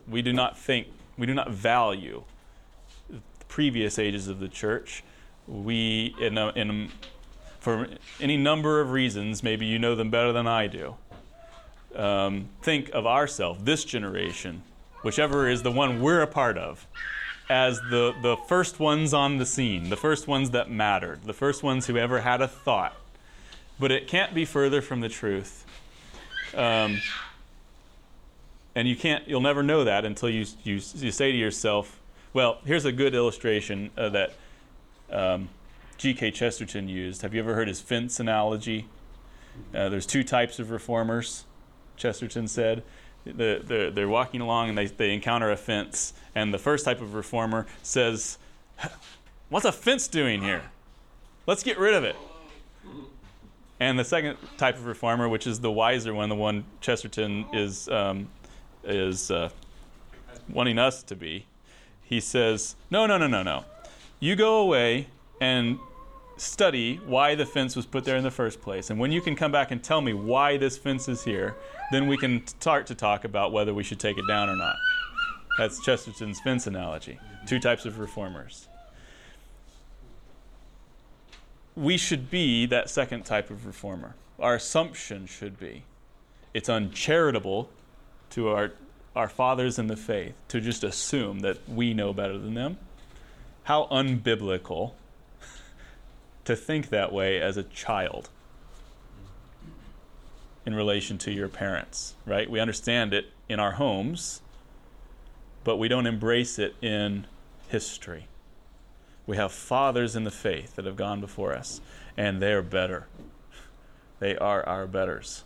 We 0.08 0.22
do 0.22 0.34
not 0.34 0.58
think, 0.58 0.88
we 1.18 1.26
do 1.26 1.34
not 1.34 1.52
value 1.52 2.24
the 3.10 3.20
previous 3.48 4.00
ages 4.00 4.28
of 4.28 4.40
the 4.40 4.48
church, 4.50 5.04
we, 5.48 6.16
in, 6.20 6.38
a, 6.38 6.50
in 6.50 6.90
for 7.60 7.88
any 8.20 8.38
number 8.38 8.82
of 8.82 8.92
reasons, 8.92 9.44
maybe 9.44 9.66
you 9.66 9.78
know 9.78 9.96
them 9.96 10.10
better 10.10 10.34
than 10.34 10.48
I 10.48 10.68
do, 10.68 10.96
um, 11.96 12.50
think 12.62 12.90
of 12.94 13.06
ourselves, 13.06 13.64
this 13.64 13.84
generation, 13.84 14.64
whichever 15.04 15.48
is 15.48 15.62
the 15.62 15.72
one 15.72 16.02
we're 16.02 16.22
a 16.22 16.28
part 16.28 16.58
of, 16.58 16.88
as 17.50 17.80
the, 17.90 18.14
the 18.22 18.38
first 18.48 18.80
ones 18.80 19.14
on 19.14 19.38
the 19.38 19.46
scene, 19.46 19.90
the 19.90 19.98
first 19.98 20.28
ones 20.28 20.52
that 20.52 20.72
mattered, 20.72 21.24
the 21.26 21.34
first 21.34 21.64
ones 21.64 21.88
who 21.88 21.98
ever 21.98 22.22
had 22.22 22.42
a 22.42 22.48
thought. 22.48 22.96
But 23.80 23.92
it 23.92 24.08
can't 24.08 24.34
be 24.34 24.46
further 24.46 24.82
from 24.82 25.02
the 25.02 25.10
truth. 25.10 25.66
Um, 26.56 27.02
and 28.76 28.88
you 28.88 28.96
can't, 28.96 29.28
you'll 29.28 29.42
never 29.42 29.64
know 29.64 29.84
that 29.84 30.06
until 30.06 30.30
you, 30.30 30.46
you, 30.64 30.76
you 30.76 31.12
say 31.12 31.32
to 31.32 31.38
yourself, 31.38 32.00
well, 32.34 32.60
here's 32.66 32.86
a 32.86 32.92
good 32.92 33.14
illustration 33.14 33.90
uh, 33.98 34.10
that 34.10 34.34
um, 35.12 35.50
G.K. 35.98 36.32
Chesterton 36.32 36.88
used. 36.88 37.22
Have 37.22 37.34
you 37.34 37.42
ever 37.42 37.54
heard 37.54 37.68
his 37.68 37.82
fence 37.82 38.20
analogy? 38.20 38.88
Uh, 39.76 39.90
there's 39.90 40.06
two 40.06 40.24
types 40.24 40.60
of 40.60 40.72
reformers, 40.72 41.46
Chesterton 41.98 42.48
said. 42.48 42.84
The, 43.26 43.62
the, 43.64 43.92
they're 43.94 44.08
walking 44.08 44.42
along 44.42 44.70
and 44.70 44.78
they, 44.78 44.88
they 44.88 45.14
encounter 45.14 45.52
a 45.52 45.58
fence, 45.58 46.14
and 46.34 46.54
the 46.54 46.58
first 46.58 46.86
type 46.86 47.02
of 47.02 47.14
reformer 47.14 47.68
says, 47.84 48.38
What's 49.50 49.66
a 49.66 49.72
fence 49.72 50.08
doing 50.08 50.42
here? 50.42 50.64
Let's 51.46 51.62
get 51.62 51.78
rid 51.78 51.94
of 51.94 52.04
it. 52.04 52.16
And 53.82 54.00
the 54.00 54.06
second 54.06 54.38
type 54.58 54.76
of 54.76 54.86
reformer, 54.86 55.28
which 55.28 55.46
is 55.46 55.60
the 55.60 55.72
wiser 55.72 56.14
one, 56.14 56.30
the 56.30 56.36
one 56.36 56.64
Chesterton 56.80 57.46
is, 57.52 57.90
um, 57.90 58.30
is 58.84 59.32
uh, 59.32 59.50
wanting 60.50 60.78
us 60.78 61.04
to 61.04 61.16
be, 61.16 61.46
he 62.04 62.20
says, 62.20 62.76
No, 62.90 63.06
no, 63.06 63.18
no, 63.18 63.28
no, 63.28 63.44
no. 63.44 63.66
You 64.20 64.36
go 64.36 64.62
away 64.62 65.08
and 65.40 65.80
study 66.38 66.98
why 67.06 67.36
the 67.36 67.46
fence 67.46 67.76
was 67.76 67.86
put 67.86 68.04
there 68.04 68.18
in 68.18 68.24
the 68.24 68.32
first 68.32 68.62
place. 68.62 68.90
And 68.90 69.00
when 69.00 69.12
you 69.12 69.22
can 69.22 69.36
come 69.36 69.52
back 69.52 69.72
and 69.72 69.84
tell 69.84 70.02
me 70.02 70.14
why 70.14 70.58
this 70.58 70.78
fence 70.78 71.08
is 71.08 71.24
here, 71.24 71.56
then 71.92 72.08
we 72.08 72.18
can 72.18 72.46
start 72.48 72.88
to 72.88 72.96
talk 72.96 73.26
about 73.26 73.52
whether 73.52 73.74
we 73.74 73.84
should 73.84 74.00
take 74.00 74.18
it 74.18 74.28
down 74.28 74.50
or 74.50 74.56
not. 74.56 74.76
That's 75.58 75.80
Chesterton's 75.82 76.40
fence 76.40 76.68
analogy. 76.68 77.20
Two 77.46 77.60
types 77.60 77.86
of 77.86 78.00
reformers. 78.00 78.68
We 81.76 81.98
should 81.98 82.30
be 82.30 82.66
that 82.68 82.90
second 82.90 83.24
type 83.24 83.50
of 83.50 83.66
reformer. 83.66 84.16
Our 84.40 84.56
assumption 84.56 85.28
should 85.28 85.60
be 85.60 85.84
it's 86.54 86.70
uncharitable 86.70 87.70
to 88.32 88.50
our, 88.50 88.72
our 89.16 89.30
fathers 89.30 89.78
in 89.80 89.88
the 89.88 89.96
faith 89.96 90.34
to 90.50 90.60
just 90.60 90.84
assume 90.84 91.40
that 91.40 91.58
we 91.70 91.94
know 91.94 92.14
better 92.14 92.38
than 92.38 92.54
them. 92.54 92.78
How 93.64 93.88
unbiblical 93.92 94.94
to 96.46 96.56
think 96.56 96.90
that 96.90 97.12
way 97.14 97.40
as 97.40 97.58
a 97.58 97.64
child 97.64 98.30
in 100.66 100.76
relation 100.76 101.18
to 101.18 101.32
your 101.32 101.48
parents, 101.48 102.16
right? 102.26 102.50
We 102.50 102.60
understand 102.60 103.14
it 103.14 103.28
in 103.50 103.60
our 103.60 103.74
homes, 103.74 104.42
but 105.64 105.78
we 105.78 105.88
don't 105.88 106.08
embrace 106.08 106.60
it 106.60 106.76
in 106.82 107.26
history. 107.70 108.28
We 109.26 109.38
have 109.38 109.52
fathers 109.52 110.16
in 110.16 110.24
the 110.24 110.32
faith 110.32 110.76
that 110.76 110.86
have 110.86 110.96
gone 110.96 111.22
before 111.22 111.54
us, 111.54 111.82
and 112.18 112.42
they're 112.42 112.62
better. 112.62 113.08
They 114.20 114.36
are 114.38 114.68
our 114.68 114.88
betters. 114.88 115.44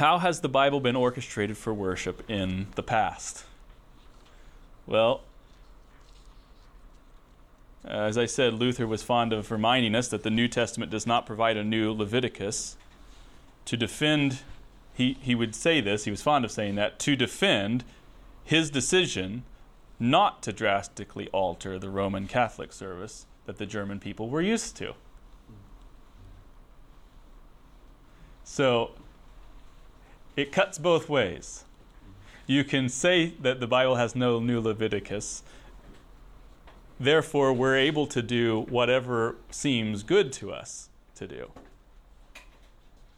How 0.00 0.16
has 0.16 0.40
the 0.40 0.48
Bible 0.48 0.80
been 0.80 0.96
orchestrated 0.96 1.58
for 1.58 1.74
worship 1.74 2.22
in 2.26 2.68
the 2.74 2.82
past? 2.82 3.44
Well, 4.86 5.20
as 7.84 8.16
I 8.16 8.24
said, 8.24 8.54
Luther 8.54 8.86
was 8.86 9.02
fond 9.02 9.34
of 9.34 9.50
reminding 9.50 9.94
us 9.94 10.08
that 10.08 10.22
the 10.22 10.30
New 10.30 10.48
Testament 10.48 10.90
does 10.90 11.06
not 11.06 11.26
provide 11.26 11.58
a 11.58 11.64
new 11.64 11.92
Leviticus. 11.92 12.78
To 13.66 13.76
defend, 13.76 14.38
he, 14.94 15.18
he 15.20 15.34
would 15.34 15.54
say 15.54 15.82
this, 15.82 16.04
he 16.04 16.10
was 16.10 16.22
fond 16.22 16.46
of 16.46 16.50
saying 16.50 16.76
that, 16.76 16.98
to 17.00 17.14
defend 17.14 17.84
his 18.42 18.70
decision 18.70 19.44
not 19.98 20.42
to 20.44 20.52
drastically 20.54 21.28
alter 21.28 21.78
the 21.78 21.90
Roman 21.90 22.26
Catholic 22.26 22.72
service 22.72 23.26
that 23.44 23.58
the 23.58 23.66
German 23.66 24.00
people 24.00 24.30
were 24.30 24.40
used 24.40 24.78
to. 24.78 24.94
So 28.42 28.92
it 30.36 30.52
cuts 30.52 30.78
both 30.78 31.08
ways. 31.08 31.64
You 32.46 32.64
can 32.64 32.88
say 32.88 33.34
that 33.40 33.60
the 33.60 33.66
Bible 33.66 33.96
has 33.96 34.16
no 34.16 34.40
new 34.40 34.60
Leviticus, 34.60 35.42
therefore, 36.98 37.52
we're 37.52 37.76
able 37.76 38.06
to 38.08 38.22
do 38.22 38.66
whatever 38.68 39.36
seems 39.50 40.02
good 40.02 40.32
to 40.34 40.52
us 40.52 40.88
to 41.14 41.26
do. 41.26 41.50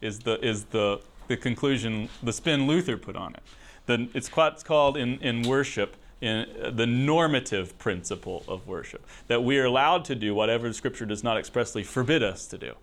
Is 0.00 0.20
the, 0.20 0.44
is 0.44 0.64
the, 0.66 1.00
the 1.28 1.36
conclusion, 1.36 2.08
the 2.22 2.32
spin 2.32 2.66
Luther 2.66 2.96
put 2.96 3.16
on 3.16 3.34
it. 3.34 3.42
The, 3.86 4.08
it's 4.14 4.28
called 4.28 4.96
in, 4.96 5.18
in 5.20 5.42
worship 5.42 5.96
in 6.22 6.46
the 6.76 6.86
normative 6.86 7.76
principle 7.78 8.44
of 8.46 8.66
worship 8.68 9.04
that 9.26 9.42
we 9.42 9.58
are 9.58 9.64
allowed 9.64 10.04
to 10.04 10.14
do 10.14 10.34
whatever 10.34 10.68
the 10.68 10.74
scripture 10.74 11.04
does 11.04 11.24
not 11.24 11.36
expressly 11.36 11.82
forbid 11.82 12.22
us 12.22 12.46
to 12.46 12.56
do. 12.56 12.74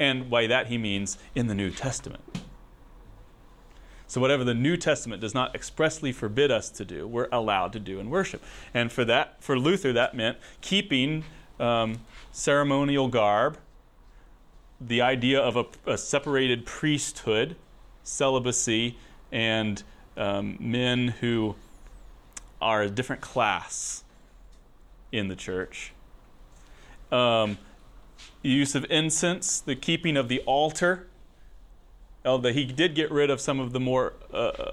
And 0.00 0.28
by 0.28 0.48
that 0.48 0.66
he 0.66 0.76
means 0.76 1.18
in 1.36 1.46
the 1.46 1.54
New 1.54 1.70
Testament. 1.70 2.22
So, 4.08 4.20
whatever 4.20 4.44
the 4.44 4.54
New 4.54 4.76
Testament 4.76 5.20
does 5.20 5.34
not 5.34 5.54
expressly 5.54 6.12
forbid 6.12 6.50
us 6.50 6.70
to 6.70 6.84
do, 6.84 7.08
we're 7.08 7.28
allowed 7.32 7.72
to 7.72 7.80
do 7.80 7.98
in 7.98 8.08
worship. 8.08 8.42
And 8.72 8.92
for 8.92 9.04
that, 9.04 9.42
for 9.42 9.58
Luther, 9.58 9.92
that 9.92 10.14
meant 10.14 10.38
keeping 10.60 11.24
um, 11.58 12.00
ceremonial 12.30 13.08
garb, 13.08 13.58
the 14.80 15.00
idea 15.00 15.40
of 15.40 15.56
a, 15.56 15.64
a 15.92 15.98
separated 15.98 16.66
priesthood, 16.66 17.56
celibacy, 18.04 18.96
and 19.32 19.82
um, 20.16 20.56
men 20.60 21.08
who 21.08 21.56
are 22.60 22.82
a 22.82 22.90
different 22.90 23.22
class 23.22 24.04
in 25.10 25.28
the 25.28 25.36
church. 25.36 25.92
Um, 27.10 27.58
use 28.42 28.74
of 28.74 28.86
incense, 28.90 29.60
the 29.60 29.76
keeping 29.76 30.16
of 30.16 30.28
the 30.28 30.40
altar 30.40 31.08
Although 32.26 32.52
he 32.52 32.64
did 32.64 32.94
get 32.94 33.10
rid 33.10 33.30
of 33.30 33.40
some 33.40 33.60
of 33.60 33.72
the 33.72 33.78
more 33.78 34.14
uh, 34.32 34.72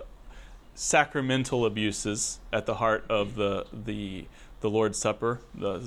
sacramental 0.74 1.66
abuses 1.66 2.40
at 2.52 2.66
the 2.66 2.76
heart 2.76 3.06
of 3.10 3.36
the 3.36 3.66
the 3.72 4.26
the 4.62 4.70
Lord's 4.70 4.98
Supper, 4.98 5.40
the 5.54 5.78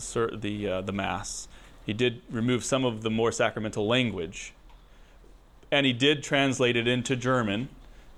the 0.41 0.69
uh, 0.69 0.81
the 0.81 0.93
Mass. 0.93 1.49
He 1.85 1.93
did 1.93 2.23
remove 2.31 2.65
some 2.65 2.85
of 2.85 3.03
the 3.03 3.11
more 3.11 3.33
sacramental 3.33 3.87
language, 3.87 4.53
and 5.71 5.87
he 5.87 5.93
did 5.93 6.23
translate 6.23 6.77
it 6.77 6.87
into 6.87 7.17
German 7.17 7.69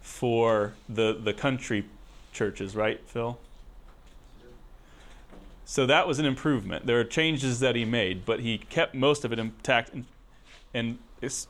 for 0.02 0.74
the 0.88 1.18
the 1.18 1.32
country 1.32 1.86
churches, 2.32 2.76
right, 2.76 3.00
Phil? 3.06 3.38
So 5.64 5.84
that 5.86 6.06
was 6.06 6.18
an 6.18 6.24
improvement. 6.24 6.86
There 6.86 6.98
are 6.98 7.04
changes 7.04 7.60
that 7.60 7.76
he 7.76 7.84
made, 7.84 8.24
but 8.24 8.40
he 8.40 8.58
kept 8.58 8.94
most 8.94 9.24
of 9.24 9.32
it 9.32 9.38
intact, 9.38 9.92
and, 9.92 10.06
and 10.72 10.98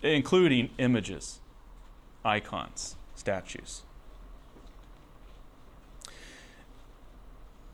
including 0.03 0.71
images 0.79 1.39
icons, 2.29 2.97
statues. 3.15 3.83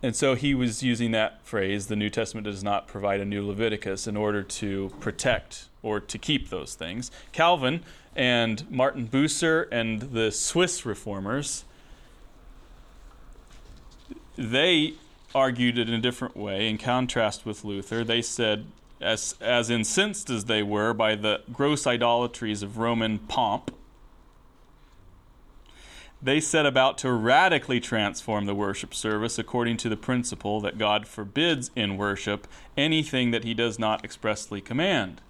And 0.02 0.14
so 0.14 0.34
he 0.34 0.54
was 0.54 0.82
using 0.82 1.12
that 1.12 1.44
phrase, 1.46 1.86
the 1.86 1.96
New 1.96 2.10
Testament 2.10 2.44
does 2.44 2.62
not 2.62 2.86
provide 2.86 3.20
a 3.20 3.24
new 3.24 3.46
Leviticus, 3.46 4.06
in 4.06 4.16
order 4.16 4.42
to 4.42 4.92
protect 5.00 5.68
or 5.82 5.98
to 5.98 6.18
keep 6.18 6.50
those 6.50 6.74
things. 6.74 7.10
Calvin 7.32 7.82
and 8.14 8.70
Martin 8.70 9.08
Bucer 9.08 9.66
and 9.72 10.02
the 10.02 10.30
Swiss 10.30 10.84
reformers, 10.84 11.64
they 14.36 14.92
argued 15.34 15.78
it 15.78 15.88
in 15.88 15.94
a 15.94 16.00
different 16.00 16.36
way 16.36 16.68
in 16.68 16.76
contrast 16.76 17.46
with 17.46 17.64
Luther. 17.64 18.04
They 18.04 18.20
said, 18.20 18.66
as, 19.00 19.36
as 19.40 19.70
incensed 19.70 20.28
as 20.28 20.44
they 20.44 20.62
were 20.62 20.92
by 20.92 21.14
the 21.14 21.40
gross 21.50 21.86
idolatries 21.86 22.62
of 22.62 22.76
Roman 22.76 23.18
pomp, 23.18 23.74
they 26.24 26.40
set 26.40 26.64
about 26.64 26.96
to 26.96 27.12
radically 27.12 27.78
transform 27.80 28.46
the 28.46 28.54
worship 28.54 28.94
service 28.94 29.38
according 29.38 29.76
to 29.76 29.90
the 29.90 29.96
principle 29.96 30.58
that 30.62 30.78
God 30.78 31.06
forbids 31.06 31.70
in 31.76 31.98
worship 31.98 32.48
anything 32.78 33.30
that 33.30 33.44
he 33.44 33.52
does 33.52 33.78
not 33.78 34.02
expressly 34.02 34.62
command. 34.62 35.20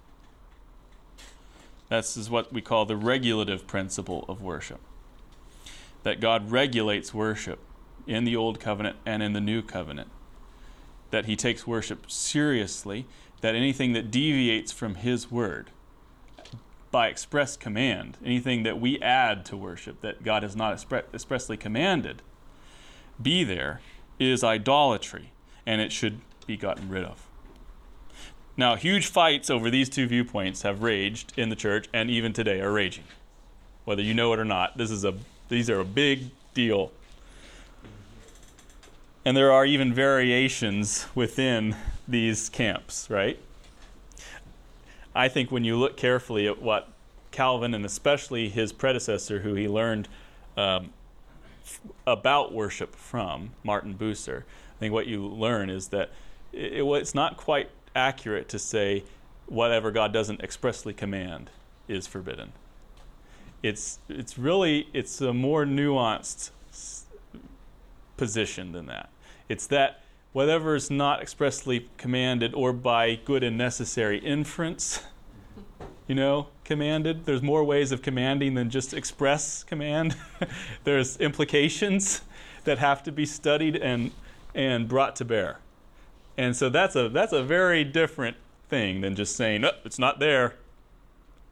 This 1.89 2.17
is 2.17 2.31
what 2.31 2.53
we 2.53 2.61
call 2.61 2.87
the 2.87 2.97
regulative 2.97 3.67
principle 3.67 4.25
of 4.29 4.41
worship. 4.41 4.81
That 6.05 6.21
God 6.21 6.53
regulates 6.53 7.13
worship 7.13 7.59
in 8.07 8.25
the 8.25 8.37
Old 8.37 8.61
Covenant 8.61 8.97
and 9.05 9.21
in 9.21 9.33
the 9.33 9.41
New 9.41 9.63
Covenant. 9.63 10.11
That 11.11 11.27
he 11.27 11.35
takes 11.35 11.67
worship 11.67 12.09
seriously, 12.09 13.07
that 13.41 13.57
anything 13.57 13.95
that 13.95 14.13
deviates 14.13 14.71
from 14.71 14.95
his 14.95 15.29
word 15.29 15.71
by 16.95 17.09
express 17.09 17.57
command, 17.57 18.17
anything 18.25 18.63
that 18.63 18.81
we 18.81 19.01
add 19.01 19.45
to 19.45 19.57
worship 19.57 20.01
that 20.01 20.23
God 20.23 20.45
has 20.45 20.55
not 20.55 20.77
expre- 20.77 21.03
expressly 21.13 21.57
commanded, 21.57 22.23
be 23.21 23.43
there 23.43 23.81
is 24.21 24.45
idolatry, 24.45 25.33
and 25.67 25.81
it 25.81 25.91
should 25.91 26.21
be 26.47 26.57
gotten 26.57 26.89
rid 26.89 27.03
of. 27.03 27.27
Now, 28.57 28.77
huge 28.77 29.09
fights 29.09 29.51
over 29.51 29.71
these 29.71 29.89
two 29.89 30.07
viewpoints 30.07 30.63
have 30.63 30.85
raged 30.85 31.33
in 31.37 31.49
the 31.49 31.57
church, 31.57 31.89
and 31.93 32.09
even 32.11 32.33
today 32.33 32.61
are 32.61 32.71
raging. 32.71 33.03
Whether 33.85 34.03
you 34.03 34.15
know 34.15 34.33
it 34.33 34.39
or 34.39 34.45
not, 34.45 34.79
this 34.79 34.93
is 34.93 35.05
a 35.05 35.15
these 35.49 35.69
are 35.69 35.81
a 35.81 35.85
big 35.85 36.31
deal. 36.55 36.93
And 39.25 39.37
there 39.37 39.51
are 39.51 39.67
even 39.67 39.93
variations 39.93 41.09
within 41.13 41.75
these 42.07 42.49
camps, 42.49 43.11
right? 43.11 43.41
I 45.15 45.29
think 45.29 45.51
when 45.51 45.65
you 45.65 45.77
look 45.77 45.97
carefully 45.97 46.47
at 46.47 46.61
what 46.61 46.89
Calvin 47.31 47.75
and 47.75 47.85
especially 47.85 48.49
his 48.49 48.73
predecessor, 48.73 49.41
who 49.41 49.55
he 49.55 49.69
learned 49.69 50.09
um, 50.57 50.93
f- 51.65 51.81
about 52.07 52.53
worship 52.53 52.95
from, 52.95 53.51
Martin 53.62 53.95
Bucer, 53.95 54.45
I 54.77 54.79
think 54.79 54.93
what 54.93 55.07
you 55.07 55.27
learn 55.27 55.71
is 55.71 55.89
that 55.89 56.11
it, 56.53 56.75
it, 56.75 56.85
it's 56.85 57.15
not 57.15 57.37
quite 57.37 57.71
accurate 57.95 58.49
to 58.51 58.59
say 58.59 59.05
whatever 59.47 59.91
God 59.91 60.12
doesn't 60.12 60.41
expressly 60.43 60.93
command 60.93 61.51
is 61.89 62.07
forbidden. 62.07 62.53
It's 63.62 63.99
it's 64.09 64.39
really 64.39 64.89
it's 64.93 65.21
a 65.21 65.33
more 65.33 65.65
nuanced 65.65 66.51
s- 66.71 67.07
position 68.17 68.73
than 68.73 68.87
that. 68.87 69.09
It's 69.49 69.67
that 69.69 70.04
whatever 70.35 70.74
is 70.74 70.91
not 70.91 71.22
expressly 71.22 71.89
commanded 71.97 72.53
or 72.55 72.72
by 72.72 73.14
good 73.14 73.45
and 73.45 73.57
necessary 73.57 74.18
inference, 74.18 75.01
you 76.09 76.14
know, 76.14 76.49
commanded. 76.64 77.24
There's 77.24 77.41
more 77.41 77.64
ways 77.64 77.93
of 77.93 78.03
commanding 78.03 78.55
than 78.55 78.68
just 78.68 78.93
express 78.93 79.62
command. 79.62 80.16
There's 80.85 81.16
implications 81.18 82.20
that 82.64 82.78
have 82.78 83.03
to 83.05 83.12
be 83.12 83.24
studied 83.24 83.76
and 83.76 84.11
and 84.55 84.89
brought 84.89 85.16
to 85.16 85.24
bear. 85.24 85.61
And 86.37 86.57
so 86.57 86.68
that's 86.68 86.97
a 86.97 87.09
that's 87.09 87.32
a 87.32 87.43
very 87.43 87.85
different 87.85 88.37
thing 88.68 89.03
than 89.03 89.14
just 89.14 89.37
saying, 89.37 89.64
oh, 89.64 89.70
it's 89.85 90.01
not 90.01 90.18
there, 90.18 90.57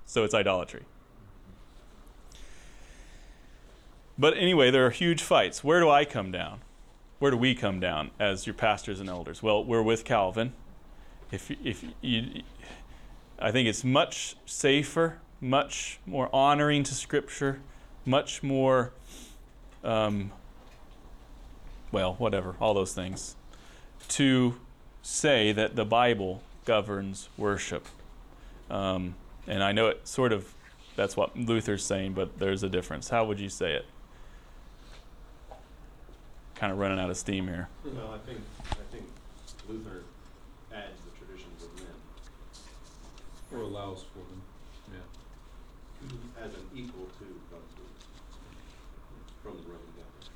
so 0.06 0.24
it's 0.24 0.34
idolatry. 0.34 0.82
But 4.18 4.36
anyway, 4.36 4.72
there 4.72 4.84
are 4.84 4.90
huge 4.90 5.22
fights. 5.22 5.62
Where 5.62 5.78
do 5.78 5.88
I 5.88 6.04
come 6.04 6.32
down? 6.32 6.60
Where 7.22 7.30
do 7.30 7.36
we 7.36 7.54
come 7.54 7.78
down 7.78 8.10
as 8.18 8.48
your 8.48 8.54
pastors 8.54 8.98
and 8.98 9.08
elders? 9.08 9.44
Well, 9.44 9.64
we're 9.64 9.80
with 9.80 10.04
Calvin. 10.04 10.54
If 11.30 11.52
if 11.62 11.84
you, 12.00 12.42
I 13.38 13.52
think 13.52 13.68
it's 13.68 13.84
much 13.84 14.34
safer, 14.44 15.18
much 15.40 16.00
more 16.04 16.28
honoring 16.34 16.82
to 16.82 16.94
Scripture, 16.96 17.60
much 18.04 18.42
more, 18.42 18.90
um, 19.84 20.32
well, 21.92 22.14
whatever, 22.14 22.56
all 22.60 22.74
those 22.74 22.92
things, 22.92 23.36
to 24.08 24.56
say 25.02 25.52
that 25.52 25.76
the 25.76 25.84
Bible 25.84 26.42
governs 26.64 27.28
worship. 27.36 27.86
Um, 28.68 29.14
and 29.46 29.62
I 29.62 29.70
know 29.70 29.86
it 29.86 30.08
sort 30.08 30.32
of, 30.32 30.52
that's 30.96 31.16
what 31.16 31.38
Luther's 31.38 31.84
saying, 31.84 32.14
but 32.14 32.40
there's 32.40 32.64
a 32.64 32.68
difference. 32.68 33.10
How 33.10 33.24
would 33.24 33.38
you 33.38 33.48
say 33.48 33.74
it? 33.74 33.86
Kind 36.62 36.72
of 36.74 36.78
running 36.78 37.00
out 37.00 37.10
of 37.10 37.16
steam 37.16 37.48
here. 37.48 37.68
Well, 37.84 38.12
I 38.14 38.18
think, 38.18 38.38
I 38.70 38.84
think 38.92 39.04
Luther 39.68 40.04
adds 40.72 41.00
the 41.04 41.10
traditions 41.18 41.60
of 41.60 41.74
men 41.74 41.86
Or 43.52 43.64
allows 43.64 44.04
for 44.12 44.20
them, 44.20 44.42
yeah. 44.92 46.44
as 46.44 46.54
an 46.54 46.60
equal 46.72 47.08
to 47.18 47.24
God's 47.50 47.72
word 47.76 47.90
from 49.42 49.56
the 49.56 49.62
Roman 49.62 49.86
Catholic. 49.96 50.30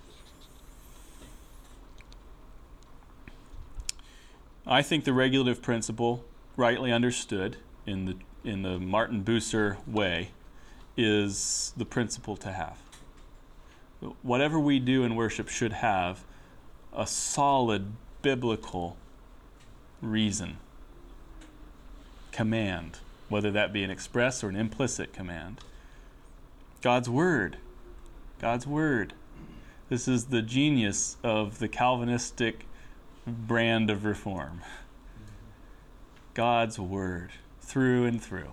I 4.67 4.83
think 4.83 5.05
the 5.05 5.13
regulative 5.13 5.63
principle, 5.63 6.25
rightly 6.57 6.91
understood 6.91 7.59
in 7.87 8.05
the 8.07 8.17
in 8.43 8.63
the 8.63 8.81
Martin 8.81 9.23
Bucer 9.23 9.77
way, 9.87 10.31
is 10.97 11.73
the 11.77 11.85
principle 11.85 12.37
to 12.39 12.51
have. 12.51 12.79
Whatever 14.23 14.59
we 14.59 14.79
do 14.79 15.05
in 15.05 15.17
worship 15.17 15.49
should 15.49 15.73
have 15.75 16.25
a 16.95 17.07
solid 17.07 17.93
biblical 18.23 18.97
reason, 20.03 20.59
command, 22.33 22.99
whether 23.29 23.51
that 23.51 23.73
be 23.73 23.83
an 23.83 23.91
express 23.91 24.45
or 24.45 24.49
an 24.49 24.57
implicit 24.57 25.13
command. 25.13 25.61
God's 26.83 27.09
Word. 27.09 27.57
God's 28.39 28.67
Word. 28.67 29.15
This 29.89 30.07
is 30.07 30.27
the 30.27 30.43
genius 30.43 31.17
of 31.23 31.59
the 31.59 31.69
Calvinistic 31.69 32.67
brand 33.27 33.91
of 33.91 34.05
reform. 34.05 34.61
God's 36.35 36.79
Word, 36.79 37.31
through 37.61 38.05
and 38.05 38.23
through. 38.23 38.53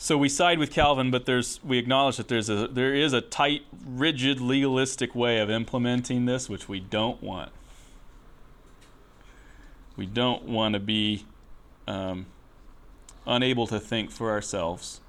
So 0.00 0.16
we 0.16 0.28
side 0.28 0.60
with 0.60 0.70
Calvin, 0.70 1.10
but 1.10 1.26
there's 1.26 1.58
we 1.64 1.76
acknowledge 1.76 2.18
that 2.18 2.28
there's 2.28 2.48
a 2.48 2.68
there 2.68 2.94
is 2.94 3.12
a 3.12 3.20
tight, 3.20 3.62
rigid, 3.84 4.40
legalistic 4.40 5.12
way 5.12 5.40
of 5.40 5.50
implementing 5.50 6.24
this, 6.24 6.48
which 6.48 6.68
we 6.68 6.78
don't 6.78 7.20
want. 7.20 7.50
We 9.96 10.06
don't 10.06 10.44
want 10.44 10.74
to 10.74 10.78
be 10.78 11.26
um, 11.88 12.26
unable 13.26 13.66
to 13.66 13.80
think 13.80 14.12
for 14.12 14.30
ourselves. 14.30 15.00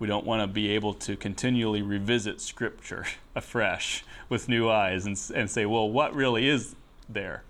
We 0.00 0.08
don't 0.08 0.26
want 0.26 0.42
to 0.42 0.48
be 0.48 0.70
able 0.70 0.94
to 0.94 1.16
continually 1.16 1.80
revisit 1.80 2.40
Scripture 2.40 3.06
afresh 3.36 4.04
with 4.28 4.48
new 4.48 4.68
eyes 4.68 5.06
and, 5.06 5.16
and 5.32 5.48
say, 5.48 5.64
well, 5.64 5.88
what 5.88 6.12
really 6.12 6.48
is 6.48 6.74
there? 7.08 7.44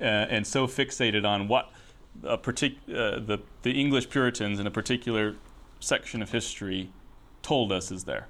Uh, 0.00 0.04
and 0.04 0.46
so 0.46 0.66
fixated 0.66 1.26
on 1.26 1.48
what 1.48 1.70
a 2.24 2.38
partic- 2.38 2.78
uh, 2.88 3.20
the, 3.20 3.40
the 3.60 3.72
English 3.72 4.08
Puritans 4.08 4.58
in 4.58 4.66
a 4.66 4.70
particular 4.70 5.36
section 5.80 6.22
of 6.22 6.32
history 6.32 6.90
told 7.42 7.72
us 7.72 7.90
is 7.90 8.04
there. 8.04 8.26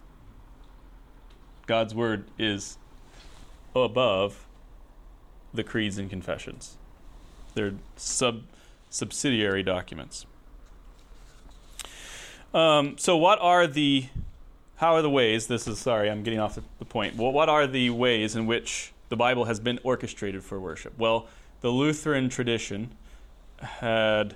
God's 1.66 1.94
Word 1.94 2.24
is 2.38 2.78
above 3.74 4.46
the 5.52 5.64
creeds 5.64 5.98
and 5.98 6.08
confessions, 6.08 6.76
they're 7.54 7.74
sub- 7.96 8.42
subsidiary 8.90 9.62
documents. 9.62 10.26
Um, 12.54 12.96
so, 12.98 13.16
what 13.16 13.38
are 13.40 13.66
the, 13.66 14.06
how 14.76 14.94
are 14.94 15.02
the 15.02 15.10
ways? 15.10 15.46
This 15.46 15.66
is 15.66 15.78
sorry, 15.78 16.10
I'm 16.10 16.22
getting 16.22 16.40
off 16.40 16.54
the, 16.54 16.62
the 16.78 16.84
point. 16.84 17.16
Well, 17.16 17.32
what 17.32 17.48
are 17.48 17.66
the 17.66 17.90
ways 17.90 18.36
in 18.36 18.46
which 18.46 18.92
the 19.08 19.16
Bible 19.16 19.44
has 19.44 19.60
been 19.60 19.78
orchestrated 19.82 20.44
for 20.44 20.60
worship? 20.60 20.98
Well, 20.98 21.26
the 21.60 21.70
Lutheran 21.70 22.28
tradition 22.28 22.90
had 23.60 24.34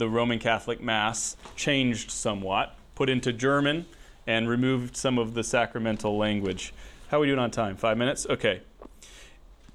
the 0.00 0.08
Roman 0.08 0.38
Catholic 0.38 0.80
Mass 0.80 1.36
changed 1.54 2.10
somewhat, 2.10 2.74
put 2.94 3.10
into 3.10 3.34
German, 3.34 3.84
and 4.26 4.48
removed 4.48 4.96
some 4.96 5.18
of 5.18 5.34
the 5.34 5.44
sacramental 5.44 6.16
language. 6.16 6.72
How 7.08 7.18
are 7.18 7.20
we 7.20 7.26
doing 7.26 7.38
on 7.38 7.50
time? 7.50 7.76
Five 7.76 7.98
minutes? 7.98 8.26
Okay. 8.28 8.62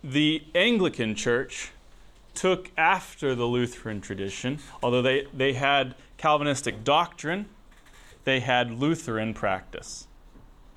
The 0.04 0.44
Anglican 0.56 1.14
Church 1.14 1.70
took 2.34 2.72
after 2.76 3.36
the 3.36 3.46
Lutheran 3.46 4.02
tradition, 4.02 4.58
although 4.82 5.04
they, 5.04 5.28
they 5.32 5.54
had 5.54 5.94
Calvinistic 6.18 6.84
doctrine, 6.84 7.46
they 8.24 8.40
had 8.40 8.72
Lutheran 8.72 9.36
practice. 9.36 10.08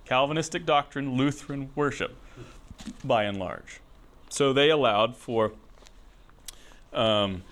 Calvinistic 0.04 0.66
doctrine, 0.66 1.16
Lutheran 1.16 1.70
worship, 1.74 2.14
by 3.02 3.24
and 3.24 3.38
large. 3.38 3.80
So 4.28 4.52
they 4.52 4.68
allowed 4.68 5.16
for 5.16 5.52
um, 6.92 7.44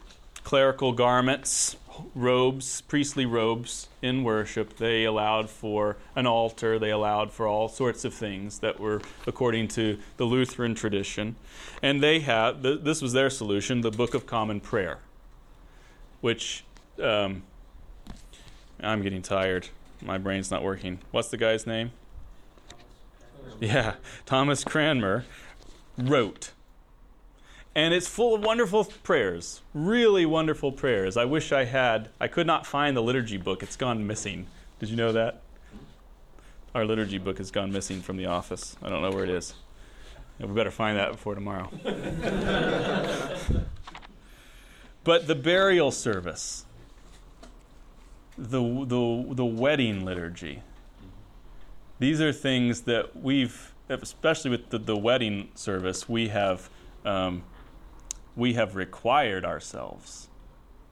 clerical 0.45 0.93
garments, 0.93 1.77
robes, 2.15 2.81
priestly 2.83 3.27
robes 3.27 3.89
in 4.03 4.25
worship. 4.25 4.77
They 4.77 5.05
allowed 5.05 5.51
for 5.51 5.97
an 6.15 6.27
altar. 6.27 6.79
They 6.79 6.91
allowed 6.91 7.33
for 7.33 7.47
all 7.47 7.69
sorts 7.69 8.05
of 8.05 8.15
things 8.15 8.61
that 8.61 8.79
were 8.81 9.01
according 9.27 9.69
to 9.69 9.99
the 10.17 10.25
Lutheran 10.25 10.75
tradition. 10.75 11.37
And 11.83 12.03
they 12.03 12.21
had, 12.21 12.63
th- 12.63 12.81
this 12.83 13.03
was 13.03 13.13
their 13.13 13.31
solution, 13.31 13.81
the 13.81 13.91
Book 13.91 14.15
of 14.15 14.27
Common 14.27 14.61
Prayer, 14.61 14.99
which 16.21 16.65
um, 17.03 17.43
I'm 18.81 19.03
getting 19.03 19.23
tired. 19.23 19.69
My 20.03 20.19
brain's 20.19 20.51
not 20.51 20.63
working. 20.63 20.99
What's 21.11 21.29
the 21.29 21.37
guy's 21.37 21.67
name? 21.67 21.93
Yeah, 23.61 23.95
Thomas 24.27 24.65
Cranmer 24.65 25.25
wrote. 25.97 26.53
And 27.77 27.93
it's 27.93 28.09
full 28.09 28.35
of 28.35 28.43
wonderful 28.43 28.87
prayers, 28.87 29.61
really 29.75 30.25
wonderful 30.25 30.73
prayers. 30.73 31.19
I 31.19 31.27
wish 31.27 31.53
I 31.53 31.67
had, 31.67 32.09
I 32.19 32.27
could 32.27 32.47
not 32.47 32.67
find 32.67 32.97
the 32.97 33.03
liturgy 33.03 33.37
book. 33.37 33.63
It's 33.63 33.77
gone 33.77 34.07
missing. 34.07 34.47
Did 34.79 34.89
you 34.89 34.97
know 34.97 35.13
that? 35.13 35.43
Our 36.75 36.87
liturgy 36.87 37.19
book 37.19 37.37
has 37.37 37.51
gone 37.51 37.71
missing 37.71 38.01
from 38.01 38.17
the 38.17 38.25
office. 38.25 38.79
I 38.83 38.89
don't 38.89 39.03
know 39.03 39.11
where 39.11 39.25
it 39.25 39.29
is. 39.29 39.53
We 40.41 40.47
better 40.47 40.71
find 40.71 40.97
that 40.97 41.13
before 41.13 41.35
tomorrow. 41.35 41.69
but 45.05 45.27
the 45.27 45.35
burial 45.35 45.91
service, 45.91 46.65
the, 48.39 48.59
the, 48.87 49.35
the 49.35 49.45
wedding 49.45 50.03
liturgy, 50.03 50.63
these 51.99 52.23
are 52.23 52.33
things 52.33 52.81
that 52.83 53.15
we've, 53.15 53.75
especially 53.91 54.51
with 54.51 54.71
the, 54.71 54.79
the 54.79 54.97
wedding 54.97 55.51
service, 55.55 56.09
we 56.09 56.29
have 56.29 56.71
um, 57.05 57.43
we 58.37 58.53
have 58.55 58.77
required 58.77 59.45
ourselves 59.45 60.29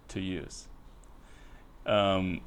to 0.08 0.20
use. 0.20 0.66
Um, 1.86 2.40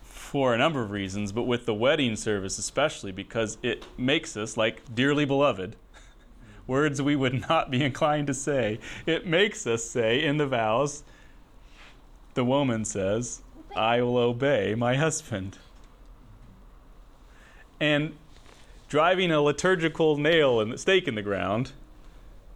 for 0.00 0.54
a 0.54 0.58
number 0.58 0.80
of 0.80 0.90
reasons, 0.90 1.30
but 1.30 1.42
with 1.42 1.66
the 1.66 1.74
wedding 1.74 2.16
service 2.16 2.58
especially 2.58 3.12
because 3.12 3.58
it 3.62 3.84
makes 3.98 4.34
us 4.36 4.56
like 4.56 4.94
dearly 4.94 5.26
beloved. 5.26 5.76
Words 6.66 7.02
we 7.02 7.16
would 7.16 7.46
not 7.48 7.70
be 7.70 7.84
inclined 7.84 8.28
to 8.28 8.34
say. 8.34 8.80
It 9.04 9.26
makes 9.26 9.66
us 9.66 9.84
say 9.84 10.22
in 10.22 10.38
the 10.38 10.46
vows, 10.46 11.02
the 12.32 12.44
woman 12.44 12.86
says, 12.86 13.42
I 13.76 14.00
will 14.00 14.16
obey 14.16 14.74
my 14.74 14.96
husband. 14.96 15.58
And 17.78 18.14
driving 18.88 19.32
a 19.32 19.42
liturgical 19.42 20.16
nail 20.16 20.60
and 20.60 20.78
stake 20.78 21.08
in 21.08 21.14
the 21.14 21.22
ground 21.22 21.72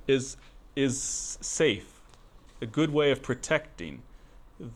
is, 0.07 0.37
is 0.77 1.39
safe, 1.41 2.01
a 2.61 2.67
good 2.67 2.91
way 2.91 3.11
of 3.11 3.23
protecting 3.23 4.03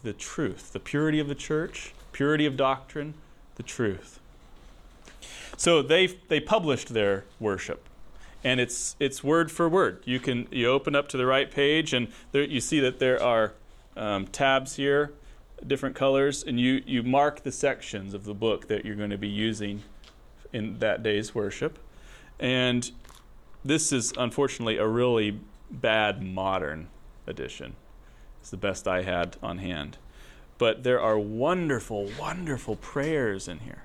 the 0.03 0.13
truth, 0.13 0.73
the 0.73 0.81
purity 0.81 1.21
of 1.21 1.29
the 1.29 1.35
church, 1.35 1.93
purity 2.13 2.47
of 2.47 2.57
doctrine, 2.57 3.15
the 3.57 3.63
truth. 3.63 4.19
So 5.57 5.83
they 5.83 6.07
they 6.07 6.41
published 6.41 6.95
their 6.95 7.25
worship, 7.39 7.87
and 8.43 8.59
it's 8.59 8.97
it's 8.99 9.23
word 9.23 9.51
for 9.51 9.69
word. 9.69 10.03
You 10.05 10.19
can 10.19 10.49
you 10.51 10.69
open 10.69 10.95
up 10.95 11.09
to 11.09 11.17
the 11.17 11.27
right 11.27 11.51
page, 11.51 11.93
and 11.93 12.09
there, 12.33 12.43
you 12.43 12.61
see 12.61 12.81
that 12.81 12.99
there 12.99 13.23
are 13.23 13.53
um, 13.97 14.27
tabs 14.27 14.77
here, 14.77 15.13
different 15.67 15.95
colors, 15.95 16.43
and 16.43 16.59
you 16.59 16.83
you 16.87 17.03
mark 17.03 17.43
the 17.43 17.53
sections 17.53 18.15
of 18.15 18.25
the 18.25 18.35
book 18.35 18.69
that 18.69 18.85
you're 18.85 18.97
going 18.97 19.11
to 19.11 19.19
be 19.19 19.29
using 19.29 19.83
in 20.53 20.79
that 20.79 21.03
day's 21.03 21.35
worship, 21.35 21.79
and 22.39 22.91
this 23.63 23.93
is 23.93 24.15
unfortunately 24.17 24.79
a 24.79 24.87
really 24.87 25.39
bad 25.71 26.23
modern 26.23 26.89
edition. 27.27 27.77
It's 28.41 28.51
the 28.51 28.57
best 28.57 28.89
I 28.89 29.03
had 29.03 29.37
on 29.43 29.59
hand. 29.59 29.99
But 30.59 30.83
there 30.83 31.01
are 31.01 31.19
wonderful, 31.19 32.11
wonderful 32.19 32.77
prayers 32.77 33.49
in 33.49 33.61
here. 33.61 33.83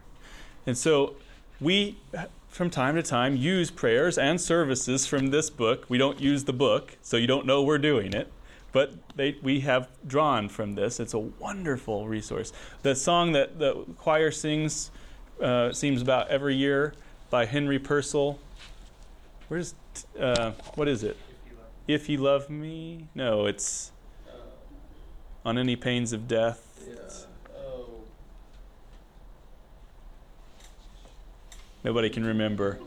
And 0.66 0.78
so 0.78 1.16
we, 1.62 1.98
from 2.50 2.70
time 2.70 2.96
to 2.96 3.04
time, 3.04 3.36
use 3.36 3.72
prayers 3.72 4.18
and 4.18 4.42
services 4.42 5.06
from 5.06 5.28
this 5.28 5.50
book. 5.50 5.86
We 5.88 5.98
don't 5.98 6.20
use 6.20 6.44
the 6.44 6.54
book, 6.54 6.98
so 7.02 7.18
you 7.18 7.28
don't 7.28 7.46
know 7.46 7.64
we're 7.64 7.78
doing 7.78 8.14
it. 8.14 8.32
But 8.72 8.94
they, 9.16 9.38
we 9.42 9.62
have 9.62 9.88
drawn 10.06 10.50
from 10.50 10.76
this. 10.76 11.00
It's 11.00 11.14
a 11.14 11.20
wonderful 11.20 12.10
resource. 12.10 12.52
The 12.82 12.94
song 12.94 13.32
that 13.32 13.58
the 13.58 13.86
choir 13.98 14.32
sings 14.32 14.92
uh, 15.42 15.72
seems 15.72 16.02
about 16.02 16.28
every 16.28 16.56
year 16.56 16.94
by 17.30 17.46
Henry 17.46 17.80
Purcell. 17.80 18.38
Where's, 19.48 19.76
uh, 20.20 20.52
what 20.76 20.90
is 20.90 21.04
it? 21.04 21.16
If 21.88 22.10
you 22.10 22.18
love 22.18 22.50
me? 22.50 23.08
No, 23.14 23.46
it's 23.46 23.92
on 25.46 25.60
any 25.60 25.76
pains 25.76 26.14
of 26.14 26.28
death. 26.28 26.62
Nobody 31.84 32.10
can 32.10 32.26
remember. 32.26 32.80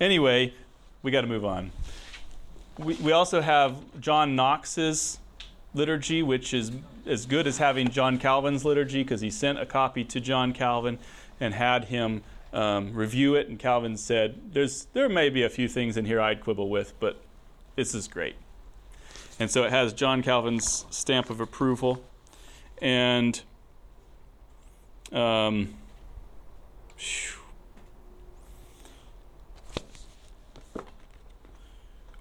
Anyway, 0.00 0.52
we 1.02 1.12
got 1.12 1.20
to 1.20 1.28
move 1.28 1.44
on. 1.44 1.70
We, 2.76 2.94
we 2.94 3.12
also 3.12 3.40
have 3.40 3.76
John 4.00 4.34
Knox's 4.34 5.20
liturgy, 5.74 6.24
which 6.24 6.52
is 6.52 6.72
as 7.06 7.26
good 7.26 7.46
as 7.46 7.58
having 7.58 7.90
John 7.90 8.18
Calvin's 8.18 8.64
liturgy 8.64 9.04
because 9.04 9.20
he 9.20 9.30
sent 9.30 9.60
a 9.60 9.66
copy 9.66 10.02
to 10.02 10.20
John 10.20 10.52
Calvin 10.52 10.98
and 11.40 11.54
had 11.54 11.84
him 11.84 12.22
um, 12.52 12.92
review 12.94 13.34
it. 13.34 13.48
And 13.48 13.58
Calvin 13.58 13.96
said, 13.96 14.52
"There's 14.52 14.86
there 14.92 15.08
may 15.08 15.30
be 15.30 15.42
a 15.42 15.50
few 15.50 15.68
things 15.68 15.96
in 15.96 16.04
here 16.04 16.20
I'd 16.20 16.40
quibble 16.40 16.68
with, 16.68 16.94
but 17.00 17.20
this 17.76 17.94
is 17.94 18.08
great." 18.08 18.36
And 19.40 19.50
so 19.50 19.64
it 19.64 19.70
has 19.70 19.92
John 19.92 20.22
Calvin's 20.22 20.84
stamp 20.90 21.30
of 21.30 21.40
approval, 21.40 22.04
and 22.82 23.40
um, 25.12 25.74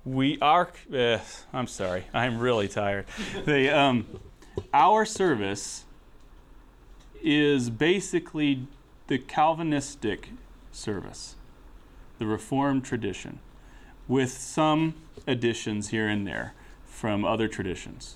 we 0.05 0.39
are. 0.41 0.69
Uh, 0.93 1.17
I'm 1.51 1.67
sorry, 1.67 2.05
I'm 2.13 2.39
really 2.39 2.67
tired. 2.67 3.05
the 3.45 3.75
um, 3.75 4.07
our 4.73 5.05
service 5.05 5.86
is 7.21 7.69
basically 7.69 8.67
the 9.07 9.17
Calvinistic 9.17 10.29
service, 10.71 11.35
the 12.19 12.25
Reformed 12.25 12.85
tradition, 12.85 13.39
with 14.07 14.31
some 14.31 14.95
additions 15.25 15.89
here 15.89 16.07
and 16.07 16.25
there 16.25 16.53
from 16.85 17.25
other 17.25 17.47
traditions. 17.47 18.15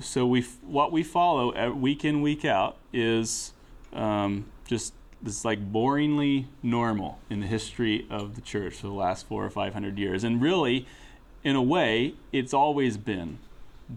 So 0.00 0.26
we, 0.26 0.42
what 0.62 0.92
we 0.92 1.02
follow 1.02 1.54
uh, 1.54 1.70
week 1.70 2.04
in 2.04 2.22
week 2.22 2.44
out 2.44 2.76
is 2.92 3.52
um, 3.92 4.46
just 4.66 4.94
this 5.20 5.44
like 5.44 5.72
boringly 5.72 6.46
normal 6.62 7.18
in 7.30 7.40
the 7.40 7.46
history 7.46 8.06
of 8.10 8.34
the 8.34 8.40
church 8.40 8.74
for 8.74 8.86
the 8.88 8.92
last 8.92 9.26
four 9.26 9.44
or 9.44 9.50
five 9.50 9.72
hundred 9.72 9.98
years, 9.98 10.24
and 10.24 10.42
really, 10.42 10.86
in 11.44 11.56
a 11.56 11.62
way, 11.62 12.14
it's 12.32 12.52
always 12.52 12.96
been 12.96 13.38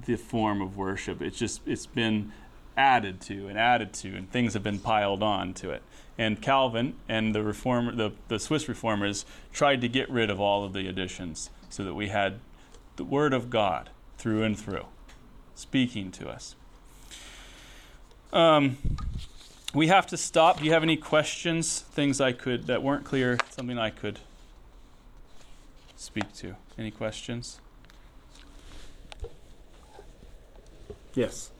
the 0.05 0.15
form 0.15 0.61
of 0.61 0.77
worship. 0.77 1.21
It's 1.21 1.37
just 1.37 1.61
it's 1.65 1.85
been 1.87 2.31
added 2.77 3.21
to 3.21 3.47
and 3.47 3.57
added 3.57 3.93
to, 3.93 4.15
and 4.15 4.31
things 4.31 4.53
have 4.53 4.63
been 4.63 4.79
piled 4.79 5.23
on 5.23 5.53
to 5.55 5.71
it. 5.71 5.81
And 6.17 6.41
Calvin 6.41 6.95
and 7.09 7.35
the 7.35 7.43
reformer, 7.43 7.93
the, 7.93 8.11
the 8.27 8.39
Swiss 8.39 8.67
reformers 8.69 9.25
tried 9.51 9.81
to 9.81 9.87
get 9.87 10.09
rid 10.09 10.29
of 10.29 10.39
all 10.39 10.63
of 10.63 10.73
the 10.73 10.87
additions 10.87 11.49
so 11.69 11.83
that 11.83 11.93
we 11.93 12.07
had 12.07 12.39
the 12.95 13.03
Word 13.03 13.33
of 13.33 13.49
God 13.49 13.89
through 14.17 14.43
and 14.43 14.57
through, 14.57 14.85
speaking 15.55 16.11
to 16.11 16.29
us. 16.29 16.55
Um, 18.31 18.77
we 19.73 19.87
have 19.87 20.07
to 20.07 20.17
stop. 20.17 20.59
Do 20.59 20.65
you 20.65 20.71
have 20.71 20.83
any 20.83 20.97
questions? 20.97 21.81
Things 21.81 22.21
I 22.21 22.31
could 22.31 22.67
that 22.67 22.81
weren't 22.81 23.03
clear? 23.03 23.37
Something 23.49 23.77
I 23.77 23.89
could 23.89 24.19
speak 25.97 26.33
to? 26.35 26.55
Any 26.77 26.91
questions? 26.91 27.59
Yes. 31.13 31.51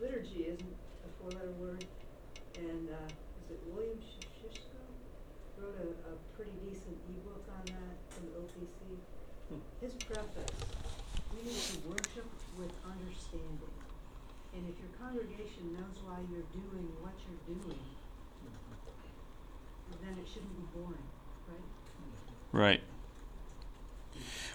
Liturgy 0.00 0.46
isn't 0.46 0.76
a 1.04 1.10
four-letter 1.18 1.50
word, 1.58 1.84
and, 2.56 2.88
uh, 2.88 3.10
is 3.42 3.50
it 3.50 3.60
William 3.66 3.98
Shishko? 3.98 4.78
Wrote 5.58 5.74
a, 5.74 5.90
a 6.10 6.14
pretty 6.36 6.52
decent 6.62 6.96
ebook 7.10 7.42
on 7.50 7.66
that 7.66 7.94
from 8.14 8.30
the 8.30 8.38
OPC. 8.38 8.94
His 9.80 9.94
preface, 9.94 10.54
we 11.34 11.50
need 11.50 11.58
to 11.58 11.88
worship 11.88 12.30
with 12.58 12.70
understanding. 12.86 13.74
And 14.54 14.68
if 14.68 14.78
your 14.78 14.90
congregation 15.02 15.74
knows 15.74 15.98
why 16.06 16.18
you're 16.30 16.46
doing 16.54 16.88
what 17.02 17.14
you're 17.26 17.56
doing, 17.56 17.78
then 20.02 20.16
it 20.22 20.28
shouldn't 20.32 20.54
be 20.54 20.78
boring, 20.78 21.08
right? 21.48 21.60
Right. 22.52 22.80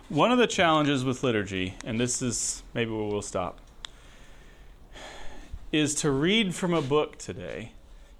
One 0.09 0.31
of 0.31 0.37
the 0.37 0.47
challenges 0.47 1.03
with 1.03 1.23
liturgy, 1.23 1.75
and 1.83 1.99
this 1.99 2.21
is 2.21 2.63
maybe 2.73 2.91
where 2.91 3.05
we'll 3.05 3.21
stop, 3.21 3.59
is 5.73 5.95
to 5.95 6.11
read 6.11 6.53
from 6.53 6.71
a 6.71 6.81
book 6.81 7.17
today 7.17 7.71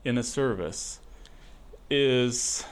in 0.04 0.18
a 0.18 0.24
service 0.24 1.00
is 1.88 2.66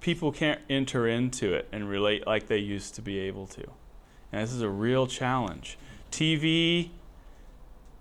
people 0.00 0.30
can't 0.30 0.60
enter 0.70 1.08
into 1.08 1.52
it 1.52 1.66
and 1.72 1.88
relate 1.88 2.24
like 2.24 2.46
they 2.46 2.58
used 2.58 2.94
to 2.94 3.02
be 3.02 3.18
able 3.18 3.48
to. 3.48 3.64
And 4.32 4.44
this 4.44 4.52
is 4.52 4.62
a 4.62 4.68
real 4.68 5.08
challenge. 5.08 5.76
TV 6.12 6.90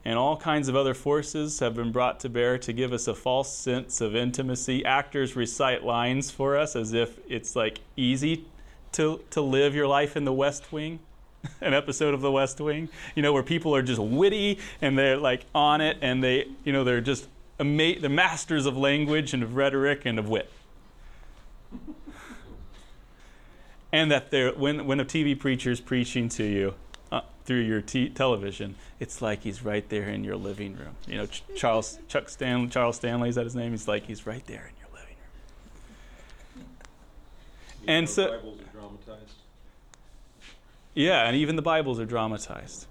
and 0.05 0.19
all 0.19 0.37
kinds 0.37 0.67
of 0.67 0.75
other 0.75 0.93
forces 0.93 1.59
have 1.59 1.73
been 1.73 1.91
brought 1.91 2.19
to 2.19 2.29
bear 2.29 2.59
to 2.59 2.71
give 2.71 2.93
us 2.93 3.07
a 3.07 3.15
false 3.15 3.51
sense 3.57 3.99
of 3.99 4.15
intimacy. 4.15 4.85
Actors 4.85 5.35
recite 5.35 5.83
lines 5.83 6.29
for 6.29 6.55
us 6.55 6.75
as 6.75 6.93
if 6.93 7.17
it's 7.27 7.55
like 7.55 7.79
easy 7.95 8.45
to, 8.91 9.21
to 9.31 9.41
live 9.41 9.73
your 9.73 9.87
life 9.87 10.15
in 10.15 10.23
the 10.23 10.31
West 10.31 10.71
Wing, 10.71 10.99
an 11.61 11.73
episode 11.73 12.13
of 12.13 12.21
the 12.21 12.31
West 12.31 12.59
Wing, 12.59 12.89
you 13.15 13.21
know, 13.21 13.33
where 13.33 13.43
people 13.43 13.75
are 13.75 13.81
just 13.81 13.99
witty 13.99 14.59
and 14.81 14.97
they're 14.97 15.17
like 15.17 15.45
on 15.53 15.81
it 15.81 15.97
and 16.01 16.23
they, 16.23 16.47
you 16.63 16.73
know, 16.73 16.83
they're 16.83 17.01
just 17.01 17.27
ama- 17.59 17.99
the 17.99 18.09
masters 18.09 18.65
of 18.65 18.77
language 18.77 19.33
and 19.33 19.43
of 19.43 19.55
rhetoric 19.55 20.05
and 20.05 20.19
of 20.19 20.27
wit. 20.29 20.51
and 23.91 24.11
that 24.11 24.31
they're, 24.31 24.51
when, 24.53 24.85
when 24.85 24.99
a 24.99 25.05
TV 25.05 25.37
preacher 25.37 25.71
is 25.71 25.79
preaching 25.79 26.27
to 26.29 26.43
you 26.43 26.73
uh, 27.11 27.21
through 27.45 27.61
your 27.61 27.81
t- 27.81 28.09
television, 28.09 28.75
it's 28.99 29.21
like 29.21 29.41
he's 29.43 29.63
right 29.63 29.87
there 29.89 30.09
in 30.09 30.23
your 30.23 30.35
living 30.35 30.75
room. 30.75 30.95
You 31.07 31.17
know, 31.17 31.25
Ch- 31.25 31.43
Charles 31.55 31.97
Chuck 32.07 32.29
Stan- 32.29 32.69
Charles 32.69 32.97
Stanley 32.97 33.29
is 33.29 33.35
that 33.35 33.45
his 33.45 33.55
name? 33.55 33.71
He's 33.71 33.87
like 33.87 34.05
he's 34.05 34.25
right 34.27 34.45
there 34.45 34.69
in 34.69 34.75
your 34.79 34.89
living 34.93 35.15
room. 36.55 36.65
You 37.81 37.85
And 37.87 38.09
so- 38.09 38.31
Bibles 38.31 38.59
are 38.59 38.63
dramatized. 38.73 39.36
Yeah, 40.97 41.27
and 41.27 41.37
even 41.37 41.55
the 41.55 41.61
Bibles 41.61 41.99
are 41.99 42.07
dramatized. 42.07 42.87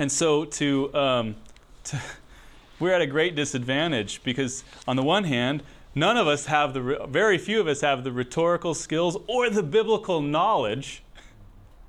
And 0.00 0.10
so 0.10 0.44
to, 0.44 0.92
um, 0.96 1.36
to 1.84 2.00
we're 2.80 2.92
at 2.92 3.00
a 3.00 3.06
great 3.06 3.36
disadvantage 3.36 4.20
because 4.24 4.64
on 4.88 4.96
the 4.96 5.02
one 5.04 5.22
hand, 5.22 5.62
none 5.94 6.16
of 6.16 6.26
us 6.26 6.46
have 6.46 6.74
the 6.74 7.06
very 7.08 7.38
few 7.38 7.60
of 7.60 7.68
us 7.68 7.82
have 7.82 8.02
the 8.02 8.10
rhetorical 8.10 8.74
skills 8.74 9.16
or 9.28 9.48
the 9.48 9.62
biblical 9.62 10.20
knowledge 10.20 11.04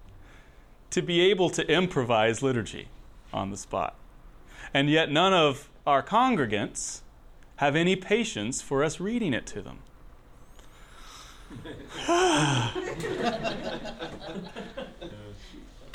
to 0.92 1.02
be 1.02 1.22
able 1.22 1.50
to 1.50 1.68
improvise 1.68 2.44
liturgy 2.44 2.88
on 3.34 3.50
the 3.50 3.58
spot. 3.58 3.96
And 4.76 4.92
yet 4.92 5.10
none 5.10 5.34
of 5.34 5.72
our 5.88 6.04
congregants 6.04 7.02
have 7.56 7.76
any 7.76 7.96
patience 7.96 8.62
for 8.62 8.84
us 8.84 9.00
reading 9.00 9.34
it 9.34 9.48
to 9.48 9.64
them. 9.64 9.80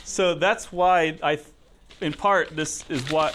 So 0.05 0.35
that's 0.35 0.73
why 0.73 1.19
I 1.23 1.39
in 2.01 2.13
part 2.13 2.55
this 2.57 2.85
is 2.89 3.11
what 3.11 3.35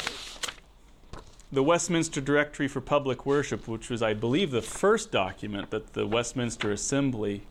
the 1.51 1.63
Westminster 1.63 2.19
Directory 2.19 2.67
for 2.67 2.81
Public 2.81 3.25
Worship, 3.25 3.67
which 3.67 3.89
was, 3.89 4.01
I 4.01 4.13
believe, 4.13 4.51
the 4.51 4.61
first 4.61 5.11
document 5.11 5.69
that 5.69 5.93
the 5.93 6.05
Westminster 6.05 6.71
Assembly 6.71 7.43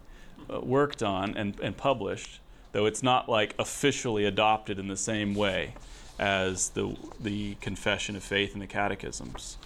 uh, 0.53 0.61
worked 0.61 1.03
on 1.03 1.35
and, 1.37 1.59
and 1.61 1.77
published, 1.77 2.41
though 2.73 2.85
it's 2.85 3.03
not 3.03 3.29
like 3.29 3.55
officially 3.59 4.27
adopted 4.27 4.79
in 4.79 4.89
the 4.89 4.97
same 4.97 5.35
way 5.35 5.75
as 6.19 6.71
the, 6.71 6.95
the 7.21 7.55
Confession 7.57 8.17
of 8.17 8.23
Faith 8.23 8.53
and 8.53 8.61
the 8.61 8.67
Catechisms. 8.67 9.57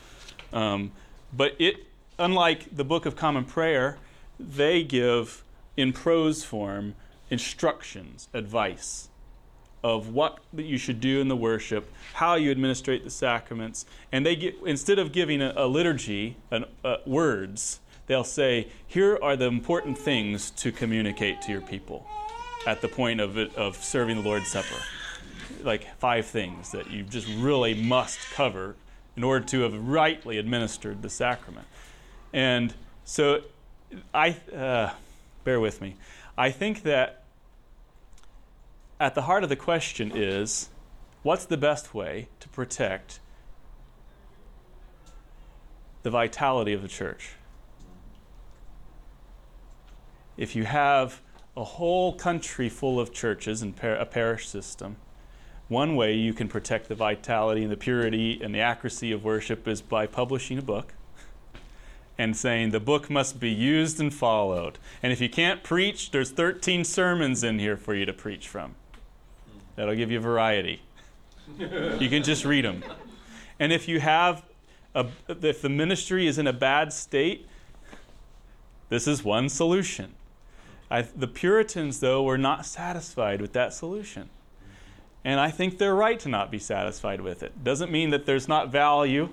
Um, 0.52 0.92
but 1.32 1.56
it, 1.58 1.86
unlike 2.18 2.74
the 2.74 2.84
Book 2.84 3.06
of 3.06 3.16
Common 3.16 3.44
Prayer, 3.44 3.98
they 4.40 4.82
give 4.82 5.44
in 5.76 5.92
prose 5.92 6.44
form 6.44 6.94
instructions, 7.30 8.28
advice 8.34 9.08
of 9.82 10.08
what 10.08 10.38
that 10.52 10.64
you 10.64 10.76
should 10.76 11.00
do 11.00 11.20
in 11.20 11.28
the 11.28 11.36
worship, 11.36 11.90
how 12.14 12.34
you 12.34 12.50
administrate 12.50 13.04
the 13.04 13.10
sacraments, 13.10 13.86
and 14.12 14.26
they 14.26 14.36
get 14.36 14.54
instead 14.66 14.98
of 14.98 15.12
giving 15.12 15.40
a, 15.40 15.52
a 15.56 15.66
liturgy, 15.66 16.36
an, 16.50 16.64
uh, 16.84 16.96
words, 17.06 17.80
they'll 18.06 18.24
say, 18.24 18.68
"Here 18.86 19.18
are 19.22 19.36
the 19.36 19.46
important 19.46 19.96
things 19.96 20.50
to 20.52 20.70
communicate 20.70 21.40
to 21.42 21.52
your 21.52 21.62
people 21.62 22.06
at 22.66 22.82
the 22.82 22.88
point 22.88 23.20
of 23.20 23.38
it, 23.38 23.54
of 23.56 23.76
serving 23.76 24.16
the 24.16 24.28
Lord's 24.28 24.48
Supper." 24.48 24.82
Like 25.62 25.86
five 25.98 26.26
things 26.26 26.72
that 26.72 26.90
you 26.90 27.02
just 27.02 27.28
really 27.38 27.74
must 27.74 28.18
cover 28.32 28.76
in 29.16 29.24
order 29.24 29.44
to 29.46 29.60
have 29.62 29.74
rightly 29.74 30.38
administered 30.38 31.02
the 31.02 31.10
sacrament. 31.10 31.66
And 32.32 32.74
so, 33.04 33.42
I 34.14 34.36
uh, 34.54 34.90
bear 35.44 35.60
with 35.60 35.80
me. 35.80 35.96
I 36.36 36.50
think 36.50 36.82
that 36.82 37.24
at 38.98 39.14
the 39.14 39.22
heart 39.22 39.42
of 39.42 39.48
the 39.48 39.56
question 39.56 40.12
is 40.14 40.68
what's 41.22 41.44
the 41.44 41.56
best 41.56 41.94
way 41.94 42.28
to 42.40 42.48
protect 42.48 43.20
the 46.02 46.10
vitality 46.10 46.72
of 46.72 46.82
the 46.82 46.88
church? 46.88 47.32
If 50.36 50.56
you 50.56 50.64
have 50.64 51.20
a 51.56 51.64
whole 51.64 52.14
country 52.14 52.68
full 52.68 53.00
of 53.00 53.12
churches 53.12 53.60
and 53.60 53.76
par- 53.76 53.96
a 53.96 54.06
parish 54.06 54.48
system, 54.48 54.96
one 55.68 55.94
way 55.94 56.14
you 56.14 56.32
can 56.32 56.48
protect 56.48 56.88
the 56.88 56.94
vitality 56.94 57.62
and 57.62 57.70
the 57.70 57.76
purity 57.76 58.40
and 58.42 58.54
the 58.54 58.60
accuracy 58.60 59.12
of 59.12 59.24
worship 59.24 59.68
is 59.68 59.82
by 59.82 60.06
publishing 60.06 60.58
a 60.58 60.62
book 60.62 60.94
and 62.20 62.36
saying 62.36 62.68
the 62.68 62.80
book 62.80 63.08
must 63.08 63.40
be 63.40 63.48
used 63.48 63.98
and 63.98 64.12
followed. 64.12 64.78
And 65.02 65.10
if 65.10 65.22
you 65.22 65.30
can't 65.30 65.62
preach, 65.62 66.10
there's 66.10 66.30
13 66.30 66.84
sermons 66.84 67.42
in 67.42 67.58
here 67.58 67.78
for 67.78 67.94
you 67.94 68.04
to 68.04 68.12
preach 68.12 68.46
from. 68.46 68.74
That'll 69.74 69.94
give 69.94 70.10
you 70.10 70.20
variety. 70.20 70.82
you 71.58 72.10
can 72.10 72.22
just 72.22 72.44
read 72.44 72.66
them. 72.66 72.84
And 73.58 73.72
if 73.72 73.88
you 73.88 74.00
have, 74.00 74.44
a, 74.94 75.06
if 75.28 75.62
the 75.62 75.70
ministry 75.70 76.26
is 76.26 76.36
in 76.36 76.46
a 76.46 76.52
bad 76.52 76.92
state, 76.92 77.48
this 78.90 79.08
is 79.08 79.24
one 79.24 79.48
solution. 79.48 80.12
I, 80.90 81.02
the 81.02 81.26
Puritans, 81.26 82.00
though, 82.00 82.22
were 82.22 82.36
not 82.36 82.66
satisfied 82.66 83.40
with 83.40 83.54
that 83.54 83.72
solution. 83.72 84.28
And 85.24 85.40
I 85.40 85.50
think 85.50 85.78
they're 85.78 85.94
right 85.94 86.20
to 86.20 86.28
not 86.28 86.50
be 86.50 86.58
satisfied 86.58 87.22
with 87.22 87.42
it. 87.42 87.64
Doesn't 87.64 87.90
mean 87.90 88.10
that 88.10 88.26
there's 88.26 88.46
not 88.46 88.70
value 88.70 89.30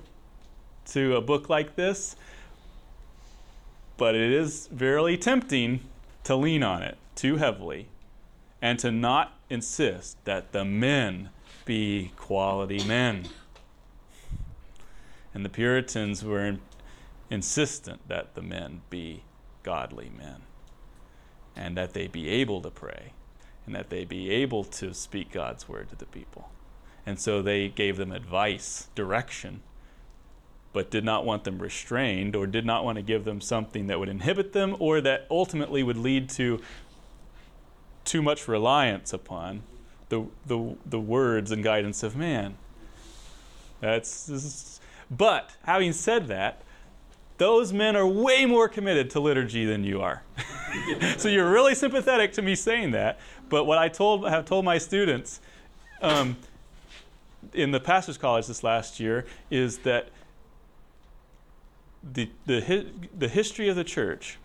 to 0.91 1.17
a 1.17 1.21
book 1.21 1.49
like 1.49 1.75
this, 1.75 2.15
but 3.97 4.15
it 4.15 4.31
is 4.31 4.67
very 4.67 5.17
tempting 5.17 5.81
to 6.23 6.35
lean 6.35 6.63
on 6.63 6.83
it 6.83 6.97
too 7.15 7.37
heavily 7.37 7.89
and 8.61 8.79
to 8.79 8.91
not 8.91 9.33
insist 9.49 10.23
that 10.25 10.51
the 10.51 10.63
men 10.63 11.29
be 11.65 12.11
quality 12.15 12.83
men. 12.83 13.25
And 15.33 15.43
the 15.43 15.49
Puritans 15.49 16.23
were 16.23 16.45
in, 16.45 16.59
insistent 17.29 18.07
that 18.07 18.35
the 18.35 18.41
men 18.41 18.81
be 18.89 19.23
godly 19.63 20.09
men 20.15 20.41
and 21.55 21.75
that 21.75 21.93
they 21.93 22.07
be 22.07 22.29
able 22.29 22.61
to 22.61 22.69
pray 22.69 23.13
and 23.65 23.75
that 23.75 23.89
they 23.89 24.05
be 24.05 24.29
able 24.29 24.63
to 24.63 24.93
speak 24.93 25.31
God's 25.31 25.67
word 25.67 25.89
to 25.89 25.95
the 25.95 26.05
people. 26.05 26.49
And 27.05 27.19
so 27.19 27.41
they 27.41 27.67
gave 27.67 27.97
them 27.97 28.11
advice, 28.11 28.87
direction, 28.95 29.61
but 30.73 30.91
did 30.91 31.03
not 31.03 31.25
want 31.25 31.43
them 31.43 31.59
restrained 31.59 32.35
or 32.35 32.45
did 32.45 32.65
not 32.65 32.83
want 32.83 32.97
to 32.97 33.01
give 33.01 33.23
them 33.25 33.41
something 33.41 33.87
that 33.87 33.99
would 33.99 34.09
inhibit 34.09 34.53
them 34.53 34.75
or 34.79 35.01
that 35.01 35.25
ultimately 35.31 35.83
would 35.83 35.97
lead 35.97 36.29
to 36.29 36.61
too 38.05 38.21
much 38.21 38.47
reliance 38.47 39.13
upon 39.13 39.63
the, 40.09 40.25
the, 40.45 40.75
the 40.85 40.99
words 40.99 41.51
and 41.51 41.63
guidance 41.63 42.03
of 42.03 42.15
man. 42.15 42.55
That's, 43.81 44.79
but 45.11 45.55
having 45.63 45.93
said 45.93 46.27
that, 46.27 46.63
those 47.37 47.71
men 47.71 47.95
are 47.95 48.07
way 48.07 48.45
more 48.45 48.67
committed 48.67 49.09
to 49.11 49.19
liturgy 49.19 49.65
than 49.65 49.83
you 49.83 50.01
are. 50.01 50.23
so 51.17 51.29
you're 51.29 51.51
really 51.51 51.75
sympathetic 51.75 52.33
to 52.33 52.41
me 52.41 52.55
saying 52.55 52.91
that. 52.91 53.19
But 53.49 53.65
what 53.65 53.77
I 53.77 53.89
told 53.89 54.27
have 54.27 54.45
told 54.45 54.65
my 54.65 54.77
students 54.79 55.39
um, 56.01 56.37
in 57.53 57.71
the 57.71 57.79
pastors' 57.79 58.17
college 58.17 58.47
this 58.47 58.63
last 58.63 58.99
year 58.99 59.25
is 59.51 59.79
that 59.79 60.09
the 62.03 62.29
the 62.45 62.85
the 63.17 63.27
history 63.27 63.69
of 63.69 63.75
the 63.75 63.83
church, 63.83 64.37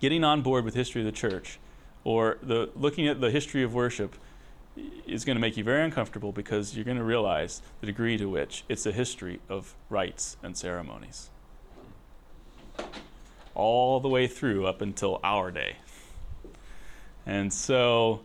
getting 0.00 0.24
on 0.24 0.42
board 0.42 0.64
with 0.64 0.74
history 0.74 1.02
of 1.02 1.06
the 1.06 1.12
church, 1.12 1.58
or 2.04 2.38
the 2.42 2.70
looking 2.74 3.06
at 3.06 3.20
the 3.20 3.30
history 3.30 3.62
of 3.62 3.74
worship 3.74 4.16
is 5.06 5.24
going 5.24 5.36
to 5.36 5.40
make 5.40 5.56
you 5.56 5.64
very 5.64 5.82
uncomfortable 5.82 6.32
because 6.32 6.76
you're 6.76 6.84
going 6.84 6.96
to 6.96 7.04
realize 7.04 7.62
the 7.80 7.86
degree 7.86 8.16
to 8.16 8.28
which 8.28 8.64
it's 8.68 8.86
a 8.86 8.92
history 8.92 9.40
of 9.48 9.74
rites 9.88 10.36
and 10.42 10.56
ceremonies. 10.56 11.30
All 13.54 13.98
the 13.98 14.08
way 14.08 14.26
through 14.26 14.66
up 14.66 14.80
until 14.80 15.18
our 15.24 15.50
day. 15.50 15.76
And 17.26 17.52
so, 17.52 18.20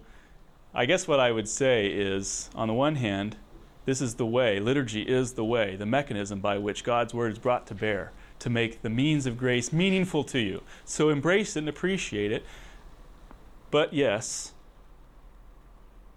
I 0.74 0.86
guess 0.86 1.08
what 1.08 1.20
I 1.20 1.32
would 1.32 1.50
say 1.50 1.88
is 1.88 2.50
on 2.56 2.68
the 2.68 2.74
one 2.74 2.96
hand, 2.96 3.36
this 3.86 4.02
is 4.02 4.16
the 4.16 4.26
way, 4.26 4.60
liturgy 4.60 5.04
is 5.04 5.34
the 5.34 5.46
way, 5.46 5.76
the 5.76 5.86
mechanism 5.86 6.40
by 6.40 6.58
which 6.58 6.84
God's 6.84 7.14
word 7.14 7.34
is 7.34 7.40
brought 7.40 7.68
to 7.68 7.76
bear 7.76 8.12
to 8.40 8.50
make 8.50 8.82
the 8.82 8.90
means 8.90 9.26
of 9.26 9.38
grace 9.38 9.72
meaningful 9.72 10.24
to 10.26 10.40
you. 10.40 10.62
So 10.86 11.10
embrace 11.10 11.56
it 11.56 11.60
and 11.60 11.70
appreciate 11.70 12.32
it 12.32 12.44
but 13.74 13.92
yes, 13.92 14.54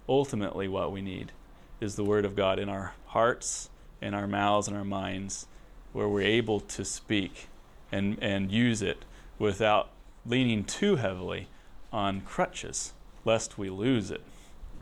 ultimately, 0.06 0.68
what 0.68 0.92
we 0.92 1.00
need 1.00 1.32
is 1.80 1.96
the 1.96 2.04
Word 2.04 2.26
of 2.26 2.36
God 2.36 2.58
in 2.58 2.68
our 2.68 2.92
hearts, 3.06 3.70
in 4.02 4.12
our 4.12 4.26
mouths, 4.26 4.68
and 4.68 4.76
our 4.76 4.84
minds, 4.84 5.46
where 5.94 6.06
we're 6.06 6.20
able 6.20 6.60
to 6.60 6.84
speak 6.84 7.48
and, 7.90 8.18
and 8.20 8.52
use 8.52 8.82
it 8.82 9.06
without 9.38 9.88
leaning 10.26 10.64
too 10.64 10.96
heavily 10.96 11.48
on 11.90 12.20
crutches, 12.20 12.92
lest 13.24 13.56
we 13.56 13.70
lose 13.70 14.10
it 14.10 14.20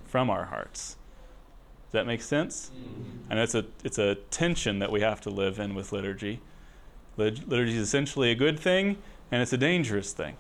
from 0.05 0.29
our 0.29 0.47
hearts. 0.47 0.97
That 1.95 2.07
make 2.07 2.23
sense? 2.23 2.71
And 3.31 3.39
it's 3.39 3.55
a, 3.55 3.65
it's 3.83 3.99
a 3.99 4.17
tension 4.31 4.79
that 4.81 4.93
we 4.93 5.01
have 5.01 5.21
to 5.23 5.31
live 5.31 5.59
in 5.59 5.75
with 5.75 5.93
liturgy. 5.93 6.41
Liturgy 7.17 7.77
is 7.77 7.89
essentially 7.89 8.31
a 8.31 8.35
good 8.35 8.61
thing, 8.61 8.99
and 9.31 9.41
it's 9.41 9.53
a 9.53 9.57
dangerous 9.57 10.13
thing 10.13 10.37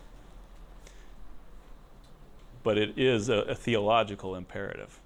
but 2.64 2.78
it 2.78 2.98
is 2.98 3.28
a, 3.28 3.40
a 3.42 3.54
theological 3.54 4.34
imperative. 4.34 4.98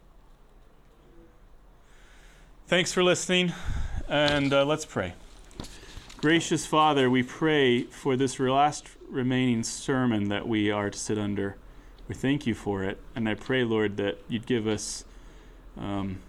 Thanks 2.68 2.92
for 2.92 3.02
listening, 3.02 3.52
and 4.08 4.52
uh, 4.52 4.64
let's 4.64 4.86
pray. 4.86 5.14
Gracious 6.18 6.64
Father, 6.64 7.10
we 7.10 7.22
pray 7.22 7.82
for 7.82 8.16
this 8.16 8.38
last 8.40 8.88
remaining 9.08 9.62
sermon 9.62 10.28
that 10.28 10.48
we 10.48 10.70
are 10.70 10.88
to 10.88 10.98
sit 10.98 11.18
under. 11.18 11.56
We 12.06 12.14
thank 12.14 12.46
you 12.46 12.54
for 12.54 12.84
it, 12.84 12.98
and 13.14 13.28
I 13.28 13.34
pray, 13.34 13.64
Lord, 13.64 13.96
that 13.98 14.18
you'd 14.28 14.46
give 14.46 14.66
us 14.66 15.04
um, 15.76 16.20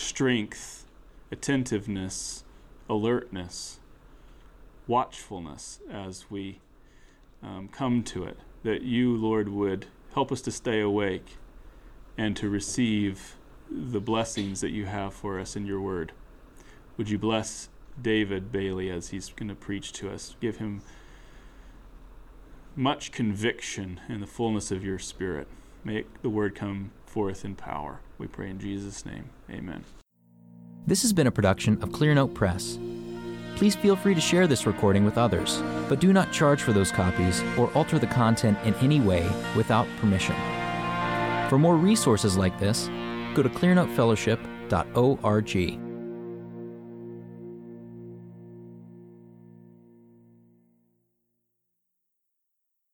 strength, 0.00 0.86
attentiveness, 1.30 2.44
alertness, 2.88 3.80
watchfulness 4.86 5.80
as 5.90 6.30
we 6.30 6.60
um, 7.42 7.68
come 7.68 8.02
to 8.04 8.24
it. 8.24 8.38
That 8.62 8.82
you, 8.82 9.16
Lord, 9.16 9.48
would 9.48 9.86
Help 10.14 10.32
us 10.32 10.40
to 10.42 10.50
stay 10.50 10.80
awake 10.80 11.36
and 12.18 12.36
to 12.36 12.48
receive 12.48 13.36
the 13.70 14.00
blessings 14.00 14.60
that 14.60 14.70
you 14.70 14.86
have 14.86 15.14
for 15.14 15.38
us 15.38 15.54
in 15.54 15.66
your 15.66 15.80
word. 15.80 16.12
Would 16.96 17.08
you 17.08 17.18
bless 17.18 17.68
David 18.00 18.50
Bailey 18.50 18.90
as 18.90 19.10
he's 19.10 19.28
going 19.28 19.48
to 19.48 19.54
preach 19.54 19.92
to 19.94 20.10
us? 20.10 20.34
Give 20.40 20.56
him 20.56 20.82
much 22.74 23.12
conviction 23.12 24.00
in 24.08 24.20
the 24.20 24.26
fullness 24.26 24.72
of 24.72 24.84
your 24.84 24.98
spirit. 24.98 25.46
Make 25.84 26.22
the 26.22 26.28
word 26.28 26.56
come 26.56 26.90
forth 27.06 27.44
in 27.44 27.54
power. 27.54 28.00
We 28.20 28.26
pray 28.26 28.50
in 28.50 28.58
Jesus' 28.58 29.06
name. 29.06 29.30
Amen. 29.50 29.82
This 30.86 31.00
has 31.00 31.14
been 31.14 31.26
a 31.26 31.30
production 31.30 31.82
of 31.82 31.88
Clearnote 31.88 32.34
Press. 32.34 32.78
Please 33.56 33.74
feel 33.74 33.96
free 33.96 34.14
to 34.14 34.20
share 34.20 34.46
this 34.46 34.66
recording 34.66 35.06
with 35.06 35.16
others, 35.16 35.62
but 35.88 36.00
do 36.00 36.12
not 36.12 36.30
charge 36.30 36.60
for 36.60 36.74
those 36.74 36.92
copies 36.92 37.42
or 37.56 37.72
alter 37.72 37.98
the 37.98 38.06
content 38.06 38.58
in 38.64 38.74
any 38.74 39.00
way 39.00 39.26
without 39.56 39.88
permission. 40.00 40.36
For 41.48 41.58
more 41.58 41.76
resources 41.76 42.36
like 42.36 42.60
this, 42.60 42.88
go 43.34 43.42
to 43.42 43.48
clearnotefellowship.org. 43.48 45.89